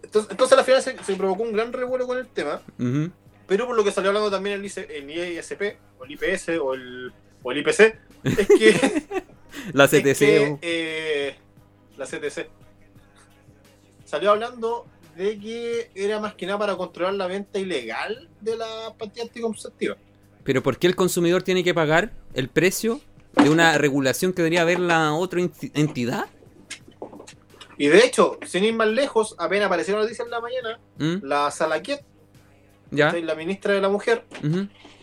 [0.02, 2.60] entonces, entonces al final se, se provocó un gran revuelo con el tema.
[2.78, 3.10] Ujú.
[3.46, 6.74] Pero por lo que salió hablando también el, IC el ISP, o el IPS, o
[6.74, 7.80] el, o el IPC,
[8.24, 9.06] es que,
[9.72, 10.18] La es CTC.
[10.18, 10.58] que, oh.
[10.62, 11.36] eh,
[11.96, 12.48] la CTC,
[14.04, 14.86] salió hablando
[15.16, 19.96] de que era más que nada para controlar la venta ilegal de la pastilla anticonceptiva.
[20.44, 23.00] Pero ¿por qué el consumidor tiene que pagar el precio
[23.42, 26.26] de una regulación que debería haber la otra enti- entidad?
[27.78, 31.24] Y de hecho, sin ir más lejos, apenas apareció la noticia en la mañana, ¿Mm?
[31.26, 32.02] la Salaquiet,
[32.90, 33.12] ¿Ya?
[33.12, 34.24] la ministra de la Mujer,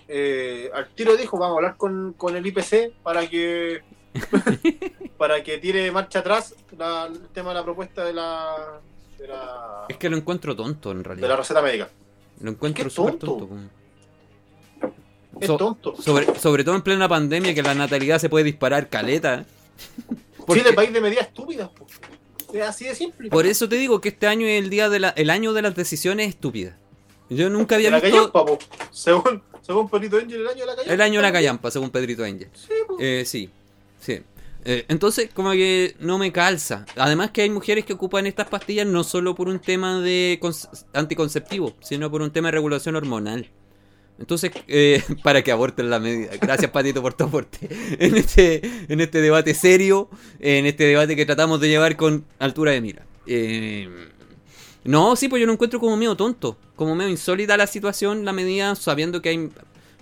[0.08, 3.82] eh, al tiro dijo, vamos a hablar con, con el IPC para que
[5.18, 8.80] para que tire marcha atrás la- el tema de la propuesta de la
[9.18, 11.38] de la, Es que lo encuentro tonto en de la realidad.
[11.38, 11.90] receta médica.
[12.42, 13.50] Lo encuentro súper tonto.
[15.40, 15.96] Es So- tonto.
[16.02, 19.46] Sobre, sobre todo en plena pandemia que la natalidad se puede disparar caleta.
[20.46, 21.70] Porque- Chile, país de medidas estúpidas.
[22.54, 23.30] Es así de simple.
[23.30, 25.62] Por eso te digo que este año es el día de la, el año de
[25.64, 26.76] las decisiones estúpidas.
[27.30, 28.60] Yo nunca había la visto callampa, po.
[28.92, 30.94] Según, según Perito Angel, el año de la callampa.
[30.94, 32.50] el año de la callampa, según Pedrito Angel.
[32.54, 32.74] Sí.
[33.00, 33.50] Eh, sí,
[34.00, 34.22] sí.
[34.66, 36.86] Eh, entonces, como que no me calza.
[36.96, 40.40] Además que hay mujeres que ocupan estas pastillas no solo por un tema de
[40.94, 43.50] anticonceptivo, sino por un tema de regulación hormonal.
[44.20, 46.32] Entonces, eh, para que aborten la medida.
[46.40, 47.68] Gracias, Patito, por tu aporte.
[48.00, 50.10] En este, en este debate serio,
[50.40, 53.06] en este debate que tratamos de llevar con altura de mira.
[53.26, 53.90] Eh,
[54.86, 56.58] no, sí, pues yo lo encuentro como medio tonto.
[56.76, 59.50] Como medio insólita la situación, la medida, sabiendo que hay,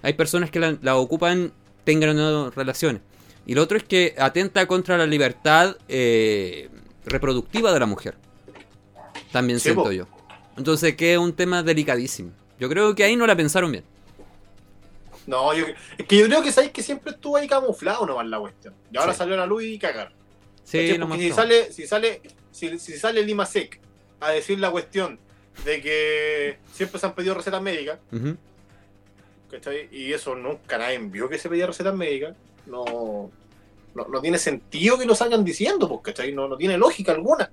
[0.01, 1.51] hay personas que la, la ocupan,
[1.83, 3.01] tengan no relaciones.
[3.45, 6.69] Y lo otro es que atenta contra la libertad eh,
[7.05, 8.15] reproductiva de la mujer.
[9.31, 9.91] También Sí, siento po.
[9.91, 10.07] yo.
[10.57, 12.31] Entonces, que es un tema delicadísimo.
[12.59, 13.83] Yo creo que ahí no la pensaron bien.
[15.27, 15.65] No, yo,
[15.97, 18.73] es que yo creo que sabéis que siempre estuvo ahí camuflado nomás la cuestión.
[18.91, 19.19] Y ahora Sí.
[19.19, 20.11] salió a la luz y cagar.
[20.63, 22.21] Sí, si sale, si sale,
[22.51, 23.79] si, si sale Lima Sec
[24.21, 25.19] a decir la cuestión
[25.65, 27.99] de que siempre se han pedido recetas médicas.
[29.91, 33.29] Y eso nunca nadie vio que se pedía recetas médicas, no,
[33.93, 36.31] no, no tiene sentido que lo salgan diciendo, pues, ¿cachai?
[36.31, 37.51] No, no tiene lógica alguna.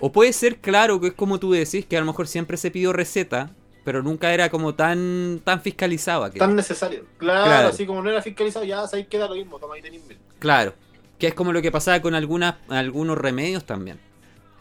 [0.00, 2.70] O puede ser, claro, que es como tú decís, que a lo mejor siempre se
[2.70, 3.50] pidió receta,
[3.84, 6.44] pero nunca era como tan, tan fiscalizado aquello.
[6.44, 7.04] Tan necesario.
[7.18, 7.68] Claro, Claro.
[7.68, 9.82] así como no era fiscalizado, ya sabéis que da lo mismo, toma ahí.
[10.38, 10.72] Claro.
[11.18, 14.00] Que es como lo que pasaba con algunas, algunos remedios también.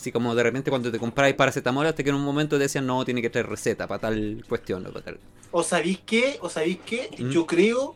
[0.03, 2.85] Así como de repente cuando te compráis paracetamol, hasta que en un momento te decían,
[2.85, 4.85] no, tiene que traer receta para tal cuestión.
[4.85, 5.19] o para tal.
[5.51, 6.37] ¿O sabéis qué?
[6.41, 7.09] ¿O sabéis qué?
[7.17, 7.29] ¿Mm?
[7.29, 7.95] Yo creo.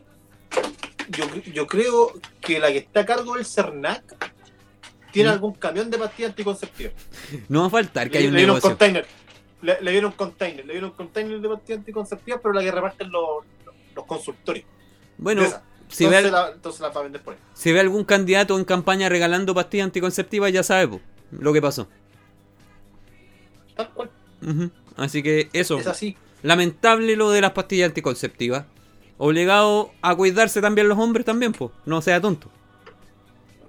[1.10, 4.02] Yo, yo creo que la que está a cargo del CERNAC
[5.12, 5.32] tiene ¿Mm?
[5.34, 6.94] algún camión de pastillas anticonceptivas.
[7.50, 8.70] No va a faltar que Le, hay un le dieron un negocio.
[8.70, 9.06] container.
[9.60, 10.64] Le, le dieron un container.
[10.64, 13.44] Le dieron un container de pastillas anticonceptivas, pero la que reparten los,
[13.94, 14.64] los consultorios.
[15.18, 15.62] Bueno, esa.
[15.88, 17.40] si entonces, ve, la, entonces la va a vender por ahí.
[17.52, 21.00] si ve algún candidato en campaña regalando pastillas anticonceptivas, ya sabe po,
[21.30, 21.88] lo que pasó.
[23.76, 24.10] Tal cual.
[24.96, 25.78] Así que eso.
[25.78, 26.16] Es así.
[26.42, 28.64] Lamentable lo de las pastillas anticonceptivas.
[29.18, 31.70] Obligado a cuidarse también los hombres también, pues.
[31.86, 32.48] No sea tonto.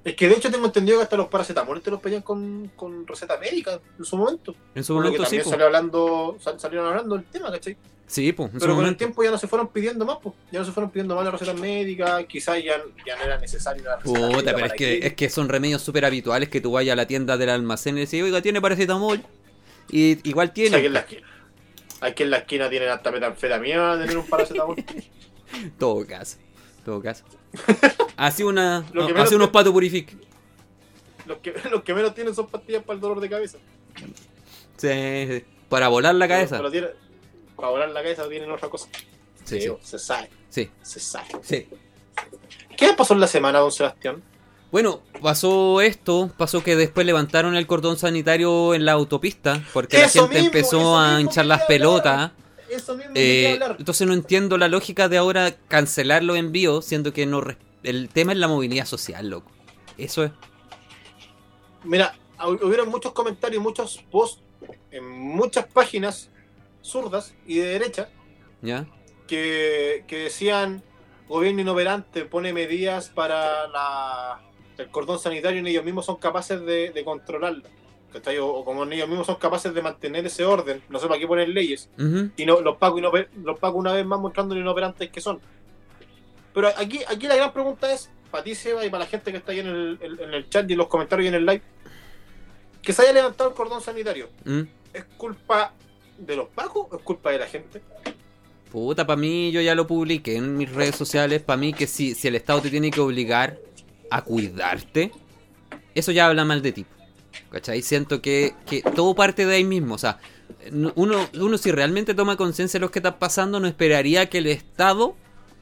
[0.03, 3.05] Es que de hecho tengo entendido que hasta los paracetamoles te los pedían con, con
[3.05, 4.55] receta médica en su momento.
[4.73, 7.75] En su Por lo que momento sí, salió hablando, sal- salieron hablando del tema, ¿cachai?
[8.09, 8.49] Sí, pues.
[8.59, 10.33] Pero con el tiempo ya no se fueron pidiendo más, pues.
[10.51, 13.83] Ya no se fueron pidiendo más las recetas médicas, quizás ya, ya no era necesario
[13.83, 16.71] la receta Puta, médica pero es que, es que son remedios súper habituales que tú
[16.71, 19.21] vayas a la tienda del almacén y decís, oiga, tiene paracetamol.
[19.91, 20.85] Y igual sea, aquí tiene.
[20.87, 21.27] en la esquina.
[22.01, 24.83] Aquí en la esquina tienen hasta metanfetamina, tener un paracetamol.
[25.77, 26.37] Todo caso.
[26.83, 27.25] Todo caso.
[28.17, 28.85] Así una.
[29.17, 30.15] Así unos te- pato purific.
[31.27, 33.59] los, que, los que menos tienen son pastillas para el dolor de cabeza.
[34.77, 36.57] Sí, para volar la cabeza.
[36.57, 36.71] Pero
[37.59, 38.87] para volar la cabeza tienen otra cosa.
[39.43, 39.69] Sí, sí.
[39.81, 41.27] Se sabe, Sí, se sabe.
[41.41, 41.67] sí.
[42.77, 44.21] ¿Qué pasó en la semana, don Sebastián?
[44.71, 50.09] Bueno, pasó esto, pasó que después levantaron el cordón sanitario en la autopista, porque la
[50.09, 52.31] gente mismo, empezó a hinchar las pelotas.
[52.69, 57.25] Eso mismo Eh, entonces no entiendo la lógica de ahora cancelar los envíos, siendo que
[57.25, 57.41] no
[57.81, 59.49] el tema es la movilidad social, loco.
[59.97, 60.31] Eso es.
[61.83, 64.41] Mira, hu- hubieron muchos comentarios, muchos posts
[64.91, 66.29] en muchas páginas
[66.81, 68.09] zurdas y de derecha
[68.61, 68.85] ¿Ya?
[69.27, 70.81] que, que decían
[71.27, 74.41] gobierno inoperante pone medidas para la,
[74.77, 77.63] el cordón sanitario y ellos mismos son capaces de, de controlarlo.
[78.41, 81.27] O, o como ellos mismos son capaces de mantener ese orden, no sé para qué
[81.27, 81.89] poner leyes.
[82.35, 82.99] Y no, los pagos
[83.43, 85.39] los pagos una vez más mostrando lo inoperantes que son.
[86.51, 89.37] Pero aquí, aquí la gran pregunta es, para ti Seba y para la gente que
[89.37, 91.45] está ahí en el, en- en el chat y en los comentarios y en el
[91.45, 91.61] live,
[92.81, 94.61] que se haya levantado el cordón sanitario, Mm.
[94.93, 95.73] ¿es culpa
[96.19, 97.81] de los pagos es culpa de la gente?
[98.71, 102.13] Puta, para mí, yo ya lo publiqué en mis redes sociales, para mí que si,
[102.13, 103.57] si el Estado te tiene que obligar
[104.11, 105.11] a cuidarte,
[105.95, 106.85] eso ya habla mal de ti.
[107.51, 107.81] ¿Cachai?
[107.81, 109.95] Siento que, que todo parte de ahí mismo.
[109.95, 110.19] O sea,
[110.71, 114.37] no- uno, uno si realmente toma conciencia de lo que está pasando, no esperaría que
[114.39, 115.15] el Estado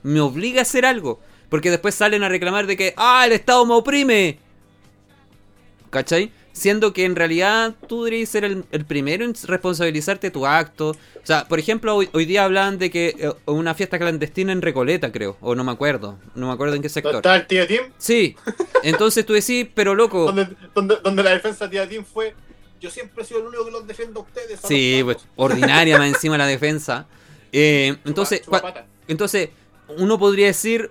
[0.03, 1.19] me obligue a hacer algo.
[1.49, 4.37] Porque después salen a reclamar de que, ah, el Estado me oprime.
[5.89, 6.31] ¿Cachai?
[6.57, 10.89] Siendo que en realidad tú deberías ser el, el primero en responsabilizarte de tu acto.
[10.89, 10.95] O
[11.25, 15.11] sea, por ejemplo, hoy, hoy día hablan de que eh, una fiesta clandestina en Recoleta,
[15.11, 15.37] creo.
[15.41, 16.17] O no me acuerdo.
[16.33, 17.15] No me acuerdo en qué ¿Dónde sector.
[17.17, 17.81] está el tío Tim?
[17.99, 18.35] Sí.
[18.83, 20.25] Entonces tú decís, pero loco.
[20.31, 22.33] Donde, donde, donde la defensa de tía Tim fue,
[22.81, 24.63] yo siempre he sido el único que los defiendo a ustedes.
[24.63, 25.29] a Sí, pues, pacos".
[25.35, 27.05] ordinaria más encima la defensa.
[27.51, 29.49] Eh, entonces, Chupa- entonces,
[29.97, 30.89] uno podría decir.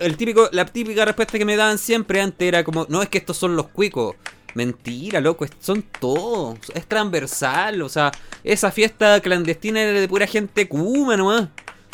[0.00, 3.18] El típico, la típica respuesta que me daban siempre antes era como, no es que
[3.18, 4.16] estos son los cuicos.
[4.56, 6.58] Mentira, loco, son todos.
[6.72, 7.82] Es transversal.
[7.82, 8.10] O sea,
[8.42, 11.48] esa fiesta clandestina era de pura gente kuma nomás.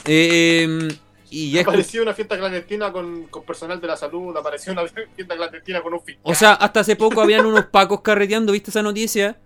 [0.04, 0.88] Eh,
[1.28, 4.86] y es Apareció una fiesta clandestina con, con personal de la salud, apareció una
[5.16, 6.22] fiesta clandestina con un fiscal.
[6.22, 9.40] O sea, hasta hace poco habían unos pacos carreteando, ¿viste esa noticia?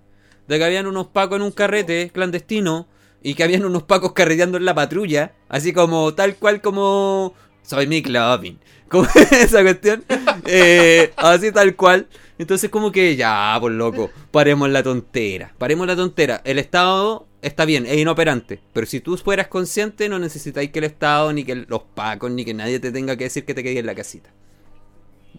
[0.47, 2.87] De que habían unos pacos en un carrete clandestino
[3.23, 7.87] y que habían unos pacos carreteando en la patrulla, así como tal cual como soy
[7.87, 8.61] Mick Lovin.
[8.89, 10.05] Como esa cuestión.
[10.45, 12.07] Eh, así tal cual.
[12.39, 15.55] Entonces como que ya, por loco, paremos la tontera.
[15.59, 16.43] Paremos la tontera.
[16.45, 18.61] El Estado está bien, es inoperante.
[18.73, 22.45] Pero si tú fueras consciente, no necesitáis que el Estado, ni que los pacos, ni
[22.45, 24.31] que nadie te tenga que decir que te quedes en la casita.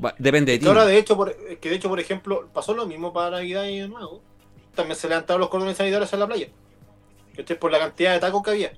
[0.04, 0.68] Va- Depende de ti.
[0.68, 3.80] Ahora, de hecho, por, que de hecho, por ejemplo, pasó lo mismo para Navidad y
[3.80, 4.22] Año Nuevo.
[4.76, 6.48] También se levantaron los cordones sanitarios en la playa.
[7.36, 8.74] Que por la cantidad de tacos que había.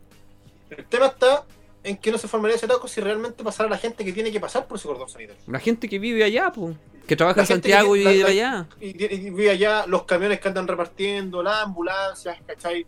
[0.70, 1.45] El tema está
[1.84, 4.39] en que no se formaría ese taco si realmente pasara la gente que tiene que
[4.39, 5.41] pasar por ese cordón sanitario.
[5.47, 6.76] La gente que vive allá, pues.
[7.10, 8.68] Que trabaja en que Santiago y la- allá.
[8.80, 12.86] Y, y- allá los camiones que andan repartiendo, las ambulancias, ¿cachai?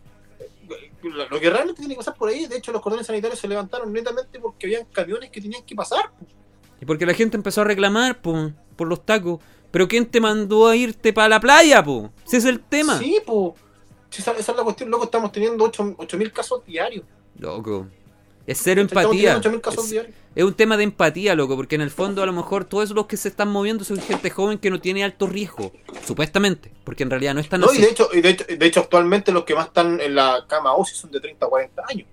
[1.02, 3.92] Lo que realmente tiene que pasar por ahí, de hecho, los cordones sanitarios se levantaron
[3.92, 6.10] netamente porque habían camiones que tenían que pasar.
[6.80, 9.40] Y porque la gente empezó a reclamar po, por los tacos.
[9.70, 12.10] Pero ¿quién te mandó a irte para la playa, po?
[12.26, 12.98] Ese es el tema.
[12.98, 13.54] Sí, pues.
[14.16, 17.04] Esa, esa es la cuestión, loco, estamos teniendo 8.000 casos diarios.
[17.38, 17.88] Loco.
[18.46, 19.40] Es cero empatía.
[19.40, 19.92] teniendo 8.000 casos
[20.34, 23.06] Es, un tema de empatía, loco, porque en el fondo a lo mejor todos los
[23.06, 25.72] que se están moviendo son gente joven que no tiene alto riesgo,
[26.04, 27.78] supuestamente, porque en realidad no están No, así.
[27.78, 30.44] y de hecho, y de hecho, de hecho, actualmente los que más están en la
[30.48, 32.08] cama UCI son de 30 a 40 años.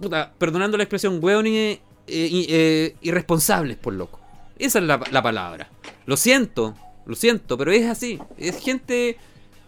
[0.00, 4.18] Puta, perdonando la expresión, weón y, eh, eh, irresponsables, por loco.
[4.58, 5.70] Esa es la, la palabra.
[6.06, 6.74] Lo siento,
[7.06, 8.18] lo siento, pero es así.
[8.36, 9.16] Es gente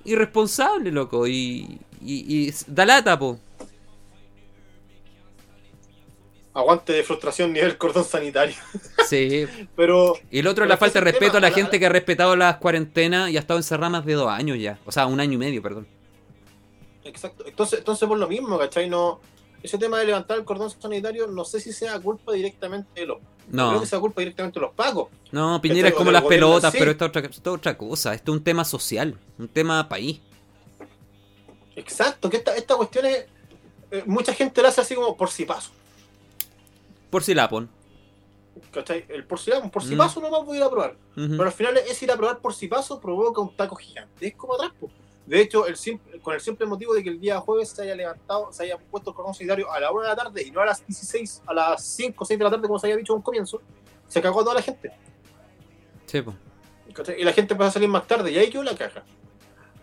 [0.04, 3.38] irresponsable, loco, y, y, y da lata, po.
[6.54, 8.56] Aguante de frustración nivel cordón sanitario.
[9.08, 9.46] Sí.
[9.76, 11.90] Pero Y el otro es la falta de respeto a la la- gente que ha
[11.90, 14.78] respetado las cuarentenas y ha estado encerrada más de dos años ya.
[14.86, 15.86] O sea, un año y medio, perdón.
[17.04, 17.44] Exacto.
[17.46, 18.88] Entonces, entonces por lo mismo, ¿cachai?
[18.88, 19.20] No,
[19.62, 23.18] ese tema de levantar el cordón sanitario, no sé si sea culpa directamente de los.
[23.50, 23.68] No.
[23.70, 25.08] Creo que sea culpa directamente de los pagos.
[25.30, 26.78] No, Piñera es como las pelotas, sí.
[26.78, 28.14] pero esta es otra, otra cosa.
[28.14, 30.20] Esto es un tema social, un tema país.
[31.76, 33.26] Exacto, que esta, esta cuestión es.
[33.90, 35.70] eh, mucha gente la hace así como por si paso.
[37.12, 37.68] Por si la pon.
[38.70, 39.04] ¿Cachai?
[39.10, 39.98] El por si, por si Mm.
[39.98, 40.96] paso nomás voy a ir a probar.
[41.14, 44.28] Pero al final es ir a probar por si paso provoca un taco gigante.
[44.28, 44.72] Es como atrás.
[45.26, 47.94] De hecho, el simple- con el simple motivo de que el día jueves se haya
[47.94, 50.60] levantado, se haya puesto el cordón sanitario a la 1 de la tarde y no
[50.62, 53.12] a las 16, a las 5 o 6 de la tarde, como se había dicho
[53.12, 53.60] en un comienzo,
[54.08, 54.90] se cagó a toda la gente.
[56.06, 56.22] Sí.
[56.94, 57.20] ¿cachai?
[57.20, 59.02] Y la gente empezó a salir más tarde y ahí quedó la caja.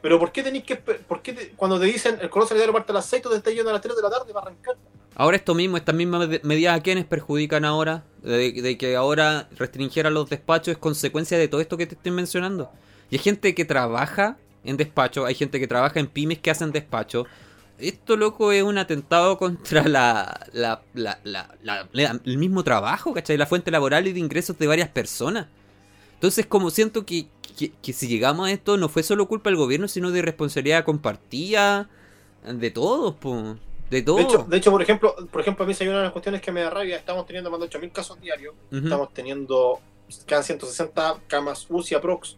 [0.01, 2.91] Pero ¿por qué tenéis que por qué te- cuando te dicen el cordón sanitario parte
[2.91, 4.77] a las 6, tú te estás yendo a las 3 de la tarde para arrancar?
[5.19, 10.07] Ahora esto mismo, estas mismas med- medidas a quienes perjudican ahora, de, que ahora restringir
[10.07, 12.71] a los despachos es consecuencia de todo esto que te estoy mencionando.
[13.11, 16.71] Y hay gente que trabaja en despacho, hay gente que trabaja en pymes que hacen
[16.71, 17.25] despacho.
[17.79, 20.83] Esto, loco, es un atentado contra la, la,
[22.23, 23.35] el mismo trabajo, ¿cachai?
[23.35, 25.47] La fuente laboral y de ingresos de varias personas.
[26.13, 29.57] Entonces, como siento que, que, que si llegamos a esto, no fue solo culpa del
[29.57, 31.89] gobierno, sino de responsabilidad compartida
[32.47, 33.57] de todos, po.
[33.89, 36.11] De hecho, de hecho, por ejemplo, por ejemplo, a mí se hay una de las
[36.11, 36.97] cuestiones que me da rabia.
[36.97, 38.53] Estamos teniendo más de 8.000 casos diarios.
[38.71, 38.83] Ujú.
[38.83, 39.79] Estamos teniendo,
[40.27, 42.37] quedan 160 camas UCI aprox.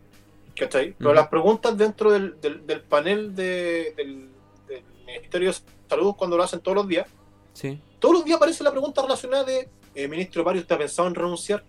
[0.55, 0.93] ¿Cachai?
[0.97, 4.29] Pero las preguntas dentro del, del, del panel de- del,
[4.67, 5.57] del Ministerio de
[5.89, 7.07] Salud, cuando lo hacen todos los días,
[7.53, 7.81] Sí.
[7.99, 11.15] todos los días aparece la pregunta relacionada de, eh, ministro Mario, ¿usted ha pensado en
[11.15, 11.63] renunciar?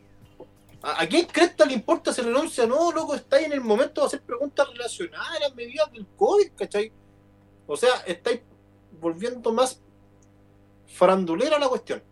[0.83, 2.67] ¿A, a quién cresta le importa si renuncia?
[2.67, 6.51] No, loco, estáis en el momento de hacer preguntas relacionadas a las medidas del COVID,
[6.57, 6.93] ¿cachai?
[7.67, 8.41] O sea, estáis
[9.03, 9.83] volviendo más
[10.87, 12.03] farandulera la cuestión.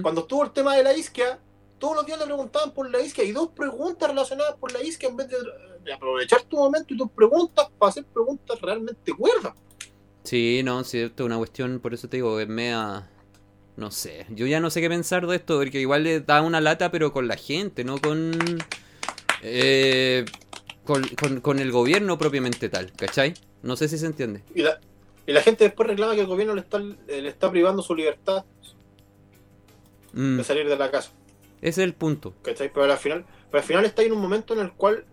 [0.00, 1.38] Cuando estuvo el tema de la isquia,
[1.78, 5.10] todos los días le preguntaban por la isquia y dos preguntas relacionadas por la isquia
[5.10, 5.36] en vez de,
[5.84, 9.52] de aprovechar tu momento y tus preguntas para hacer preguntas realmente cuerdas.
[10.22, 13.10] Sí, no, sí, esto es una cuestión, por eso te digo, es mea...
[13.76, 16.62] No sé, yo ya no sé qué pensar de esto, porque igual le da una
[16.62, 18.32] lata, pero con la gente, no con...
[19.42, 20.24] eh,
[20.84, 23.34] con, con- con el gobierno propiamente tal, ¿cachai?
[23.62, 24.42] No sé si se entiende.
[24.54, 24.80] Y la,
[25.26, 28.44] y la gente después reclama que el gobierno le está, le está privando su libertad
[30.16, 31.12] Mm, de salir de la casa.
[31.60, 32.32] ese es el punto.
[32.42, 32.72] ¿cachai?
[32.72, 35.04] Pero al final, pero al final está en un momento en el cual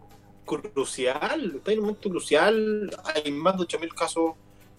[0.46, 4.32] crucial, está en un momento crucial, hay más de 8.000 casos,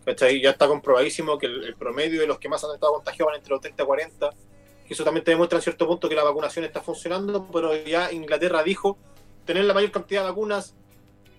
[0.04, 0.40] ¿cachai?
[0.40, 3.36] Ya está comprobadísimo que el, el promedio de los que más han estado contagiados van
[3.36, 4.30] entre los 30 y 40,
[4.88, 8.10] que eso también te demuestra en cierto punto que la vacunación está funcionando, pero ya
[8.10, 8.96] Inglaterra dijo,
[9.44, 10.74] tener la mayor cantidad de vacunas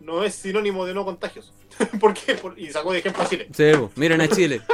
[0.06, 1.52] no es sinónimo de no contagios.
[1.99, 2.36] ¿Por qué?
[2.36, 3.48] Por- y sacó de ejemplo a Chile.
[3.52, 4.61] Sí, miren a Chile,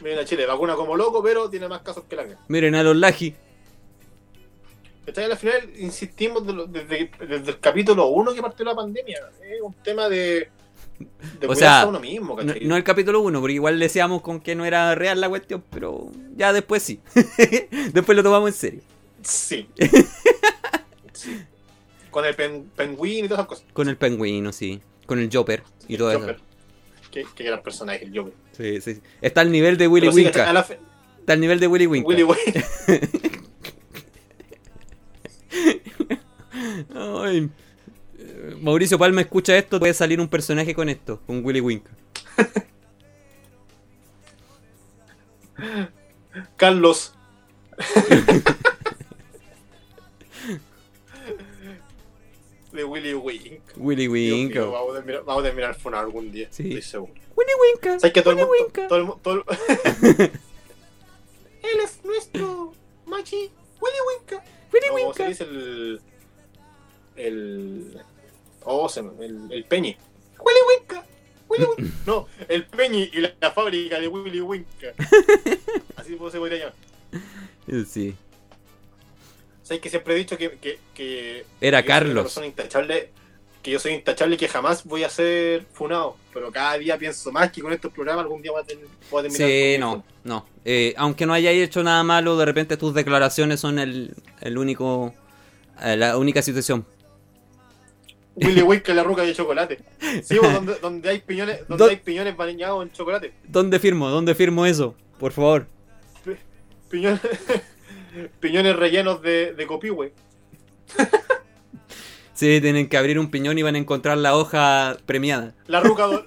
[0.00, 2.96] Miren a Chile, vacuna como loco, pero tiene más casos que la miren a los
[2.96, 3.34] Laji.
[5.06, 5.24] ¿Cachai?
[5.24, 9.18] Al final insistimos desde, desde el capítulo 1 que partió la pandemia.
[9.42, 10.50] Es un tema de,
[11.40, 14.38] de O sea, a uno mismo, No, no el capítulo 1, porque igual decíamos con
[14.40, 17.00] que no era real la cuestión, pero ya después sí.
[17.92, 18.80] después lo tomamos en serio.
[19.22, 19.68] Sí.
[21.12, 21.40] Sí.
[22.18, 23.64] Con el pen, pengüín y todas esas cosas.
[23.72, 24.80] Con el pingüino, sí.
[25.06, 26.18] Con el Joper y El todo eso.
[26.20, 26.40] Joker.
[27.12, 28.32] Qué, qué gran personaje el Joker.
[28.56, 29.00] Sí, sí.
[29.22, 30.52] Está al nivel de Willy sí, Winka.
[30.52, 30.80] la fe-
[31.20, 32.08] Está al nivel de Willy Winka.
[32.08, 32.64] Willy Wayne.
[36.94, 37.50] Ay.
[38.60, 41.90] Mauricio Palma escucha esto, puede salir un personaje con esto, con Willy Winka.
[46.56, 47.14] Carlos.
[52.78, 53.60] de Willy Wayne.
[53.76, 56.48] Willy Dios mío, vamos a terminar, vamos a terminar funar algún día.
[56.50, 56.64] Sí.
[56.68, 57.12] Estoy seguro.
[57.36, 57.98] Willy Winka.
[58.00, 58.64] ¿Sabes que todo el Willy mundo.
[58.64, 58.88] Winka.
[58.88, 60.30] Todo el, todo el-
[61.62, 62.72] Él es nuestro
[63.06, 63.50] Machi
[63.80, 64.44] Willy Winka.
[64.72, 65.28] Willy No, ¿cómo se Winka.
[65.28, 66.00] dice el.
[67.16, 68.00] el.
[68.64, 69.96] Oh, se me- el, el Peñi.
[70.40, 71.04] Willy Winka.
[71.48, 71.94] Willy Winka.
[72.06, 74.94] No, el Peñi y la, la fábrica de Willy Winka.
[75.96, 76.74] Así se podría llamar.
[77.86, 78.14] Sí.
[79.68, 80.52] ¿Sabes que siempre he dicho que.
[80.52, 82.40] que, que Era que Carlos.
[82.42, 83.10] intachable,
[83.62, 86.16] que yo soy intachable y que jamás voy a ser funado.
[86.32, 89.20] Pero cada día pienso más que con estos programas algún día voy a, tener, voy
[89.20, 89.46] a terminar.
[89.48, 90.46] Sí, no, no.
[90.64, 95.12] Eh, aunque no hayáis hecho nada malo, de repente tus declaraciones son el, el único,
[95.82, 96.86] eh, la única situación.
[98.36, 99.80] Willy Winka y la ruca de chocolate.
[100.22, 103.34] Sí, donde, donde hay piñones, donde Do- hay piñones bañados en chocolate.
[103.46, 104.08] ¿Dónde firmo?
[104.08, 104.94] ¿Dónde firmo eso?
[105.18, 105.66] Por favor.
[106.88, 107.20] Piñones,
[108.40, 110.12] piñones rellenos de, de copihue.
[112.34, 115.54] Sí, tienen que abrir un piñón y van a encontrar la hoja premiada.
[115.66, 116.24] La ruca, do-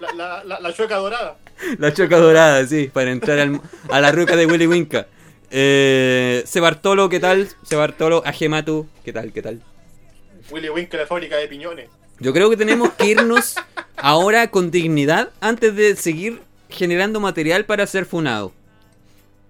[0.00, 1.38] la, la, la, la chueca dorada.
[1.78, 3.60] La choca dorada, sí, para entrar al-
[3.90, 5.06] a la ruca de Willy Winka.
[5.50, 7.48] Eh, Se Bartolo, ¿qué tal?
[7.62, 9.32] Se Bartolo, Agematu, ¿qué tal?
[9.32, 9.62] ¿Qué tal?
[10.50, 11.88] Willy Winka, la fábrica de piñones.
[12.18, 13.56] Yo creo que tenemos que irnos
[13.96, 18.52] ahora con dignidad antes de seguir generando material para ser funado.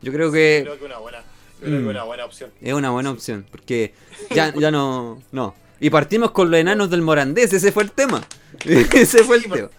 [0.03, 1.19] Yo creo que Creo que una buena,
[1.61, 1.89] creo que Mm.
[1.89, 2.51] una buena opción.
[2.61, 3.95] es una buena opción, porque
[4.35, 5.55] ya, ya no, no.
[5.81, 8.23] Y partimos con los enanos del Morandés, ese fue el tema.
[8.66, 9.70] Ese fue el Sí, tema.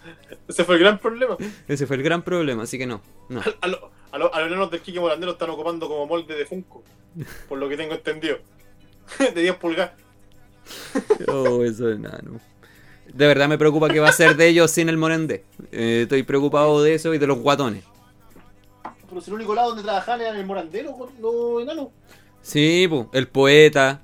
[0.48, 1.36] Ese fue el gran problema.
[1.68, 3.00] Ese fue el gran problema, así que no.
[3.28, 3.40] no.
[3.60, 6.34] A, lo- a, lo- a los enanos del Kike Morandé lo están ocupando como molde
[6.34, 6.82] de Funko.
[7.48, 8.38] Por lo que tengo entendido.
[9.34, 9.92] De 10 pulgadas.
[11.28, 12.40] Oh, eso es enano.
[13.12, 15.42] De verdad me preocupa qué va a ser de ellos sin el Morandés.
[15.70, 17.84] Eh, estoy preocupado de eso y de los guatones.
[19.12, 21.88] Pero si el único lado donde trabajaban era en el Morandé, los, los enanos.
[22.40, 24.00] Sí, pu, el poeta,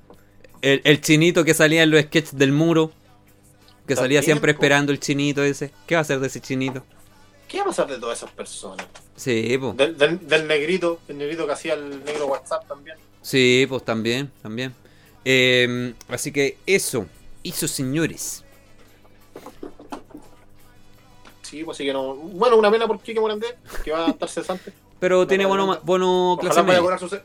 [0.61, 2.91] el, el chinito que salía en los sketches del muro,
[3.87, 4.59] que salía siempre po.
[4.59, 5.71] esperando el chinito ese.
[5.87, 6.83] ¿Qué va a hacer de ese chinito?
[7.47, 8.85] ¿Qué va a pasar de todas esas personas?
[9.15, 9.75] Sí, pues.
[9.77, 12.95] Del, del, del negrito, el negrito que hacía el negro WhatsApp también.
[13.23, 14.75] Sí, pues también, también.
[15.25, 17.07] Eh, así que eso,
[17.43, 18.43] eso señores.
[21.41, 22.13] Sí, pues sí que no.
[22.13, 24.71] Bueno, una pena por Kike Morandé, que va a estar cesante.
[24.99, 27.07] Pero tiene no, bono, bono clase Ojalá vaya a media.
[27.07, 27.19] su.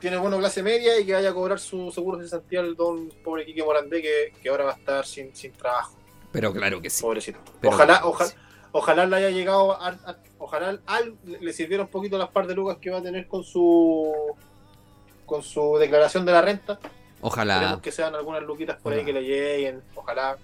[0.00, 3.08] Tiene bono clase media y que vaya a cobrar su seguro de cesantía el don
[3.22, 5.94] pobre Kike Morandé, que, que ahora va a estar sin, sin trabajo.
[6.32, 7.02] Pero claro que sí.
[7.02, 7.38] Pobrecito.
[7.60, 8.30] Pero- ojalá, ojalá,
[8.72, 9.72] ojalá le haya llegado.
[9.80, 13.02] A, a- ojalá al, le sirviera un poquito las par de lucas que va a
[13.02, 14.12] tener con su.
[15.26, 16.78] con su declaración de la renta.
[17.22, 17.54] Ojalá.
[17.54, 19.82] Esperemos que sean algunas luquitas por ahí que le lleguen.
[19.94, 20.36] Ojalá.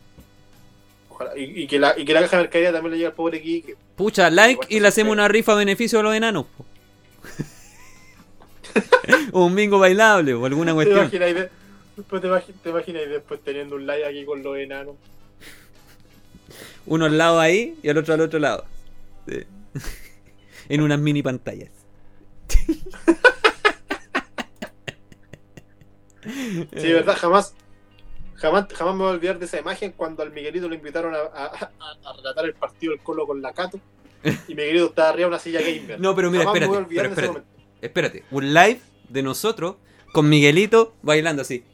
[1.21, 1.39] Ojalá.
[1.39, 3.43] Y, y que la, y que la caja de mercadería también le llegue al pobre
[3.43, 3.77] Kike.
[3.97, 6.47] Pucha, like y le hacemos una rifa a beneficio a los enanos.
[6.57, 6.65] po.
[9.39, 10.99] un bingo bailable o alguna ¿Te cuestión.
[11.01, 11.51] imaginas, de-
[11.97, 12.29] después te,
[12.63, 14.95] te imaginas después teniendo un live aquí con los enanos?
[16.87, 18.65] Uno al lado ahí y el otro al otro lado.
[19.29, 19.43] Sí.
[20.69, 21.71] en unas mini pantallas.
[26.77, 27.55] Sí, verdad, jamás,
[28.41, 31.71] Jamás, jamás me voy a olvidar de esa imagen cuando al Miguelito lo invitaron a,
[32.17, 33.79] relatar el partido del Colo con la Cato
[34.49, 36.01] y Miguelito estaba arriba de una silla gamer.
[36.01, 37.45] No, pero mira, jamás espérate, pero
[37.81, 38.25] espérate.
[38.31, 39.77] Un live de nosotros
[40.13, 41.65] con Miguelito bailando así.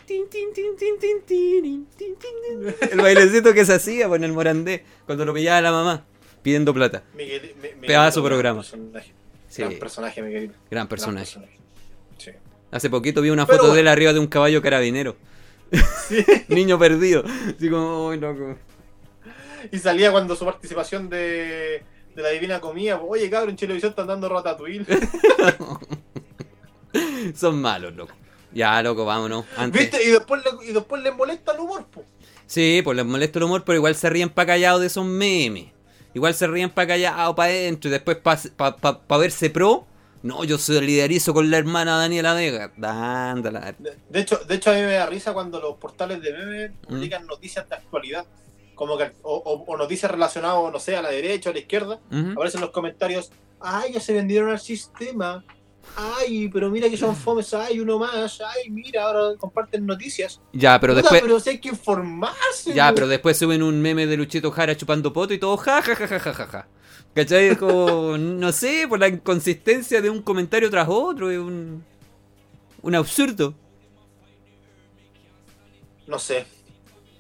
[2.91, 6.05] El bailecito que se hacía pues, con el Morandé cuando lo pillaba la mamá
[6.43, 7.03] pidiendo plata.
[7.15, 8.63] Miguel, Pegaba su programa.
[9.57, 10.55] Gran personaje, Miguelito.
[10.71, 11.41] Gran personaje.
[12.71, 15.17] Hace poquito vi una foto de él arriba de un caballo carabinero.
[16.09, 16.25] Sí.
[16.49, 17.25] Niño perdido.
[17.57, 18.57] Así como, "Ay, loco.
[19.73, 21.83] Y salía cuando su participación de,
[22.15, 23.01] de la Divina Comida.
[23.01, 24.85] Oye, cabrón, en televisión están dando ratatouille.
[27.35, 28.15] Son malos, loco.
[28.53, 29.45] Ya, loco, vámonos.
[29.57, 29.83] Antes.
[29.83, 30.05] ¿Viste?
[30.05, 32.05] Y después, le, y después les molesta el humor, po.
[32.47, 35.67] Sí, pues les molesta el humor, pero igual se ríen pa' callado de esos memes.
[36.15, 37.89] Igual se ríen pa' callado, pa' adentro.
[37.89, 39.87] Y después pa, pa, pa- pa verse pro.
[40.27, 42.73] No, yo solidarizo con la hermana Daniela Vega.
[42.77, 43.75] Dándala.
[43.79, 46.71] De, de hecho, de hecho, a mí me da risa cuando los portales de memes
[46.73, 46.87] Mm.
[46.89, 48.27] publican noticias de actualidad.
[48.75, 51.61] Como que, o, o- o noticias relacionadas, no sé, a la derecha o a la
[51.61, 52.01] izquierda.
[52.11, 52.33] Ujú.
[52.33, 53.31] Aparecen los comentarios.
[53.61, 55.45] Ay, ya se vendieron al sistema.
[55.97, 57.55] Ay, pero mira que son fomes.
[57.55, 58.41] Ay, uno más.
[58.41, 60.41] Ay, mira, ahora comparten noticias.
[60.53, 61.23] Ya, pero Puta, después.
[61.23, 62.75] pero si hay que informarse.
[62.75, 65.95] Ya, pero después suben un meme de Luchito Jara chupando poto y todo ja ja
[65.95, 66.69] ja ja ja ja ja.
[67.17, 67.47] ¿Cachai?
[67.47, 71.83] Es como, no sé, por la inconsistencia de un comentario tras otro, es un,
[72.83, 73.55] un absurdo.
[76.07, 76.45] No sé.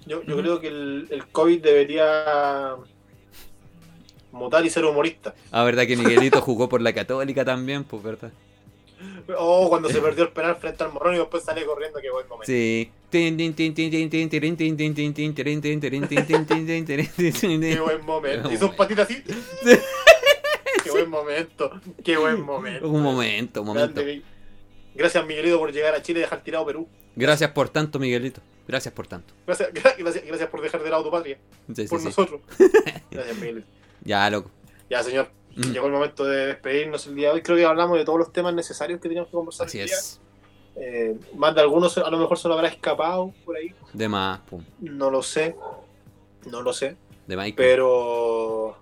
[0.04, 2.76] Yo, yo creo que el, el COVID debería
[4.32, 5.34] mutar y ser humorista.
[5.50, 8.30] Ah, verdad que Miguelito jugó por la Católica también, pues, ¿verdad?
[9.38, 12.28] Oh, cuando se perdió el penal frente al Morón y después sale corriendo, qué buen
[12.28, 12.44] momento.
[12.44, 12.90] Sí.
[17.74, 18.52] Qué buen momento.
[18.52, 19.22] Y sus patitas así.
[20.84, 21.80] Qué buen momento.
[22.04, 22.88] Qué buen momento.
[22.88, 24.02] Un momento, un momento.
[24.94, 26.88] Gracias Miguelito por llegar a Chile y dejar tirado Perú.
[27.14, 28.40] Gracias por tanto, Miguelito.
[28.66, 29.34] Gracias por tanto.
[29.46, 31.38] Gracias, gracias, gracias por dejar de lado tu patria.
[31.74, 32.06] Sí, por sí.
[32.06, 32.40] nosotros.
[33.10, 33.64] Gracias, Miguel.
[34.02, 34.50] Ya, loco.
[34.90, 35.30] Ya, señor.
[35.54, 35.72] Mm.
[35.72, 37.42] Llegó el momento de despedirnos el día de hoy.
[37.42, 39.66] Creo que hablamos de todos los temas necesarios que teníamos que conversar.
[39.66, 39.96] Así el día.
[39.96, 40.20] es.
[40.78, 43.74] Eh, más de algunos a lo mejor se lo habrá escapado por ahí.
[43.92, 44.62] De más, pum.
[44.80, 45.56] No lo sé.
[46.50, 46.96] No lo sé.
[47.26, 47.54] De Michael.
[47.56, 48.76] Pero.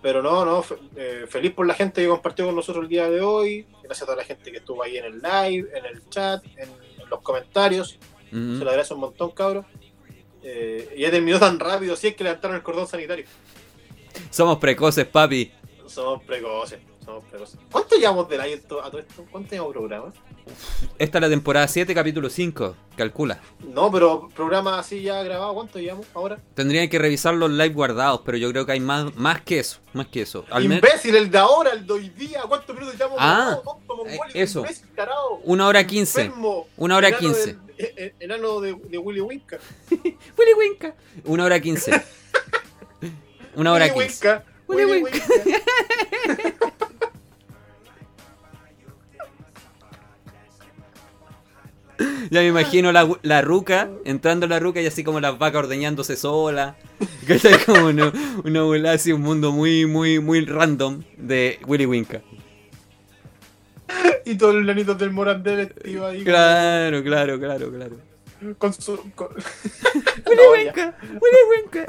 [0.00, 0.62] Pero no, no.
[0.96, 3.66] eh, feliz por la gente que compartió con nosotros el día de hoy.
[3.82, 6.68] Gracias a toda la gente que estuvo ahí en el live, en el chat, en,
[7.02, 7.98] en los comentarios.
[8.30, 9.64] Se lo agradezco un montón, cabros.
[10.42, 13.24] Eh, y ya terminó tan rápido, si es que levantaron el cordón sanitario.
[14.30, 15.50] Somos precoces, papi.
[15.86, 17.58] Somos precoces, somos precoces.
[17.70, 19.24] ¿Cuánto llevamos del to- a todo esto?
[19.30, 20.12] ¿Cuánto llevamos programa?
[20.98, 22.76] Esta es la temporada 7, capítulo 5.
[22.96, 23.40] Calcula.
[23.66, 26.38] No, pero programa así ya grabado, ¿cuánto llevamos ahora?
[26.54, 29.80] Tendrían que revisar los live guardados, pero yo creo que hay más, más que eso.
[29.94, 30.44] Más que eso.
[30.50, 32.42] Al Imbécil, el de ahora, el de hoy día.
[32.48, 33.18] ¿Cuántos minutos llevamos?
[33.20, 34.60] Ah, tonto, eh, eso.
[34.60, 36.22] imbécil, tarado, una hora 15.
[36.22, 37.46] enfermo, Una hora enano 15.
[37.46, 39.58] del- eh, eh, enano de, de Willy Winka.
[39.90, 40.94] Willy Winka.
[41.24, 41.90] Una hora 15.
[43.56, 44.28] Una hora Willy 15.
[44.28, 44.44] Winka.
[44.68, 45.24] Willy Willy Winka.
[52.30, 56.16] Ya me imagino la, la ruca, entrando la ruca y así como las vacas ordeñándose
[56.16, 56.76] sola.
[57.26, 58.12] Que es como una,
[58.44, 62.20] una así, un mundo muy, muy, muy random de Willy Winka.
[64.26, 66.24] Y todos los lanitos del Morandé vestido ahí.
[66.24, 67.96] Claro, claro, claro, claro.
[68.58, 68.98] Con su.
[69.14, 69.28] Con...
[70.26, 70.52] Willy No.
[70.52, 71.86] Winka, Willy Winka.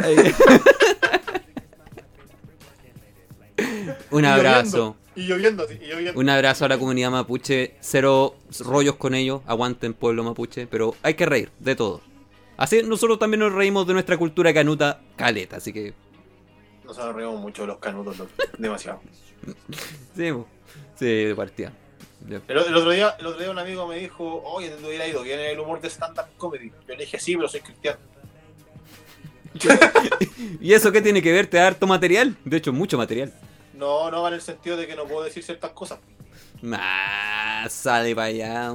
[4.11, 4.95] Un abrazo.
[5.15, 6.19] Y lloviendo, y lloviendo.
[6.19, 7.75] Un abrazo a la comunidad mapuche.
[7.79, 9.41] Cero rollos con ellos.
[9.45, 10.67] Aguanten pueblo mapuche.
[10.67, 12.01] Pero hay que reír de todo.
[12.57, 15.57] Así nosotros también nos reímos de nuestra cultura canuta caleta.
[15.57, 15.93] Así que
[16.85, 18.17] Nos reímos mucho de los canutos,
[18.57, 19.01] demasiado.
[20.15, 20.31] Sí,
[20.95, 21.73] sí, de partida.
[22.27, 25.21] El, el otro día, el otro día un amigo me dijo, oye, te hubiera ido
[25.21, 26.71] bien en el humor de stand-up comedy.
[26.87, 27.99] Yo le dije, sí, pero soy cristiano.
[30.61, 31.47] ¿Y eso qué tiene que ver?
[31.47, 32.35] Te da harto material.
[32.43, 33.33] De hecho, mucho material.
[33.77, 35.99] No, no va en el sentido de que no puedo decir ciertas cosas.
[36.61, 38.73] Nah, sale para allá.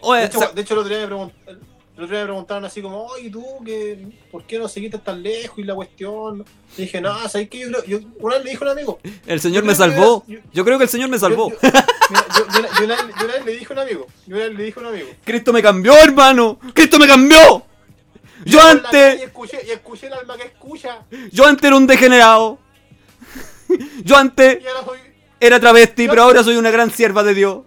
[0.00, 2.64] Oye, De hecho, de hecho el, otro día me pregun- el otro día me preguntaron
[2.64, 6.44] así como, oye, tú, que, ¿por qué no seguiste tan lejos y la cuestión?
[6.76, 7.60] Y dije, no, ¿sabes qué?
[7.60, 10.24] Yo, creo- yo- una vez le dije a un amigo, el señor me salvó.
[10.28, 11.50] yo- Yo creo que el señor me salvó.
[11.50, 14.36] Yo, mira, una- yo una vez- yo una vez le dije a un amigo, yo
[14.36, 15.08] una vez le dije a un amigo.
[15.24, 16.58] Cristo me cambió, hermano.
[16.72, 17.64] Cristo me cambió.
[18.44, 21.02] Yo antes, escuché, y escuché el alma que escucha,
[21.32, 22.58] yo antes era un degenerado.
[24.04, 24.98] Yo antes soy,
[25.40, 27.60] era travesti, pero ahora soy una gran sierva de Dios.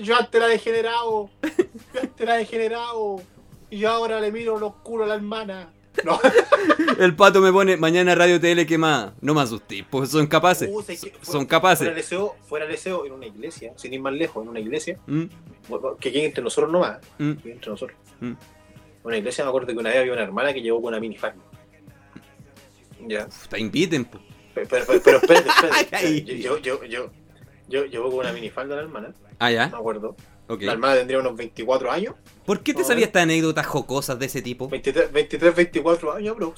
[0.00, 3.22] yo antes era degenerado, yo antes era degenerado,
[3.70, 5.70] y yo ahora le miro los culos a la hermana.
[6.04, 6.20] No,
[6.98, 9.12] El pato me pone mañana Radio TL que más.
[9.22, 10.68] No me asusté, pues son capaces.
[10.70, 11.88] Uh, que Son fuera- Fuera capaces.
[11.88, 15.22] el deseo, fuera deseo en una iglesia, sin ir más lejos, en una iglesia, Mm,
[15.98, 17.98] que quede entre nosotros nomás, mm, que entre nosotros.
[18.20, 18.32] mm.
[19.04, 21.40] una iglesia me acuerdo que una vez había una hermana que llegó con una minifalda.
[23.06, 23.28] Ya.
[23.48, 24.18] Te inviten, po.
[24.56, 25.48] Pero, pero, pero, espérate,
[25.80, 26.22] espérate.
[26.40, 27.10] Yo, yo, yo,
[27.68, 29.68] yo, llegó con una minifalda la hermana, Ah, ya.
[29.68, 30.16] me acuerdo.
[30.48, 30.62] Ok.
[30.62, 32.14] La hermana tendría unos 24 años,
[32.46, 34.68] ¿Por qué te sabías estas anécdotas jocosas de ese tipo?
[34.68, 36.54] 23, 23 24 años, bro.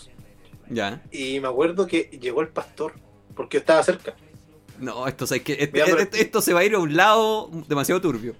[0.68, 1.02] Ya.
[1.10, 2.92] Y me acuerdo que llegó el pastor,
[3.34, 4.14] porque yo estaba cerca.
[4.78, 5.54] No, esto, ¿sabes qué?
[5.58, 8.36] Este- Mira, esto, esto se va a ir a un lado demasiado turbio.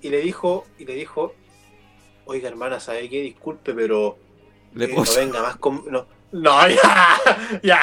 [0.00, 1.34] Y le dijo, y le dijo,
[2.24, 3.20] oiga hermana, ¿sabe qué?
[3.22, 4.18] Disculpe, pero
[4.74, 5.84] Le Eh, no venga más con.
[5.90, 7.80] No, no ya, ya.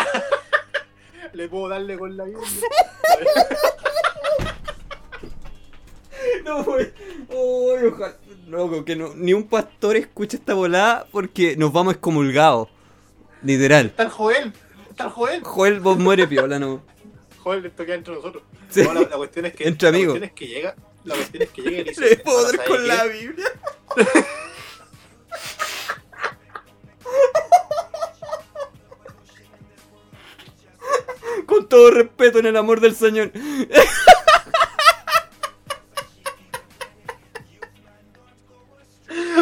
[1.34, 2.47] Le puedo darle con la Biblia.
[6.45, 6.91] No, güey.
[7.30, 8.15] Ay, ojalá.
[8.47, 12.68] Loco, que no, ni un pastor escuche esta volada porque nos vamos excomulgados.
[13.41, 13.88] Literal.
[13.88, 14.53] Está el Joel.
[14.89, 15.43] Está el Joel.
[15.43, 16.81] Joel, vos muere piola, no.
[17.39, 18.43] Joel, esto queda entre nosotros.
[18.69, 18.84] Sí.
[18.84, 19.68] No, la, la cuestión es que.
[19.68, 20.18] Entre la amigos.
[20.19, 20.76] cuestión es que llega.
[21.03, 22.10] La cuestión es que llega y dice.
[22.10, 22.88] Le puedo "Hermana, dar ¿sabe con qué?
[22.88, 23.47] la Biblia.
[31.45, 33.32] Con todo respeto en el amor del Señor.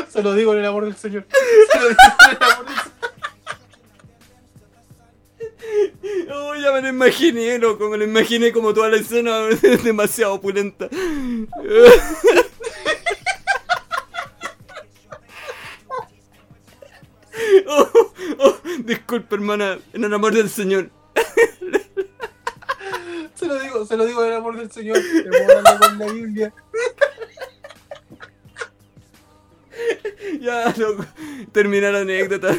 [0.09, 1.25] Se lo digo en el amor del Señor.
[1.71, 2.91] Se lo digo en el amor del Señor.
[6.33, 10.35] Oh, ya me lo imaginé, loco, me lo imaginé como toda la escena es demasiado
[10.35, 10.89] opulenta.
[17.67, 17.89] Oh,
[18.39, 20.89] oh, disculpe, hermana, en el amor del Señor.
[23.91, 24.97] Se lo digo, se lo digo en el amor del Señor.
[25.29, 26.53] Puedo darle con la Biblia.
[30.39, 31.05] Ya, loco,
[31.51, 32.55] terminar la anécdota.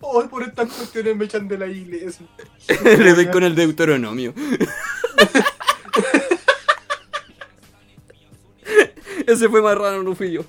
[0.00, 2.26] Hoy por estas cuestiones me echan de la iglesia.
[2.84, 4.34] Le doy con el Deuteronomio.
[9.26, 10.44] Ese fue más raro, no fui yo.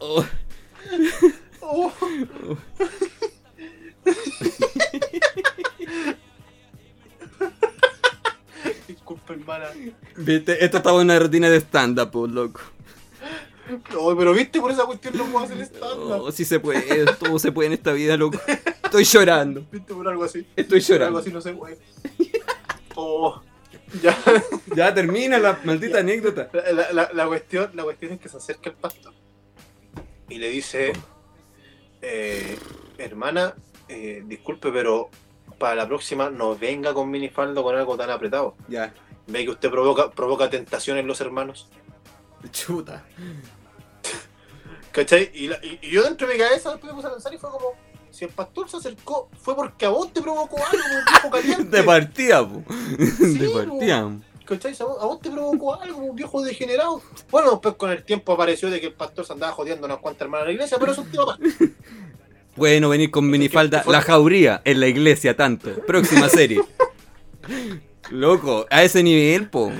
[0.00, 0.22] Oh,
[1.62, 1.90] Oh.
[9.08, 9.66] Disculpa, hermana.
[10.16, 12.60] Viste, esto estaba en una rutina de stand-up, po, loco.
[13.92, 16.22] No, pero viste, por esa cuestión no puedo hacer stand-up.
[16.22, 18.38] Oh, sí se puede, todo se puede en esta vida, loco.
[18.84, 19.64] Estoy llorando.
[19.72, 20.46] Viste, por algo así.
[20.56, 21.06] Estoy Por llorando.
[21.06, 21.78] algo así no se puede.
[22.94, 23.40] Oh.
[24.02, 24.16] Ya.
[24.76, 26.50] Ya termina la maldita anécdota.
[26.52, 29.14] La, la- la- la cuestión, la cuestión es que se acerca el pastor
[30.28, 30.92] y le dice,
[32.02, 32.58] eh,
[32.98, 33.54] hermana,
[33.88, 35.08] eh, disculpe, pero
[35.58, 38.54] para la próxima no venga con minifaldo con algo tan apretado.
[38.68, 38.94] Ya.
[39.26, 41.68] Ve que usted provoca, provoca tentación en los hermanos.
[42.52, 43.04] Chuta.
[44.92, 45.30] ¿Cachai?
[45.34, 47.38] Y, la- y- y yo dentro de mi cabeza después me puse a pensar y
[47.38, 47.72] fue como,
[48.10, 51.76] si el pastor se acercó, fue porque a vos te provocó algo, un viejo caliente.
[51.76, 52.62] De partida, po.
[53.18, 53.54] De po.
[53.54, 54.10] partida.
[54.46, 54.74] ¿Cachai?
[54.80, 57.02] A vos, a vos te provocó algo, un viejo degenerado.
[57.30, 60.22] Bueno, después con el tiempo apareció de que el pastor se andaba jodiendo unas cuantas
[60.22, 61.38] hermanas de la iglesia, pero eso es un tema.
[62.58, 63.84] Puede no venir con minifalda.
[63.86, 65.70] La jauría en la iglesia, tanto.
[65.86, 66.60] Próxima serie.
[68.10, 69.70] Loco, a ese nivel, po.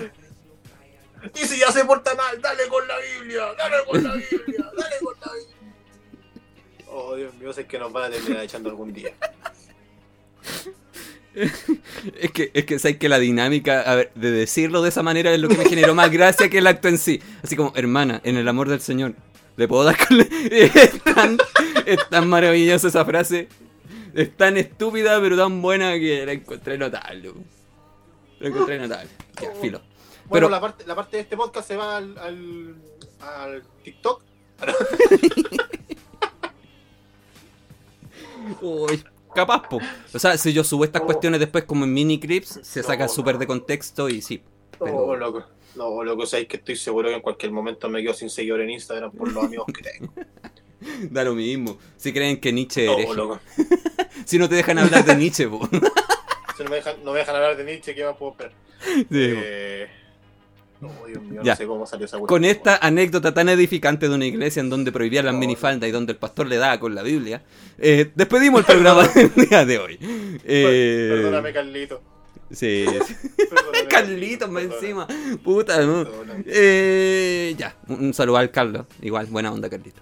[1.35, 4.97] Y si ya se porta mal, dale con la Biblia, dale con la Biblia, dale
[5.03, 5.57] con la Biblia.
[6.87, 9.13] Oh, Dios mío, sé que nos van a terminar echando algún día.
[12.19, 15.33] Es que, es que sabes que la dinámica a ver, de decirlo de esa manera
[15.33, 17.23] es lo que me generó más gracia que el acto en sí.
[17.45, 19.15] Así como, hermana, en el amor del Señor,
[19.59, 21.37] ¿le puedo dar con la-?" Es tan,
[21.85, 23.49] es tan maravillosa esa frase.
[24.15, 27.33] Es tan estúpida, pero tan buena que la encontré notable.
[28.41, 29.11] La encontré notable.
[29.43, 29.81] Ya, filo.
[30.27, 32.75] Bueno, Pero- la, parte, la parte de este podcast se va al, al,
[33.21, 34.23] al TikTok.
[38.61, 39.05] Uy,
[39.35, 39.81] capaz, po.
[40.15, 43.39] O sea, si yo subo estas cuestiones después como en mini clips, se saca súper
[43.39, 44.43] de contexto y sí.
[44.79, 45.45] Pero- Oh, loco.
[45.79, 48.71] No, loco, sabéis que estoy seguro que en cualquier momento me quedo sin seguidor en
[48.71, 50.13] Instagram por los amigos que tengo.
[51.11, 51.77] Da lo mismo.
[51.97, 53.17] Si creen que Nietzsche No, eres.
[53.17, 53.41] loco.
[54.25, 55.69] Si no te dejan hablar de Nietzsche, po.
[56.57, 58.53] Si no me dejan, no me dejan hablar de Nietzsche, ¿qué más puedo esperar?
[58.85, 59.05] Sí.
[59.11, 59.87] Eh,
[60.81, 61.53] No, Dios mío, Ya.
[61.53, 64.91] no sé cómo salió esa Con esta anécdota tan edificante de una iglesia en donde
[64.93, 67.43] prohibían las No, minifaldas y donde el pastor le daba con la Biblia,
[67.79, 69.99] eh, despedimos el programa del día de hoy.
[70.45, 72.01] Eh, Perdóname, Carlito.
[72.51, 72.87] Sí,
[73.91, 75.07] Carlitos más encima.
[75.43, 76.07] Puta, ¿no?
[76.47, 78.87] Eh, ya, un saludo al Carlos.
[79.03, 80.01] Igual, buena onda, Carlito.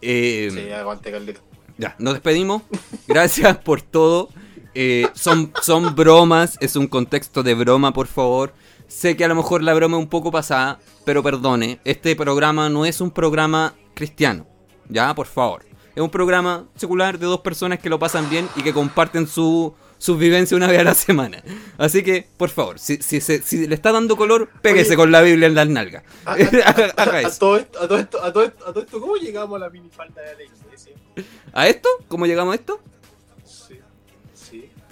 [0.00, 1.40] Eh, Sí, aguante, Carlito.
[1.76, 2.62] Ya, nos despedimos.
[3.06, 4.28] Gracias por todo.
[4.74, 8.52] Eh, son, son bromas, es un contexto de broma, por favor.
[8.86, 12.68] Sé que a lo mejor la broma es un poco pasada, pero perdone, este programa
[12.68, 14.46] no es un programa cristiano.
[14.88, 15.64] Ya, por favor.
[15.94, 19.74] Es un programa secular de dos personas que lo pasan bien y que comparten su,
[19.98, 21.42] su vivencia una vez a la semana.
[21.76, 24.96] Así que, por favor, si, si, se- si le está dando color, péguese Oye.
[24.96, 26.04] con la Biblia en las nalgas.
[26.24, 29.56] A, a- todo esto, a todo esto, a todo esto, a todo esto, ¿cómo llegamos
[29.56, 30.92] a la minifalda de la iglesia?
[31.52, 31.88] ¿A esto?
[32.08, 32.80] ¿Cómo llegamos a esto?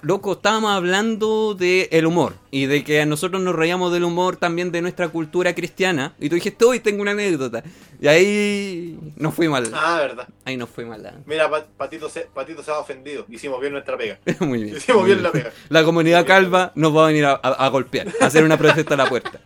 [0.07, 4.71] Loco, estábamos hablando de el humor y de que nosotros nos reíamos del humor también
[4.71, 6.13] de nuestra cultura cristiana.
[6.17, 7.61] Y tú dijiste, hoy tengo una anécdota.
[7.99, 9.69] Y ahí nos fue mal.
[9.73, 10.29] Ah, verdad.
[10.45, 11.21] Ahí nos fue mal.
[11.25, 13.25] Mira, Pa- Patito se, Patito se ha ofendido.
[13.27, 14.17] Hicimos bien nuestra pega.
[14.39, 14.77] Muy bien.
[14.77, 15.51] Hicimos muy bien la pega.
[15.67, 18.93] La comunidad calva nos va a venir a, a- a golpear, a hacer una protesta
[18.93, 19.41] a la puerta.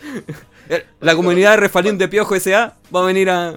[1.00, 2.76] La comunidad de Refalín de Piojo S.A.
[2.92, 3.56] va a venir a...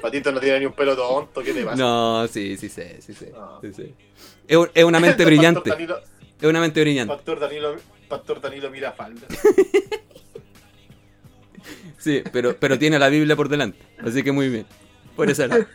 [0.00, 1.42] Patito no tiene ni un pelo tonto.
[1.42, 1.76] ¿Qué te pasa?
[1.76, 3.32] No, sí, sí sé, sí sé.
[3.32, 3.60] No.
[3.60, 3.94] sí sé.
[4.50, 5.70] Es, un- es una mente brillante.
[5.70, 5.98] Danilo,
[6.40, 7.14] Es una mente brillante.
[7.14, 7.76] Pastor Danilo,
[8.08, 9.26] Pastor Danilo mira falda.
[11.98, 13.78] Sí, pero, pero tiene la Biblia por delante.
[14.02, 14.66] Así que muy bien.
[15.14, 15.66] Por lado.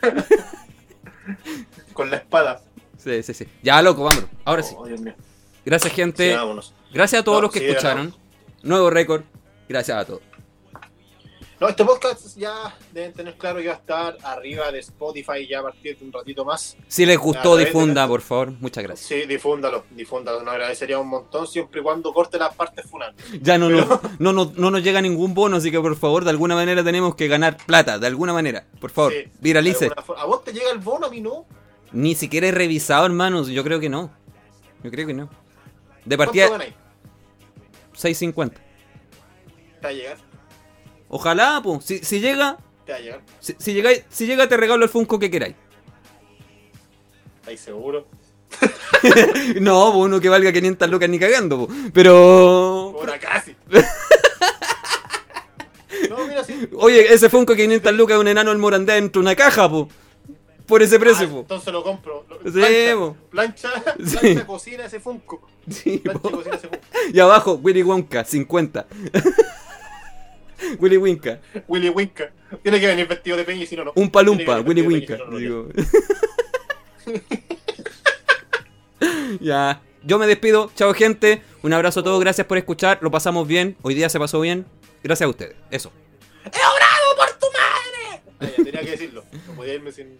[1.93, 2.61] Con la espada.
[2.97, 3.45] Sí, sí, sí.
[3.61, 4.27] Ya, loco, vámonos.
[4.43, 4.73] Ahora sí.
[4.75, 5.13] Oh, Dios mío.
[5.63, 6.35] Gracias, gente.
[6.35, 6.71] Sí.
[6.91, 8.13] Gracias a todos No, los que sí, escucharon.
[8.63, 9.21] Nuevo récord.
[9.69, 10.21] Gracias a todos.
[11.65, 15.61] No, este podcast ya deben tener claro que va a estar arriba de Spotify ya
[15.61, 16.77] a partir de un ratito más.
[16.87, 18.51] Si les gustó, difunda, por favor.
[18.59, 19.07] Muchas gracias.
[19.07, 20.43] Sí, difúndalo, difúndalo.
[20.43, 23.15] Nos agradecería un montón siempre y cuando corte las partes funales.
[23.41, 26.23] Ya no, Pero- nos- no, no, no nos llega ningún bono, así que por favor,
[26.23, 27.97] de alguna manera tenemos que ganar plata.
[27.97, 28.67] De alguna manera.
[28.79, 29.85] Por favor, Sí, viralice.
[29.97, 30.21] alguna.
[30.21, 31.07] ¿A vos te llega el bono?
[31.07, 31.47] A mí no.
[31.93, 33.47] Ni siquiera he revisado, hermanos.
[33.47, 34.11] Yo creo que no.
[34.83, 35.29] Yo creo que no.
[36.05, 36.75] De ¿Cuánto partida, ganáis?
[37.97, 38.51] 6.50.
[38.53, 38.59] Te
[39.81, 40.17] va a llegar.
[41.15, 41.85] Ojalá, pues.
[41.85, 43.21] Si, si llega, Te va a llegar.
[43.39, 45.55] si, si llegáis- si llega, te regalo el Funko que queráis.
[47.41, 48.05] ¿Estáis seguro?
[49.61, 51.73] No, po, uno que valga 500 lucas ni cagando, po.
[51.93, 52.93] pero...
[52.97, 53.55] Ahora casi.
[56.09, 56.67] no, mira, sí.
[56.77, 59.69] Oye, ese Funko de 500 lucas es un enano el morandé dentro de una caja,
[59.69, 59.87] po.
[60.65, 61.39] Por ese precio, Ah, po.
[61.41, 62.25] entonces lo compro.
[62.27, 62.59] Lo- Sí,
[63.29, 63.69] plancha, plancha,
[64.05, 64.17] Sí.
[64.17, 65.47] plancha, cocina ese Funko.
[65.69, 66.31] Sí, Plancha, po.
[66.31, 66.83] cocina ese Funko.
[67.13, 68.87] Y abajo, Willy Wonka, 50.
[70.79, 71.39] Willy Winka.
[71.67, 72.31] Willy Winka.
[72.63, 73.93] Tiene que venir vestido de peña y si no, no.
[73.95, 75.17] Un palumpa, Willy Winka.
[75.17, 75.67] no, no, Digo.
[79.39, 79.81] ya.
[80.03, 80.71] Yo me despido.
[80.75, 81.41] Chao, gente.
[81.63, 82.19] Un abrazo a todos.
[82.19, 82.99] Gracias por escuchar.
[83.01, 83.75] Lo pasamos bien.
[83.81, 84.65] Hoy día se pasó bien.
[85.03, 85.55] Gracias a ustedes.
[85.71, 85.91] Eso.
[88.39, 89.23] Ah, ya, tenía que decirlo.
[89.47, 90.19] No podía irme sin,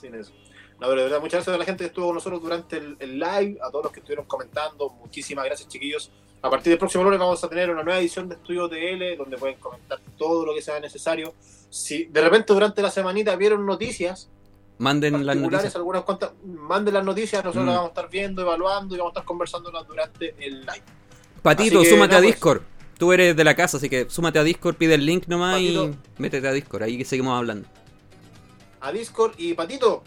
[0.00, 0.32] sin eso.
[0.80, 2.96] No, pero de verdad, muchas gracias a la gente que estuvo con nosotros durante el,
[3.00, 4.90] el live, a todos los que estuvieron comentando.
[4.90, 6.10] Muchísimas gracias, chiquillos.
[6.46, 9.36] A partir del próximo lunes vamos a tener una nueva edición de Estudio TL, donde
[9.36, 11.34] pueden comentar todo lo que sea necesario.
[11.70, 14.28] Si de repente durante la semanita vieron noticias,
[14.78, 15.74] Manden las noticias.
[15.74, 17.66] algunas cuantas, manden las noticias, nosotros Mm.
[17.66, 20.82] las vamos a estar viendo, evaluando y vamos a estar conversándolas durante el live.
[21.42, 22.34] Patito, que, súmate no, a pues.
[22.34, 22.62] Discord.
[22.96, 25.96] Tú eres de la casa, así que súmate a Discord, pide el link nomás y
[26.18, 26.84] métete a Discord.
[26.84, 27.66] Ahí seguimos hablando.
[28.82, 30.04] A Discord y Patito,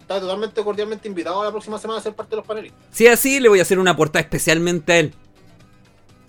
[0.00, 2.80] está totalmente cordialmente invitado a la próxima semana a ser parte de los panelistas.
[2.90, 5.14] Si es así, le voy a hacer una portada especialmente a él.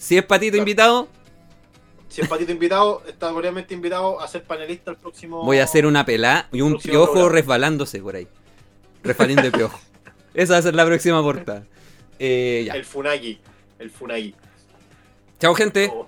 [0.04, 0.62] Si es Patito Claro.
[0.64, 1.08] invitado,
[2.10, 5.46] Si es Patito invitado, está cordialmente invitado a ser panelista el próximo.
[5.46, 7.36] voy a hacer una pelá y un piojo programa.
[7.36, 8.28] resbalándose por ahí.
[9.02, 9.80] Resbalín de piojo.
[10.34, 11.64] Esa va a ser la próxima portada.
[12.20, 12.74] Eh, ya.
[12.74, 13.40] El Funagi.
[13.80, 14.36] El Funagi.
[15.40, 15.90] Chao, gente.
[15.94, 16.08] Oh.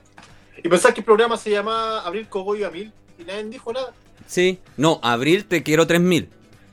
[0.62, 3.94] Y pensás que el programa se llamaba Abril Cogollo a Mil y nadie dijo nada.
[4.28, 4.60] Sí.
[4.76, 6.30] No, Abril te quiero 3000.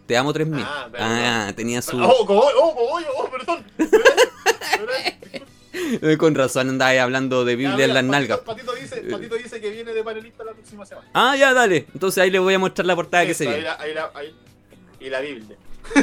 [0.09, 0.65] Te amo 3000.
[0.66, 0.89] Ah.
[0.99, 1.97] Ah, tenía su.
[2.03, 3.65] Oh, Cogollo, oh, Cogollo, oh, perdón.
[6.19, 8.39] Con razón ahí hablando de Ya, Biblia en las nalgas.
[8.40, 11.09] Patito, Patito dice, Patito dice que viene de panelista la próxima semana.
[11.14, 11.86] Ah, ya, dale.
[11.94, 13.64] Entonces ahí le voy a mostrar la portada que se ahí viene.
[13.64, 14.35] la- ahí la- ahí-
[15.01, 15.56] y la Biblia.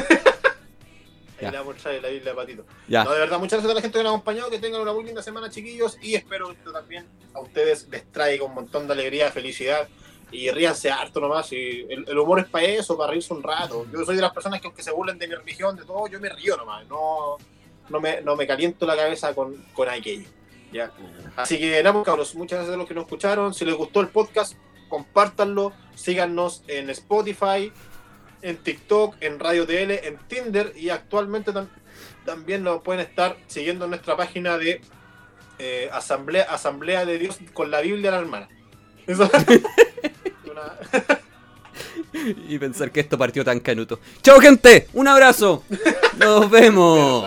[1.38, 1.52] Ahí Ya.
[1.52, 2.66] le voy a mostrar la Biblia a Patito.
[2.86, 3.04] Ya.
[3.04, 4.92] No, de verdad, muchas gracias a la gente que nos ha acompañado, que tengan una
[4.92, 8.86] muy linda semana, chiquillos, y espero que esto también a ustedes les traiga un montón
[8.86, 9.88] de alegría, felicidad,
[10.30, 13.86] y ríanse harto nomás, y el, el humor es para eso, para reírse un rato.
[13.90, 16.20] Yo soy de las personas que aunque se burlen de mi religión, de todo, yo
[16.20, 17.38] me río nomás, no,
[17.90, 20.26] no, me, no me caliento la cabeza con, con aquello.
[20.72, 20.90] ¿ya?
[21.36, 24.00] Así que nada, pues, cabros, muchas gracias a los que nos escucharon, si les gustó
[24.00, 24.54] el podcast,
[24.88, 27.72] compártanlo, síganos en Spotify,
[28.42, 31.68] en TikTok, en Radio TL, en Tinder y actualmente tam-
[32.24, 34.80] también nos pueden estar siguiendo en nuestra página de
[35.58, 38.48] eh, Asamblea, Asamblea de Dios con la Biblia a la hermana.
[39.06, 39.30] Eso-
[40.50, 40.72] Una-
[42.48, 44.00] Y pensar que esto partió tan canuto.
[44.22, 44.88] Chao, gente.
[44.94, 45.64] Un abrazo.
[46.18, 47.24] Nos vemos.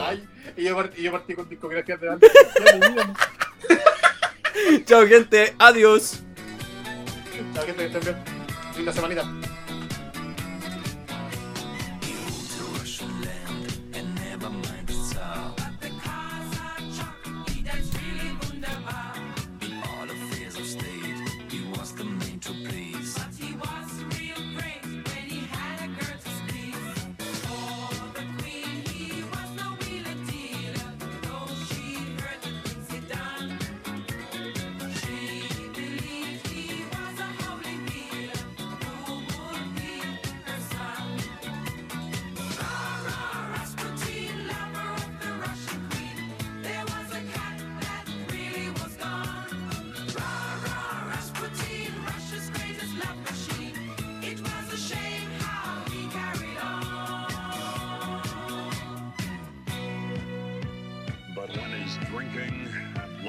[0.58, 2.32] Y, yo partí, yo partí con discografías de antes.
[4.86, 5.56] Chao, gente.
[5.58, 6.22] Adiós.
[7.54, 8.16] Chao, gente, que estén bien.
[8.78, 9.26] Linda semanita.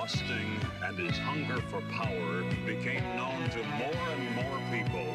[0.04, 5.14] Lusting, and his hunger for power became known to more and more people,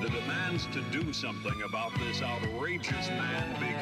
[0.00, 3.81] the demands to do something about this outrageous man became